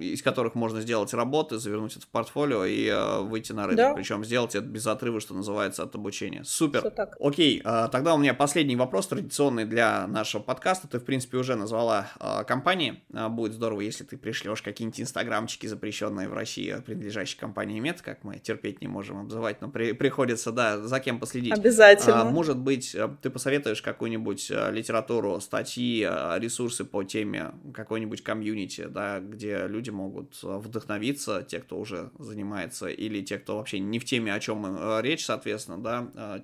из 0.00 0.22
которых 0.22 0.54
можно 0.54 0.80
сделать 0.80 1.12
работы, 1.14 1.58
завернуть 1.58 1.96
это 1.96 2.06
в 2.06 2.08
портфолио 2.08 2.64
и 2.64 2.88
выйти 3.20 3.52
на 3.52 3.66
рынок. 3.66 3.76
Да. 3.76 3.94
Причем 3.94 4.24
сделать 4.24 4.54
это 4.54 4.66
без 4.66 4.86
отрыва, 4.86 5.20
что 5.20 5.34
называется, 5.34 5.82
от 5.82 5.94
обучения. 5.94 6.44
Супер. 6.44 6.92
Окей, 7.20 7.62
э, 7.64 7.88
тогда 7.90 8.14
у 8.14 8.18
меня 8.18 8.34
последний 8.34 8.76
вопрос 8.76 9.06
традиционный 9.06 9.64
для 9.64 10.06
нашего 10.06 10.42
подкаста. 10.42 10.88
Ты, 10.88 10.98
в 10.98 11.04
принципе, 11.04 11.36
уже 11.36 11.56
назвала 11.56 12.08
э, 12.20 12.44
компании. 12.44 13.02
Будет 13.30 13.52
здорово, 13.52 13.80
если 13.80 14.04
ты 14.04 14.16
пришлешь 14.16 14.62
какие-нибудь 14.62 15.00
инстаграмчики, 15.00 15.66
запрещенные 15.66 16.28
в 16.28 16.32
России, 16.32 16.74
принадлежащие 16.84 17.38
компании 17.38 17.80
Мет, 17.80 18.02
как 18.02 18.24
мы 18.24 18.38
терпеть 18.38 18.80
не 18.80 18.88
можем 18.88 19.20
обзывать, 19.20 19.60
но 19.60 19.68
при, 19.68 19.92
приходится, 19.92 20.52
да, 20.52 20.78
за 20.78 21.00
кем 21.00 21.18
последить. 21.20 21.52
Обязательно. 21.52 22.24
Может 22.24 22.58
быть, 22.58 22.96
ты 23.22 23.30
посоветуешь 23.30 23.82
какую-нибудь 23.82 24.50
литературу, 24.70 25.40
статьи, 25.40 26.02
ресурсы 26.02 26.84
по 26.84 27.02
теме 27.04 27.52
какой-нибудь 27.74 28.22
комьюнити, 28.22 28.86
да, 28.88 29.20
где 29.20 29.66
люди 29.66 29.90
могут 29.90 30.38
вдохновиться, 30.42 31.44
те, 31.46 31.60
кто 31.60 31.78
уже 31.78 32.10
занимается 32.18 32.87
или 32.90 33.22
те, 33.22 33.38
кто 33.38 33.56
вообще 33.56 33.78
не 33.78 33.98
в 33.98 34.04
теме, 34.04 34.34
о 34.34 34.40
чем 34.40 34.66
э, 34.66 35.02
речь, 35.02 35.24
соответственно, 35.24 35.82
да, 35.82 36.10
а, 36.14 36.40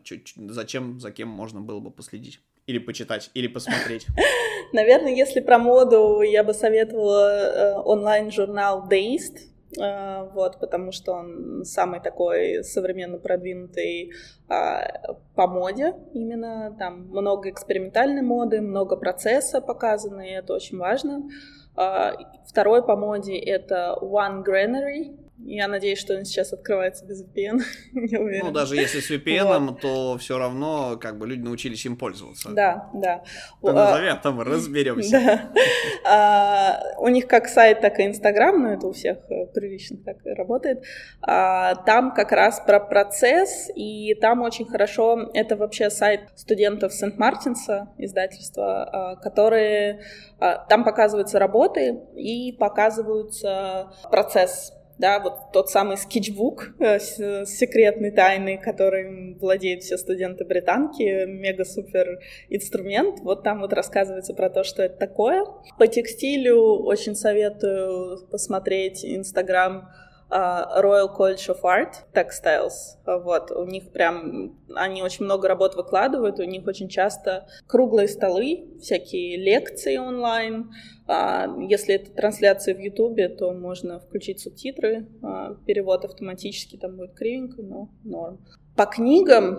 зачем, 0.48 1.00
за 1.00 1.10
кем 1.10 1.28
можно 1.28 1.60
было 1.60 1.80
бы 1.80 1.90
последить. 1.90 2.40
Или 2.66 2.78
почитать, 2.78 3.30
или 3.34 3.46
посмотреть. 3.46 4.06
Наверное, 4.72 5.14
если 5.14 5.40
про 5.40 5.58
моду, 5.58 6.22
я 6.22 6.42
бы 6.42 6.54
советовала 6.54 7.28
э, 7.28 7.74
онлайн-журнал 7.84 8.88
Deist, 8.88 9.38
э, 9.78 10.30
вот, 10.32 10.58
потому 10.58 10.90
что 10.90 11.12
он 11.12 11.64
самый 11.64 12.00
такой 12.00 12.64
современно 12.64 13.18
продвинутый 13.18 14.12
а, 14.48 15.16
по 15.34 15.46
моде 15.46 15.94
именно, 16.12 16.74
там 16.78 17.08
много 17.08 17.50
экспериментальной 17.50 18.22
моды, 18.22 18.60
много 18.60 18.96
процесса 18.96 19.60
показано, 19.60 20.20
и 20.20 20.32
это 20.32 20.54
очень 20.54 20.78
важно. 20.78 21.28
А, 21.76 22.12
второй 22.46 22.84
по 22.84 22.96
моде 22.96 23.36
это 23.36 23.96
One 24.00 24.44
Granary, 24.44 25.16
Я 25.38 25.66
надеюсь, 25.66 25.98
что 25.98 26.16
он 26.16 26.24
сейчас 26.24 26.52
открывается 26.52 27.04
без 27.04 27.24
VPN. 27.24 27.60
Не 27.92 28.18
уверена. 28.18 28.46
Ну, 28.46 28.52
даже 28.52 28.76
если 28.76 29.00
с 29.00 29.10
VPN, 29.10 29.66
вот. 29.66 29.80
то 29.80 30.16
все 30.18 30.38
равно 30.38 30.96
как 30.96 31.18
бы 31.18 31.26
люди 31.26 31.42
научились 31.42 31.84
им 31.84 31.96
пользоваться. 31.96 32.50
Да, 32.50 32.88
да. 32.94 33.24
Ты 33.60 33.72
назови, 33.72 34.08
а 34.08 34.16
там 34.16 34.40
разберемся. 34.40 35.10
Да. 35.10 35.52
А, 36.06 36.82
у 36.98 37.08
них 37.08 37.26
как 37.26 37.48
сайт, 37.48 37.80
так 37.80 37.98
и 37.98 38.04
Инстаграм, 38.04 38.62
но 38.62 38.74
это 38.74 38.86
у 38.86 38.92
всех 38.92 39.18
э, 39.30 39.46
прилично 39.46 39.96
так 40.04 40.18
и 40.26 40.30
работает. 40.30 40.84
А, 41.22 41.76
там 41.76 42.12
как 42.12 42.30
раз 42.32 42.60
про 42.60 42.78
процесс, 42.78 43.70
и 43.74 44.14
там 44.14 44.42
очень 44.42 44.66
хорошо, 44.66 45.30
это 45.32 45.56
вообще 45.56 45.88
сайт 45.88 46.28
студентов 46.34 46.92
Сент-Мартинса, 46.92 47.88
издательства, 47.96 48.84
а, 48.84 49.16
которые, 49.16 50.02
а, 50.38 50.58
там 50.58 50.84
показываются 50.84 51.38
работы 51.38 52.02
и 52.14 52.52
показываются 52.52 53.94
процесс 54.10 54.74
да, 54.98 55.20
вот 55.20 55.52
тот 55.52 55.70
самый 55.70 55.96
скетчбук 55.96 56.74
э, 56.78 56.98
с, 56.98 57.18
с 57.18 57.48
секретной 57.48 58.10
тайной, 58.10 58.58
которым 58.58 59.36
владеют 59.38 59.82
все 59.82 59.98
студенты 59.98 60.44
британки, 60.44 61.26
мега-супер 61.26 62.20
инструмент, 62.48 63.20
вот 63.20 63.42
там 63.42 63.60
вот 63.60 63.72
рассказывается 63.72 64.34
про 64.34 64.50
то, 64.50 64.62
что 64.64 64.82
это 64.82 64.96
такое. 64.96 65.44
По 65.78 65.86
текстилю 65.86 66.82
очень 66.84 67.14
советую 67.14 68.26
посмотреть 68.30 69.04
Инстаграм 69.04 69.90
Royal 70.34 71.16
College 71.16 71.48
of 71.48 71.62
Art 71.62 71.94
Textiles. 72.12 72.98
Вот, 73.06 73.52
у 73.52 73.64
них 73.66 73.92
прям, 73.92 74.58
они 74.74 75.02
очень 75.02 75.24
много 75.24 75.46
работ 75.46 75.76
выкладывают, 75.76 76.40
у 76.40 76.42
них 76.42 76.66
очень 76.66 76.88
часто 76.88 77.46
круглые 77.68 78.08
столы, 78.08 78.66
всякие 78.80 79.36
лекции 79.36 79.96
онлайн. 79.96 80.72
Uh, 81.06 81.66
если 81.68 81.96
это 81.96 82.10
трансляция 82.10 82.74
в 82.74 82.78
Ютубе, 82.78 83.28
то 83.28 83.52
можно 83.52 84.00
включить 84.00 84.40
субтитры, 84.40 85.06
uh, 85.22 85.56
перевод 85.66 86.04
автоматически 86.04 86.76
там 86.76 86.96
будет 86.96 87.14
кривенько, 87.14 87.62
но 87.62 87.90
норм. 88.02 88.40
По 88.74 88.86
книгам 88.86 89.58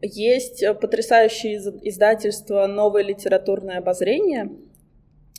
есть 0.00 0.64
потрясающее 0.80 1.56
издательство 1.56 2.66
«Новое 2.66 3.02
литературное 3.02 3.78
обозрение». 3.78 4.52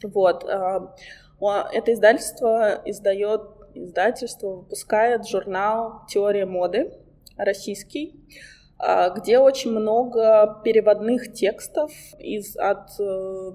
Вот. 0.03 0.43
Это 0.43 1.93
издательство 1.93 2.81
издает 2.85 3.41
издательство 3.75 4.49
выпускает 4.49 5.27
журнал 5.27 6.01
«Теория 6.07 6.45
моды» 6.45 6.91
российский, 7.37 8.15
а, 8.77 9.09
где 9.09 9.39
очень 9.39 9.71
много 9.71 10.61
переводных 10.63 11.33
текстов 11.33 11.91
из, 12.19 12.55
от 12.57 12.89
э, 12.99 13.03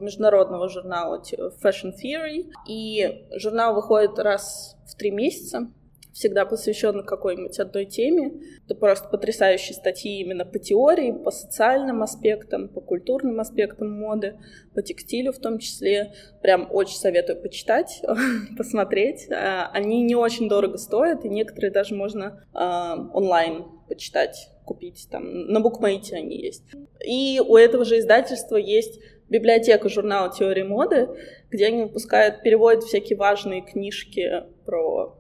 международного 0.01 0.69
журнала 0.69 1.23
Fashion 1.63 1.93
Theory. 1.93 2.51
И 2.67 3.27
журнал 3.37 3.75
выходит 3.75 4.19
раз 4.19 4.77
в 4.87 4.97
три 4.97 5.11
месяца 5.11 5.71
всегда 6.13 6.45
посвящен 6.45 7.05
какой-нибудь 7.05 7.59
одной 7.59 7.87
теме. 7.87 8.33
Это 8.65 8.75
просто 8.75 9.09
потрясающие 9.09 9.75
статьи 9.75 10.21
именно 10.21 10.45
по 10.45 10.59
теории, 10.59 11.13
по 11.13 11.31
социальным 11.31 12.03
аспектам, 12.03 12.69
по 12.69 12.81
культурным 12.81 13.41
аспектам 13.41 13.91
моды, 13.91 14.39
по 14.75 14.83
текстилю 14.83 15.33
в 15.33 15.39
том 15.39 15.59
числе. 15.59 16.13
Прям 16.43 16.69
очень 16.71 16.97
советую 16.97 17.41
почитать, 17.41 18.03
посмотреть. 18.57 19.29
А, 19.31 19.71
они 19.73 20.03
не 20.03 20.15
очень 20.15 20.49
дорого 20.49 20.79
стоят, 20.79 21.25
и 21.25 21.29
некоторые 21.29 21.71
даже 21.71 21.95
можно 21.95 22.45
а, 22.53 22.97
онлайн 23.13 23.65
почитать, 23.89 24.51
купить. 24.65 25.09
Там 25.11 25.47
на 25.47 25.61
букмейте 25.61 26.17
они 26.17 26.41
есть. 26.41 26.65
И 27.05 27.41
у 27.41 27.57
этого 27.57 27.85
же 27.85 27.99
издательства 27.99 28.57
есть 28.57 29.01
библиотека 29.29 29.89
журнала 29.89 30.31
«Теории 30.31 30.63
моды», 30.63 31.09
где 31.51 31.67
они 31.67 31.83
выпускают, 31.83 32.43
переводят 32.43 32.85
всякие 32.85 33.19
важные 33.19 33.63
книжки 33.63 34.45
про 34.65 35.17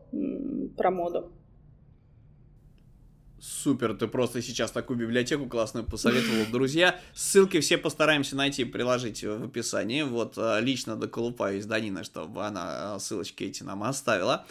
про 0.77 0.91
моду. 0.91 1.33
Супер, 3.41 3.95
ты 3.95 4.07
просто 4.07 4.43
сейчас 4.43 4.71
такую 4.71 4.99
библиотеку 4.99 5.47
классную 5.47 5.87
посоветовал, 5.87 6.45
друзья. 6.53 7.01
Ссылки 7.15 7.61
все 7.61 7.79
постараемся 7.79 8.37
найти, 8.37 8.65
приложить 8.65 9.25
в 9.25 9.45
описании. 9.45 10.03
Вот 10.03 10.35
э, 10.37 10.61
лично 10.61 10.95
доколупаюсь 10.97 11.65
до 11.65 11.81
Нины, 11.81 12.05
чтобы 12.05 12.45
она 12.45 12.97
э, 12.97 13.01
ссылочки 13.01 13.45
эти 13.45 13.63
нам 13.63 13.83
оставила. 13.83 14.45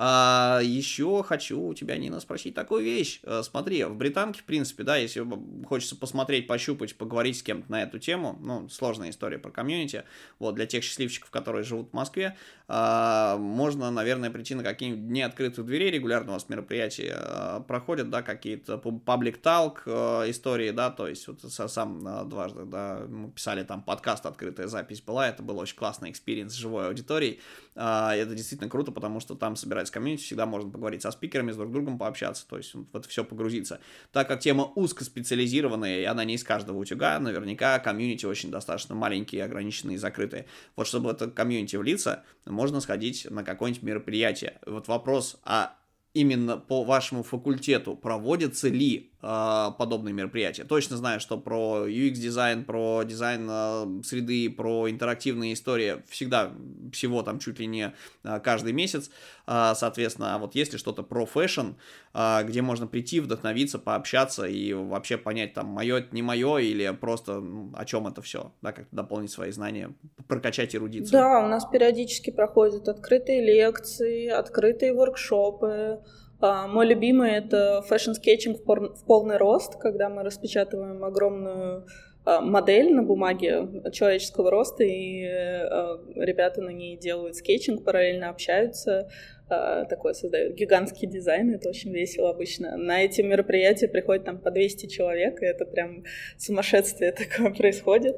А, 0.00 0.60
еще 0.62 1.24
хочу 1.24 1.60
у 1.60 1.74
тебя, 1.74 1.96
Нина, 1.96 2.20
спросить 2.20 2.54
такую 2.54 2.84
вещь. 2.84 3.18
Э, 3.24 3.42
смотри, 3.42 3.82
в 3.82 3.96
британке, 3.96 4.40
в 4.40 4.44
принципе, 4.44 4.84
да, 4.84 4.96
если 4.96 5.26
хочется 5.66 5.96
посмотреть, 5.96 6.46
пощупать, 6.46 6.96
поговорить 6.96 7.38
с 7.38 7.42
кем-то 7.42 7.68
на 7.68 7.82
эту 7.82 7.98
тему, 7.98 8.38
ну, 8.40 8.68
сложная 8.68 9.10
история 9.10 9.38
про 9.38 9.50
комьюнити, 9.50 10.04
вот, 10.38 10.54
для 10.54 10.66
тех 10.66 10.84
счастливчиков, 10.84 11.30
которые 11.30 11.64
живут 11.64 11.90
в 11.90 11.94
Москве, 11.94 12.36
а, 12.68 13.38
можно, 13.38 13.90
наверное, 13.90 14.30
прийти 14.30 14.54
на 14.54 14.62
какие-нибудь 14.62 15.08
дни 15.08 15.20
открытых 15.20 15.66
дверей, 15.66 15.90
регулярно 15.90 16.30
у 16.30 16.34
вас 16.34 16.48
мероприятия 16.48 17.16
а, 17.18 17.60
проходят, 17.60 18.08
да, 18.08 18.22
какие-то 18.22 18.78
public 18.78 19.38
talk 19.38 19.82
э, 19.86 20.30
истории, 20.30 20.70
да, 20.70 20.90
то 20.90 21.08
есть 21.08 21.26
вот 21.26 21.40
сам 21.42 22.28
дважды, 22.28 22.64
да, 22.66 23.02
мы 23.08 23.32
писали 23.32 23.64
там 23.64 23.82
подкаст, 23.82 24.26
открытая 24.26 24.68
запись 24.68 25.00
была, 25.00 25.28
это 25.28 25.42
был 25.42 25.58
очень 25.58 25.76
классный 25.76 26.10
experience 26.10 26.52
живой 26.52 26.86
аудиторией, 26.86 27.40
это 27.78 28.34
действительно 28.34 28.68
круто, 28.68 28.90
потому 28.90 29.20
что 29.20 29.36
там 29.36 29.54
собирается 29.54 29.92
комьюнити, 29.92 30.22
всегда 30.22 30.46
можно 30.46 30.68
поговорить 30.68 31.02
со 31.02 31.12
спикерами, 31.12 31.52
с 31.52 31.56
друг 31.56 31.70
другом 31.70 31.96
пообщаться, 31.96 32.46
то 32.48 32.56
есть 32.56 32.74
в 32.74 32.96
это 32.96 33.08
все 33.08 33.24
погрузиться. 33.24 33.78
Так 34.10 34.26
как 34.26 34.40
тема 34.40 34.64
узкоспециализированная, 34.74 36.00
и 36.00 36.04
она 36.04 36.24
не 36.24 36.34
из 36.34 36.42
каждого 36.42 36.78
утюга, 36.78 37.18
наверняка 37.20 37.78
комьюнити 37.78 38.26
очень 38.26 38.50
достаточно 38.50 38.96
маленькие, 38.96 39.44
ограниченные 39.44 39.94
и 39.94 39.98
закрытые. 39.98 40.46
Вот 40.74 40.88
чтобы 40.88 41.10
в 41.10 41.12
это 41.12 41.30
комьюнити 41.30 41.76
влиться, 41.76 42.24
можно 42.44 42.80
сходить 42.80 43.30
на 43.30 43.44
какое-нибудь 43.44 43.82
мероприятие. 43.84 44.58
Вот 44.66 44.88
вопрос, 44.88 45.38
а 45.44 45.76
именно 46.14 46.56
по 46.56 46.82
вашему 46.82 47.22
факультету 47.22 47.94
проводятся 47.94 48.68
ли 48.68 49.12
подобные 49.20 50.12
мероприятия. 50.12 50.64
Точно 50.64 50.96
знаю, 50.96 51.18
что 51.18 51.38
про 51.38 51.88
UX-дизайн, 51.88 52.64
про 52.64 53.02
дизайн 53.02 53.48
э, 53.50 54.02
среды, 54.04 54.48
про 54.48 54.88
интерактивные 54.88 55.54
истории 55.54 56.02
всегда 56.08 56.52
всего 56.92 57.22
там 57.22 57.38
чуть 57.38 57.58
ли 57.58 57.66
не 57.66 57.92
э, 58.24 58.40
каждый 58.40 58.72
месяц. 58.72 59.10
Э, 59.46 59.72
соответственно, 59.74 60.34
а 60.34 60.38
вот 60.38 60.54
если 60.54 60.76
что-то 60.76 61.02
про 61.02 61.26
fashion, 61.26 61.72
э, 62.14 62.44
где 62.44 62.62
можно 62.62 62.86
прийти, 62.86 63.20
вдохновиться, 63.20 63.78
пообщаться 63.78 64.46
и 64.46 64.72
вообще 64.72 65.16
понять, 65.16 65.54
там, 65.54 65.66
мое 65.66 65.98
это 65.98 66.14
не 66.14 66.22
мое, 66.22 66.58
или 66.58 66.88
просто 66.90 67.42
о 67.74 67.84
чем 67.84 68.06
это 68.06 68.22
все, 68.22 68.52
да, 68.62 68.72
как 68.72 68.86
дополнить 68.92 69.30
свои 69.30 69.50
знания, 69.50 69.92
прокачать 70.26 70.74
эрудицию. 70.74 71.12
Да, 71.12 71.40
у 71.40 71.48
нас 71.48 71.64
периодически 71.66 72.30
проходят 72.30 72.88
открытые 72.88 73.44
лекции, 73.44 74.28
открытые 74.28 74.92
воркшопы, 74.92 76.00
мой 76.40 76.86
любимый 76.86 77.32
это 77.32 77.82
fashion-скетчинг 77.88 78.60
в 78.64 79.04
полный 79.06 79.36
рост, 79.36 79.76
когда 79.76 80.08
мы 80.08 80.22
распечатываем 80.22 81.04
огромную 81.04 81.86
а, 82.24 82.40
модель 82.40 82.94
на 82.94 83.02
бумаге 83.02 83.82
человеческого 83.92 84.50
роста, 84.50 84.84
и 84.84 85.24
а, 85.24 85.98
ребята 86.14 86.60
на 86.62 86.70
ней 86.70 86.96
делают 86.96 87.36
скетчинг, 87.36 87.84
параллельно 87.84 88.28
общаются, 88.28 89.08
такой 89.48 90.14
создают 90.14 90.54
гигантский 90.54 91.08
дизайн, 91.08 91.54
это 91.54 91.68
очень 91.68 91.92
весело 91.92 92.30
обычно. 92.30 92.76
На 92.76 93.02
эти 93.02 93.22
мероприятия 93.22 93.88
приходит 93.88 94.24
там 94.24 94.38
по 94.38 94.50
200 94.50 94.86
человек, 94.86 95.42
и 95.42 95.46
это 95.46 95.64
прям 95.64 96.04
сумасшествие 96.36 97.12
такое 97.30 97.52
происходит. 97.52 98.16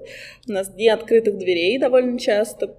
У 0.49 0.53
нас 0.53 0.72
дни 0.72 0.89
открытых 0.89 1.39
дверей 1.39 1.78
довольно 1.78 2.18
часто, 2.18 2.76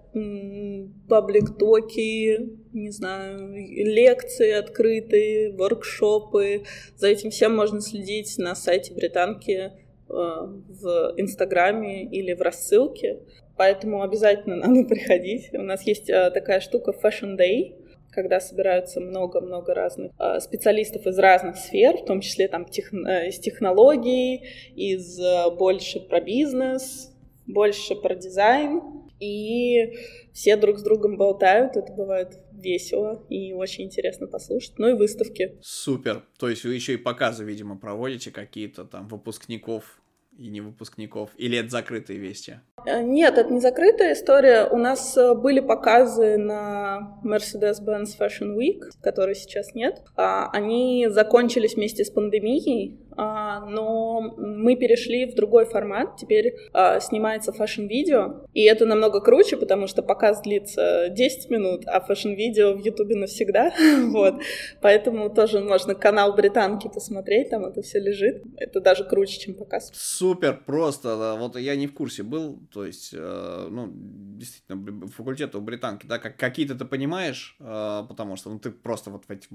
паблик-токи, 1.07 2.49
не 2.73 2.89
знаю, 2.89 3.53
лекции 3.55 4.51
открытые, 4.51 5.51
воркшопы. 5.51 6.63
За 6.97 7.07
этим 7.07 7.29
всем 7.29 7.55
можно 7.55 7.81
следить 7.81 8.37
на 8.37 8.55
сайте 8.55 8.93
британки 8.93 9.51
э, 9.51 9.71
в 10.09 11.13
Инстаграме 11.17 12.03
или 12.03 12.33
в 12.33 12.41
рассылке. 12.41 13.19
Поэтому 13.57 14.01
обязательно 14.01 14.55
надо 14.67 14.87
приходить. 14.87 15.49
У 15.53 15.61
нас 15.61 15.83
есть 15.83 16.09
э, 16.09 16.31
такая 16.31 16.59
штука 16.59 16.91
Fashion 16.91 17.37
Day, 17.37 17.75
когда 18.11 18.39
собираются 18.39 18.99
много-много 18.99 19.73
разных 19.73 20.11
э, 20.19 20.39
специалистов 20.39 21.07
из 21.07 21.17
разных 21.17 21.55
сфер, 21.57 21.97
в 21.97 22.05
том 22.05 22.21
числе 22.21 22.47
там 22.47 22.65
тех, 22.65 22.93
из 22.93 23.39
технологий, 23.39 24.43
из 24.75 25.19
больше 25.57 25.99
про 25.99 26.21
бизнес, 26.21 27.11
больше 27.47 27.95
про 27.95 28.15
дизайн. 28.15 28.81
И 29.19 29.99
все 30.33 30.55
друг 30.55 30.79
с 30.79 30.83
другом 30.83 31.15
болтают, 31.15 31.77
это 31.77 31.93
бывает 31.93 32.39
весело 32.51 33.23
и 33.29 33.53
очень 33.53 33.85
интересно 33.85 34.25
послушать. 34.25 34.73
Ну 34.79 34.89
и 34.89 34.93
выставки. 34.93 35.59
Супер. 35.61 36.23
То 36.39 36.49
есть 36.49 36.63
вы 36.63 36.73
еще 36.73 36.93
и 36.93 36.97
показы, 36.97 37.43
видимо, 37.43 37.77
проводите 37.77 38.31
какие-то 38.31 38.83
там 38.83 39.07
выпускников 39.07 40.00
и 40.37 40.47
не 40.49 40.61
выпускников? 40.61 41.31
Или 41.37 41.57
это 41.57 41.69
закрытые 41.69 42.19
вещи? 42.19 42.59
Э, 42.85 43.01
нет, 43.01 43.37
это 43.37 43.53
не 43.53 43.59
закрытая 43.59 44.13
история. 44.13 44.65
У 44.65 44.77
нас 44.77 45.15
э, 45.17 45.33
были 45.35 45.59
показы 45.59 46.37
на 46.37 47.19
Mercedes-Benz 47.23 48.17
Fashion 48.19 48.57
Week, 48.57 48.81
которой 49.01 49.35
сейчас 49.35 49.73
нет. 49.75 50.01
А, 50.15 50.49
они 50.51 51.07
закончились 51.09 51.75
вместе 51.75 52.03
с 52.03 52.09
пандемией, 52.09 52.99
но 53.17 54.33
мы 54.37 54.75
перешли 54.75 55.25
в 55.25 55.35
другой 55.35 55.65
формат. 55.65 56.17
Теперь 56.17 56.55
а, 56.73 56.99
снимается 56.99 57.51
fashion-видео, 57.51 58.45
и 58.53 58.63
это 58.63 58.85
намного 58.85 59.21
круче, 59.21 59.57
потому 59.57 59.87
что 59.87 60.01
показ 60.01 60.41
длится 60.41 61.09
10 61.09 61.49
минут, 61.49 61.83
а 61.87 61.99
fashion-видео 62.01 62.73
в 62.73 62.79
Ютубе 62.79 63.15
навсегда. 63.15 63.71
вот. 64.09 64.41
Поэтому 64.81 65.29
тоже 65.29 65.59
можно 65.59 65.95
канал 65.95 66.33
Британки 66.33 66.89
посмотреть, 66.93 67.49
там 67.49 67.65
это 67.65 67.81
все 67.81 67.99
лежит. 67.99 68.43
Это 68.57 68.81
даже 68.81 69.03
круче, 69.03 69.39
чем 69.39 69.53
показ. 69.53 69.91
Супер, 69.93 70.61
просто. 70.65 71.35
Вот 71.39 71.55
я 71.57 71.75
не 71.75 71.87
в 71.87 71.93
курсе 71.93 72.23
был, 72.23 72.59
то 72.71 72.85
есть, 72.85 73.13
э, 73.13 73.67
ну, 73.69 73.89
действительно, 73.93 75.07
факультет 75.07 75.55
у 75.55 75.61
Британки, 75.61 76.05
да, 76.05 76.19
как, 76.19 76.37
какие-то 76.37 76.75
ты 76.75 76.85
понимаешь, 76.85 77.55
э, 77.59 78.03
потому 78.07 78.35
что 78.35 78.49
ну, 78.49 78.59
ты 78.59 78.71
просто 78.71 79.09
вот 79.09 79.25
в, 79.27 79.45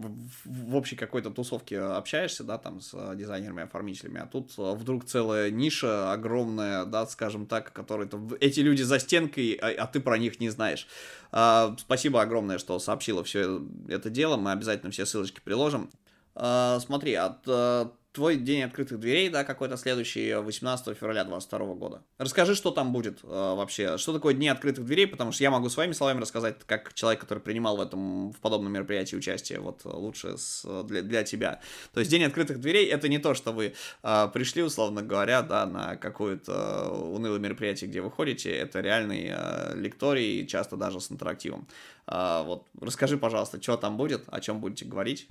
в 0.45 0.77
общей 0.77 0.97
какой-то 0.97 1.31
тусовке 1.31 1.79
общаешься, 1.79 2.45
да, 2.45 2.59
там 2.59 2.81
с 2.81 3.15
дизайнером 3.15 3.46
дизайнерами, 3.47 3.63
оформителями, 3.63 4.21
а 4.21 4.27
тут 4.27 4.53
э, 4.59 4.75
вдруг 4.75 5.05
целая 5.05 5.51
ниша 5.51 6.13
огромная, 6.13 6.85
да, 6.85 7.07
скажем 7.07 7.47
так, 7.47 7.73
которые 7.73 8.09
эти 8.41 8.61
люди 8.61 8.83
за 8.83 8.99
стенкой, 8.99 9.55
а, 9.55 9.85
а 9.85 9.87
ты 9.87 10.01
про 10.01 10.19
них 10.19 10.41
не 10.41 10.51
знаешь. 10.51 10.87
А, 11.33 11.75
спасибо 11.79 12.23
огромное, 12.23 12.59
что 12.59 12.79
сообщила 12.79 13.23
все 13.25 13.63
это 13.89 14.11
дело, 14.11 14.37
мы 14.37 14.53
обязательно 14.53 14.91
все 14.91 15.07
ссылочки 15.07 15.41
приложим. 15.45 15.91
А, 16.35 16.79
смотри, 16.81 17.15
от 17.15 17.39
э, 17.47 17.87
твой 18.17 18.37
день 18.37 18.63
открытых 18.63 18.99
дверей, 18.99 19.29
да, 19.29 19.45
какой-то 19.45 19.77
следующий, 19.77 20.33
18 20.33 20.89
э, 20.89 20.95
февраля 20.95 21.23
2022 21.25 21.75
года. 21.75 22.03
Расскажи, 22.17 22.55
что 22.55 22.71
там 22.71 22.91
будет 22.91 23.19
э, 23.23 23.27
вообще, 23.27 23.99
что 23.99 24.15
такое 24.15 24.33
дни 24.33 24.49
открытых 24.49 24.87
дверей, 24.87 25.07
потому 25.07 25.33
что 25.33 25.45
я 25.45 25.51
могу 25.51 25.69
своими 25.69 25.93
словами 25.93 26.23
рассказать, 26.23 26.57
как 26.65 26.95
человек, 26.95 27.21
который 27.21 27.41
принимал 27.41 27.77
в 27.77 27.81
этом, 27.83 28.33
в 28.33 28.41
подобном 28.41 28.73
мероприятии 28.73 29.17
участие, 29.17 29.61
вот 29.61 29.83
э, 29.85 29.91
лучше 29.91 30.39
с, 30.39 30.65
для, 30.85 31.03
для 31.03 31.25
тебя. 31.25 31.61
То 31.93 32.01
есть 32.01 32.11
день 32.11 32.25
открытых 32.25 32.59
дверей 32.59 32.87
это 32.87 33.09
не 33.09 33.19
то, 33.19 33.35
что 33.35 33.53
вы 33.53 33.75
э, 34.03 34.29
пришли, 34.33 34.63
условно 34.63 35.03
говоря, 35.03 35.43
да, 35.43 35.67
на 35.67 35.97
какое-то 35.97 36.91
унылое 36.91 37.39
мероприятие, 37.39 37.91
где 37.91 38.01
вы 38.01 38.11
ходите, 38.11 38.51
это 38.51 38.81
реальный 38.81 39.31
э, 39.31 39.75
лекторий, 39.75 40.47
часто 40.47 40.77
даже 40.77 41.03
с 41.03 41.13
интерактивом. 41.13 41.69
Э, 42.07 42.43
вот, 42.47 42.65
расскажи, 42.81 43.19
пожалуйста, 43.19 43.61
что 43.61 43.77
там 43.77 43.99
будет, 43.99 44.23
о 44.29 44.41
чем 44.41 44.61
будете 44.61 44.87
говорить. 44.87 45.29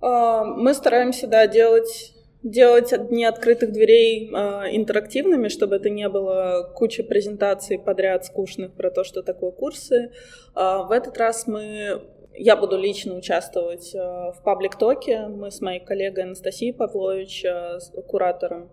Мы 0.00 0.74
стараемся, 0.74 1.26
да, 1.26 1.48
делать 1.48 2.14
делать 2.42 2.92
дни 3.08 3.24
открытых 3.24 3.72
дверей 3.72 4.30
э, 4.30 4.76
интерактивными, 4.76 5.48
чтобы 5.48 5.76
это 5.76 5.90
не 5.90 6.08
было 6.08 6.70
куча 6.74 7.02
презентаций 7.02 7.78
подряд 7.78 8.24
скучных 8.24 8.74
про 8.74 8.90
то, 8.90 9.04
что 9.04 9.22
такое 9.22 9.50
курсы. 9.50 10.12
Э, 10.54 10.84
в 10.86 10.92
этот 10.92 11.18
раз 11.18 11.46
мы 11.46 12.02
я 12.40 12.56
буду 12.56 12.78
лично 12.78 13.16
участвовать 13.16 13.94
э, 13.94 13.98
в 13.98 14.42
паблик-токе. 14.44 15.26
Мы 15.26 15.50
с 15.50 15.60
моей 15.60 15.80
коллегой 15.80 16.24
Анастасией 16.24 16.72
Павлович, 16.72 17.44
э, 17.44 17.78
куратором 18.06 18.70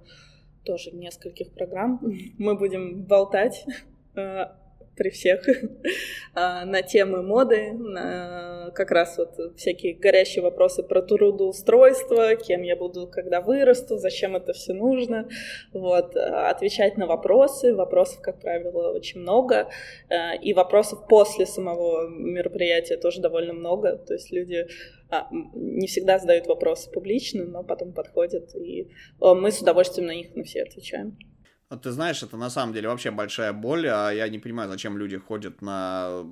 тоже 0.64 0.92
нескольких 0.92 1.52
программ, 1.54 2.00
мы 2.38 2.56
будем 2.56 3.04
болтать 3.04 3.66
при 4.96 5.10
всех 5.10 5.48
а, 6.34 6.66
на 6.66 6.82
темы 6.82 7.22
моды, 7.22 7.74
на 7.74 8.72
как 8.74 8.92
раз 8.92 9.18
вот 9.18 9.58
всякие 9.58 9.94
горящие 9.94 10.44
вопросы 10.44 10.84
про 10.84 11.02
трудоустройство, 11.02 12.36
кем 12.36 12.62
я 12.64 12.76
буду, 12.76 13.08
когда 13.08 13.42
вырасту, 13.42 13.98
зачем 13.98 14.36
это 14.36 14.54
все 14.54 14.74
нужно, 14.74 15.30
вот, 15.74 16.16
а, 16.16 16.50
отвечать 16.50 16.98
на 16.98 17.08
вопросы, 17.08 17.74
вопросов, 17.74 18.22
как 18.22 18.40
правило, 18.42 18.94
очень 18.94 19.22
много, 19.22 19.70
а, 20.10 20.36
и 20.36 20.54
вопросов 20.54 21.08
после 21.08 21.46
самого 21.46 22.08
мероприятия 22.08 22.98
тоже 22.98 23.22
довольно 23.22 23.54
много, 23.54 23.98
то 23.98 24.14
есть 24.14 24.32
люди 24.32 24.68
не 25.54 25.88
всегда 25.88 26.18
задают 26.18 26.48
вопросы 26.48 26.92
публично, 26.92 27.46
но 27.46 27.64
потом 27.64 27.94
подходят, 27.94 28.56
и 28.56 28.90
мы 29.20 29.52
с 29.52 29.62
удовольствием 29.62 30.08
на 30.08 30.16
них 30.16 30.36
на 30.36 30.44
все 30.44 30.64
отвечаем. 30.64 31.16
Ты 31.82 31.92
знаешь, 31.92 32.22
это 32.22 32.38
на 32.38 32.52
самом 32.52 32.74
деле 32.74 32.90
вообще 32.90 33.10
большая 33.10 33.52
боль, 33.52 33.88
а 33.88 34.12
я 34.12 34.30
не 34.30 34.38
понимаю, 34.38 34.70
зачем 34.70 35.00
люди 35.00 35.18
ходят 35.18 35.64
на 35.64 36.24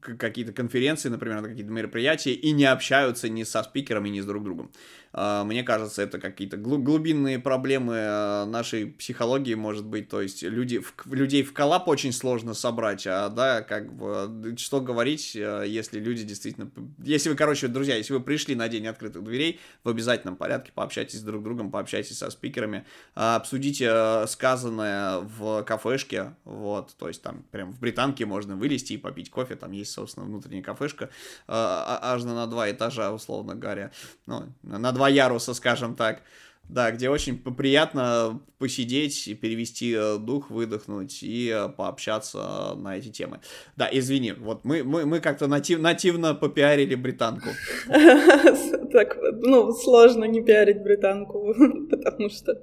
какие-то 0.00 0.54
конференции, 0.54 1.10
например, 1.10 1.42
на 1.42 1.48
какие-то 1.48 1.70
мероприятия 1.70 2.32
и 2.32 2.50
не 2.52 2.64
общаются 2.64 3.28
ни 3.28 3.42
со 3.42 3.62
спикерами, 3.62 4.08
ни 4.08 4.20
с 4.20 4.26
друг 4.26 4.42
другом. 4.42 4.72
А, 5.12 5.44
мне 5.44 5.62
кажется, 5.62 6.02
это 6.02 6.18
какие-то 6.18 6.56
глубинные 6.56 7.38
проблемы 7.38 7.96
а, 7.98 8.44
нашей 8.46 8.86
психологии, 8.86 9.54
может 9.54 9.84
быть, 9.84 10.08
то 10.08 10.20
есть 10.20 10.42
люди, 10.42 10.80
людей 11.06 11.42
в 11.42 11.52
коллап 11.52 11.88
очень 11.88 12.12
сложно 12.12 12.54
собрать, 12.54 13.06
а, 13.06 13.28
да, 13.28 13.62
как 13.62 13.92
бы, 13.92 14.56
что 14.56 14.80
говорить, 14.80 15.34
если 15.34 15.98
люди 15.98 16.22
действительно, 16.22 16.70
если 16.98 17.28
вы, 17.28 17.34
короче, 17.34 17.66
друзья, 17.68 17.96
если 17.96 18.12
вы 18.12 18.20
пришли 18.20 18.54
на 18.54 18.68
день 18.68 18.86
открытых 18.86 19.24
дверей, 19.24 19.58
в 19.82 19.88
обязательном 19.88 20.36
порядке 20.36 20.70
пообщайтесь 20.74 21.18
с 21.18 21.22
друг 21.22 21.42
другом, 21.42 21.70
пообщайтесь 21.70 22.18
со 22.18 22.30
спикерами, 22.30 22.84
обсудите 23.14 24.26
сказанное 24.28 25.18
в 25.18 25.64
кафешке, 25.64 26.34
вот, 26.44 26.94
то 26.96 27.08
есть 27.08 27.22
там 27.22 27.42
прям 27.50 27.72
в 27.72 27.80
британке 27.80 28.26
можно 28.26 28.54
вылезти 28.54 28.92
и 28.92 28.96
попить 28.96 29.30
кофе, 29.30 29.56
там 29.56 29.72
есть, 29.72 29.90
собственно, 29.92 30.26
внутренняя 30.26 30.62
кафешка, 30.62 31.10
аж 31.48 32.22
на 32.22 32.46
два 32.46 32.70
этажа, 32.70 33.12
условно 33.12 33.56
говоря, 33.56 33.90
ну, 34.26 34.52
на 34.62 34.92
два 34.92 34.99
яруса, 35.08 35.54
скажем 35.54 35.94
так. 35.94 36.22
Да, 36.68 36.92
где 36.92 37.10
очень 37.10 37.36
приятно 37.36 38.40
посидеть, 38.58 39.40
перевести 39.40 39.92
э, 39.92 40.18
дух, 40.18 40.50
выдохнуть 40.50 41.20
и 41.20 41.48
э, 41.48 41.68
пообщаться 41.68 42.74
на 42.76 42.96
эти 42.96 43.08
темы. 43.08 43.40
Да, 43.76 43.88
извини, 43.90 44.32
вот 44.32 44.64
мы, 44.64 44.84
мы, 44.84 45.04
мы 45.04 45.18
как-то 45.18 45.48
натив, 45.48 45.80
нативно 45.80 46.34
попиарили 46.34 46.94
британку. 46.94 47.48
Так, 48.92 49.16
ну, 49.42 49.72
сложно 49.72 50.24
не 50.24 50.42
пиарить 50.42 50.82
британку, 50.82 51.54
потому 51.90 52.28
что 52.28 52.60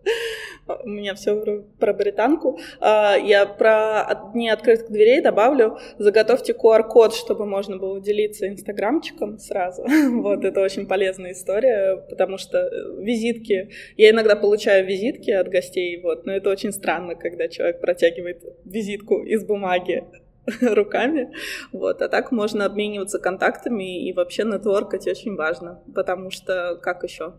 у 0.84 0.89
меня 0.89 1.15
все 1.15 1.63
про 1.80 1.93
британку. 1.93 2.59
А, 2.80 3.15
я 3.15 3.45
про 3.45 4.30
дни 4.34 4.49
открытых 4.49 4.89
дверей 4.89 5.22
добавлю. 5.22 5.78
Заготовьте 5.97 6.53
QR-код, 6.53 7.13
чтобы 7.13 7.45
можно 7.45 7.78
было 7.78 7.99
делиться 8.01 8.47
инстаграмчиком 8.47 9.38
сразу. 9.39 9.86
Вот, 10.28 10.43
это 10.43 10.61
очень 10.61 10.88
полезная 10.88 11.34
история, 11.34 11.97
потому 12.09 12.38
что 12.38 12.57
э, 12.57 13.03
визитки 13.03 13.70
я 13.97 14.09
иногда 14.09 14.36
получаю 14.36 14.86
визитки 14.86 15.32
от 15.32 15.47
гостей, 15.47 16.01
вот, 16.01 16.26
но 16.26 16.34
это 16.34 16.49
очень 16.49 16.72
странно, 16.72 17.15
когда 17.15 17.47
человек 17.47 17.80
протягивает 17.82 18.43
визитку 18.65 19.24
из 19.24 19.43
бумаги 19.43 20.03
руками, 20.61 21.32
вот, 21.72 22.01
а 22.01 22.09
так 22.09 22.32
можно 22.32 22.65
обмениваться 22.65 23.20
контактами 23.20 24.07
и 24.07 24.13
вообще 24.13 24.43
нетворкать 24.43 25.07
очень 25.07 25.36
важно, 25.36 25.82
потому 25.93 26.32
что 26.32 26.80
как 26.82 27.03
еще? 27.03 27.34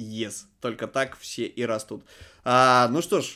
Yes, 0.00 0.44
только 0.60 0.86
так 0.86 1.16
все 1.18 1.44
и 1.44 1.64
растут. 1.64 2.04
А, 2.42 2.88
ну 2.88 3.02
что 3.02 3.20
ж, 3.20 3.34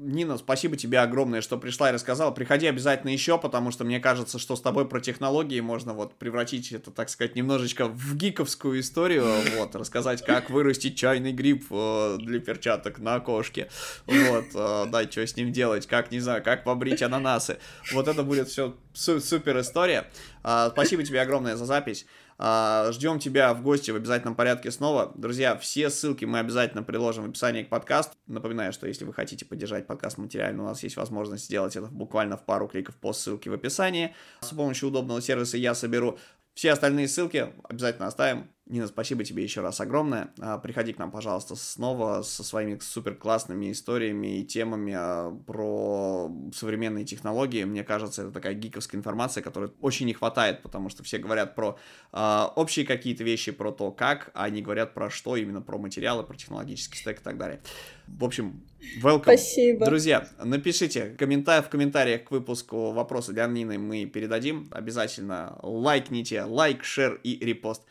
Нина, 0.00 0.38
спасибо 0.38 0.76
тебе 0.76 0.98
огромное, 0.98 1.40
что 1.40 1.56
пришла 1.56 1.90
и 1.90 1.92
рассказала. 1.92 2.32
Приходи 2.32 2.66
обязательно 2.66 3.10
еще, 3.10 3.38
потому 3.38 3.70
что 3.70 3.84
мне 3.84 4.00
кажется, 4.00 4.38
что 4.38 4.56
с 4.56 4.60
тобой 4.60 4.88
про 4.88 5.00
технологии 5.00 5.60
можно 5.60 5.94
вот 5.94 6.14
превратить 6.14 6.72
это, 6.72 6.90
так 6.90 7.10
сказать, 7.10 7.36
немножечко 7.36 7.86
в 7.86 8.16
гиковскую 8.16 8.80
историю, 8.80 9.24
вот, 9.56 9.76
рассказать, 9.76 10.24
как 10.24 10.50
вырастить 10.50 10.98
чайный 10.98 11.32
гриб 11.32 11.66
э, 11.70 12.16
для 12.18 12.40
перчаток 12.40 12.98
на 12.98 13.16
окошке, 13.16 13.70
вот, 14.06 14.46
э, 14.54 14.86
да, 14.88 15.02
что 15.08 15.24
с 15.24 15.36
ним 15.36 15.52
делать, 15.52 15.86
как, 15.86 16.10
не 16.10 16.18
знаю, 16.18 16.42
как 16.42 16.64
побрить 16.64 17.02
ананасы. 17.02 17.58
Вот 17.92 18.08
это 18.08 18.24
будет 18.24 18.48
все 18.48 18.74
супер 18.94 19.60
история. 19.60 20.10
А, 20.42 20.70
спасибо 20.70 21.04
тебе 21.04 21.20
огромное 21.20 21.54
за 21.54 21.66
запись. 21.66 22.06
А, 22.42 22.90
ждем 22.90 23.18
тебя 23.18 23.52
в 23.52 23.62
гости 23.62 23.90
в 23.90 23.96
обязательном 23.96 24.34
порядке 24.34 24.70
снова. 24.70 25.12
Друзья, 25.14 25.58
все 25.58 25.90
ссылки 25.90 26.24
мы 26.24 26.38
обязательно 26.38 26.82
приложим 26.82 27.24
в 27.24 27.28
описании 27.28 27.64
к 27.64 27.68
подкасту. 27.68 28.16
Напоминаю, 28.26 28.72
что 28.72 28.86
если 28.86 29.04
вы 29.04 29.12
хотите 29.12 29.44
поддержать 29.44 29.86
подкаст 29.86 30.16
материально, 30.16 30.62
у 30.62 30.66
нас 30.66 30.82
есть 30.82 30.96
возможность 30.96 31.44
сделать 31.44 31.76
это 31.76 31.88
буквально 31.88 32.38
в 32.38 32.46
пару 32.46 32.66
кликов 32.66 32.96
по 32.96 33.12
ссылке 33.12 33.50
в 33.50 33.52
описании. 33.52 34.14
С 34.40 34.54
помощью 34.54 34.88
удобного 34.88 35.20
сервиса 35.20 35.58
я 35.58 35.74
соберу 35.74 36.18
все 36.54 36.72
остальные 36.72 37.08
ссылки 37.08 37.52
обязательно 37.68 38.06
оставим. 38.06 38.48
Нина, 38.70 38.86
спасибо 38.86 39.24
тебе 39.24 39.42
еще 39.42 39.62
раз 39.62 39.80
огромное. 39.80 40.30
А, 40.38 40.56
приходи 40.56 40.92
к 40.92 40.98
нам, 40.98 41.10
пожалуйста, 41.10 41.56
снова 41.56 42.22
со 42.22 42.44
своими 42.44 42.78
супер 42.78 43.16
классными 43.16 43.72
историями 43.72 44.38
и 44.38 44.44
темами 44.44 44.94
а, 44.96 45.36
про 45.44 46.30
современные 46.54 47.04
технологии. 47.04 47.64
Мне 47.64 47.82
кажется, 47.82 48.22
это 48.22 48.30
такая 48.30 48.54
гиковская 48.54 49.00
информация, 49.00 49.42
которой 49.42 49.72
очень 49.80 50.06
не 50.06 50.14
хватает, 50.14 50.62
потому 50.62 50.88
что 50.88 51.02
все 51.02 51.18
говорят 51.18 51.56
про 51.56 51.78
э, 52.12 52.46
общие 52.54 52.86
какие-то 52.86 53.24
вещи, 53.24 53.50
про 53.50 53.72
то, 53.72 53.90
как, 53.90 54.30
а 54.34 54.48
не 54.48 54.62
говорят 54.62 54.94
про 54.94 55.10
что, 55.10 55.36
именно 55.36 55.62
про 55.62 55.76
материалы, 55.76 56.22
про 56.22 56.36
технологический 56.36 56.98
стек 56.98 57.20
и 57.20 57.24
так 57.24 57.38
далее. 57.38 57.60
В 58.06 58.24
общем, 58.24 58.62
welcome. 59.02 59.22
Спасибо. 59.22 59.84
Друзья, 59.84 60.28
напишите 60.42 61.16
комментарий, 61.18 61.64
в 61.64 61.68
комментариях 61.68 62.24
к 62.24 62.30
выпуску 62.30 62.92
вопросы 62.92 63.32
для 63.32 63.46
Нины 63.46 63.78
мы 63.78 64.06
передадим. 64.06 64.68
Обязательно 64.70 65.58
лайкните, 65.62 66.42
лайк, 66.42 66.84
шер 66.84 67.20
и 67.24 67.44
репост. 67.44 67.82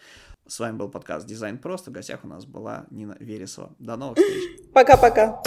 С 0.49 0.59
вами 0.59 0.77
был 0.77 0.89
подкаст 0.89 1.27
«Дизайн 1.27 1.59
просто». 1.59 1.91
В 1.91 1.93
гостях 1.93 2.21
у 2.23 2.27
нас 2.27 2.47
была 2.47 2.87
Нина 2.89 3.15
Вересова. 3.19 3.69
До 3.77 3.95
новых 3.97 4.17
встреч. 4.17 4.59
Пока-пока. 4.73 5.43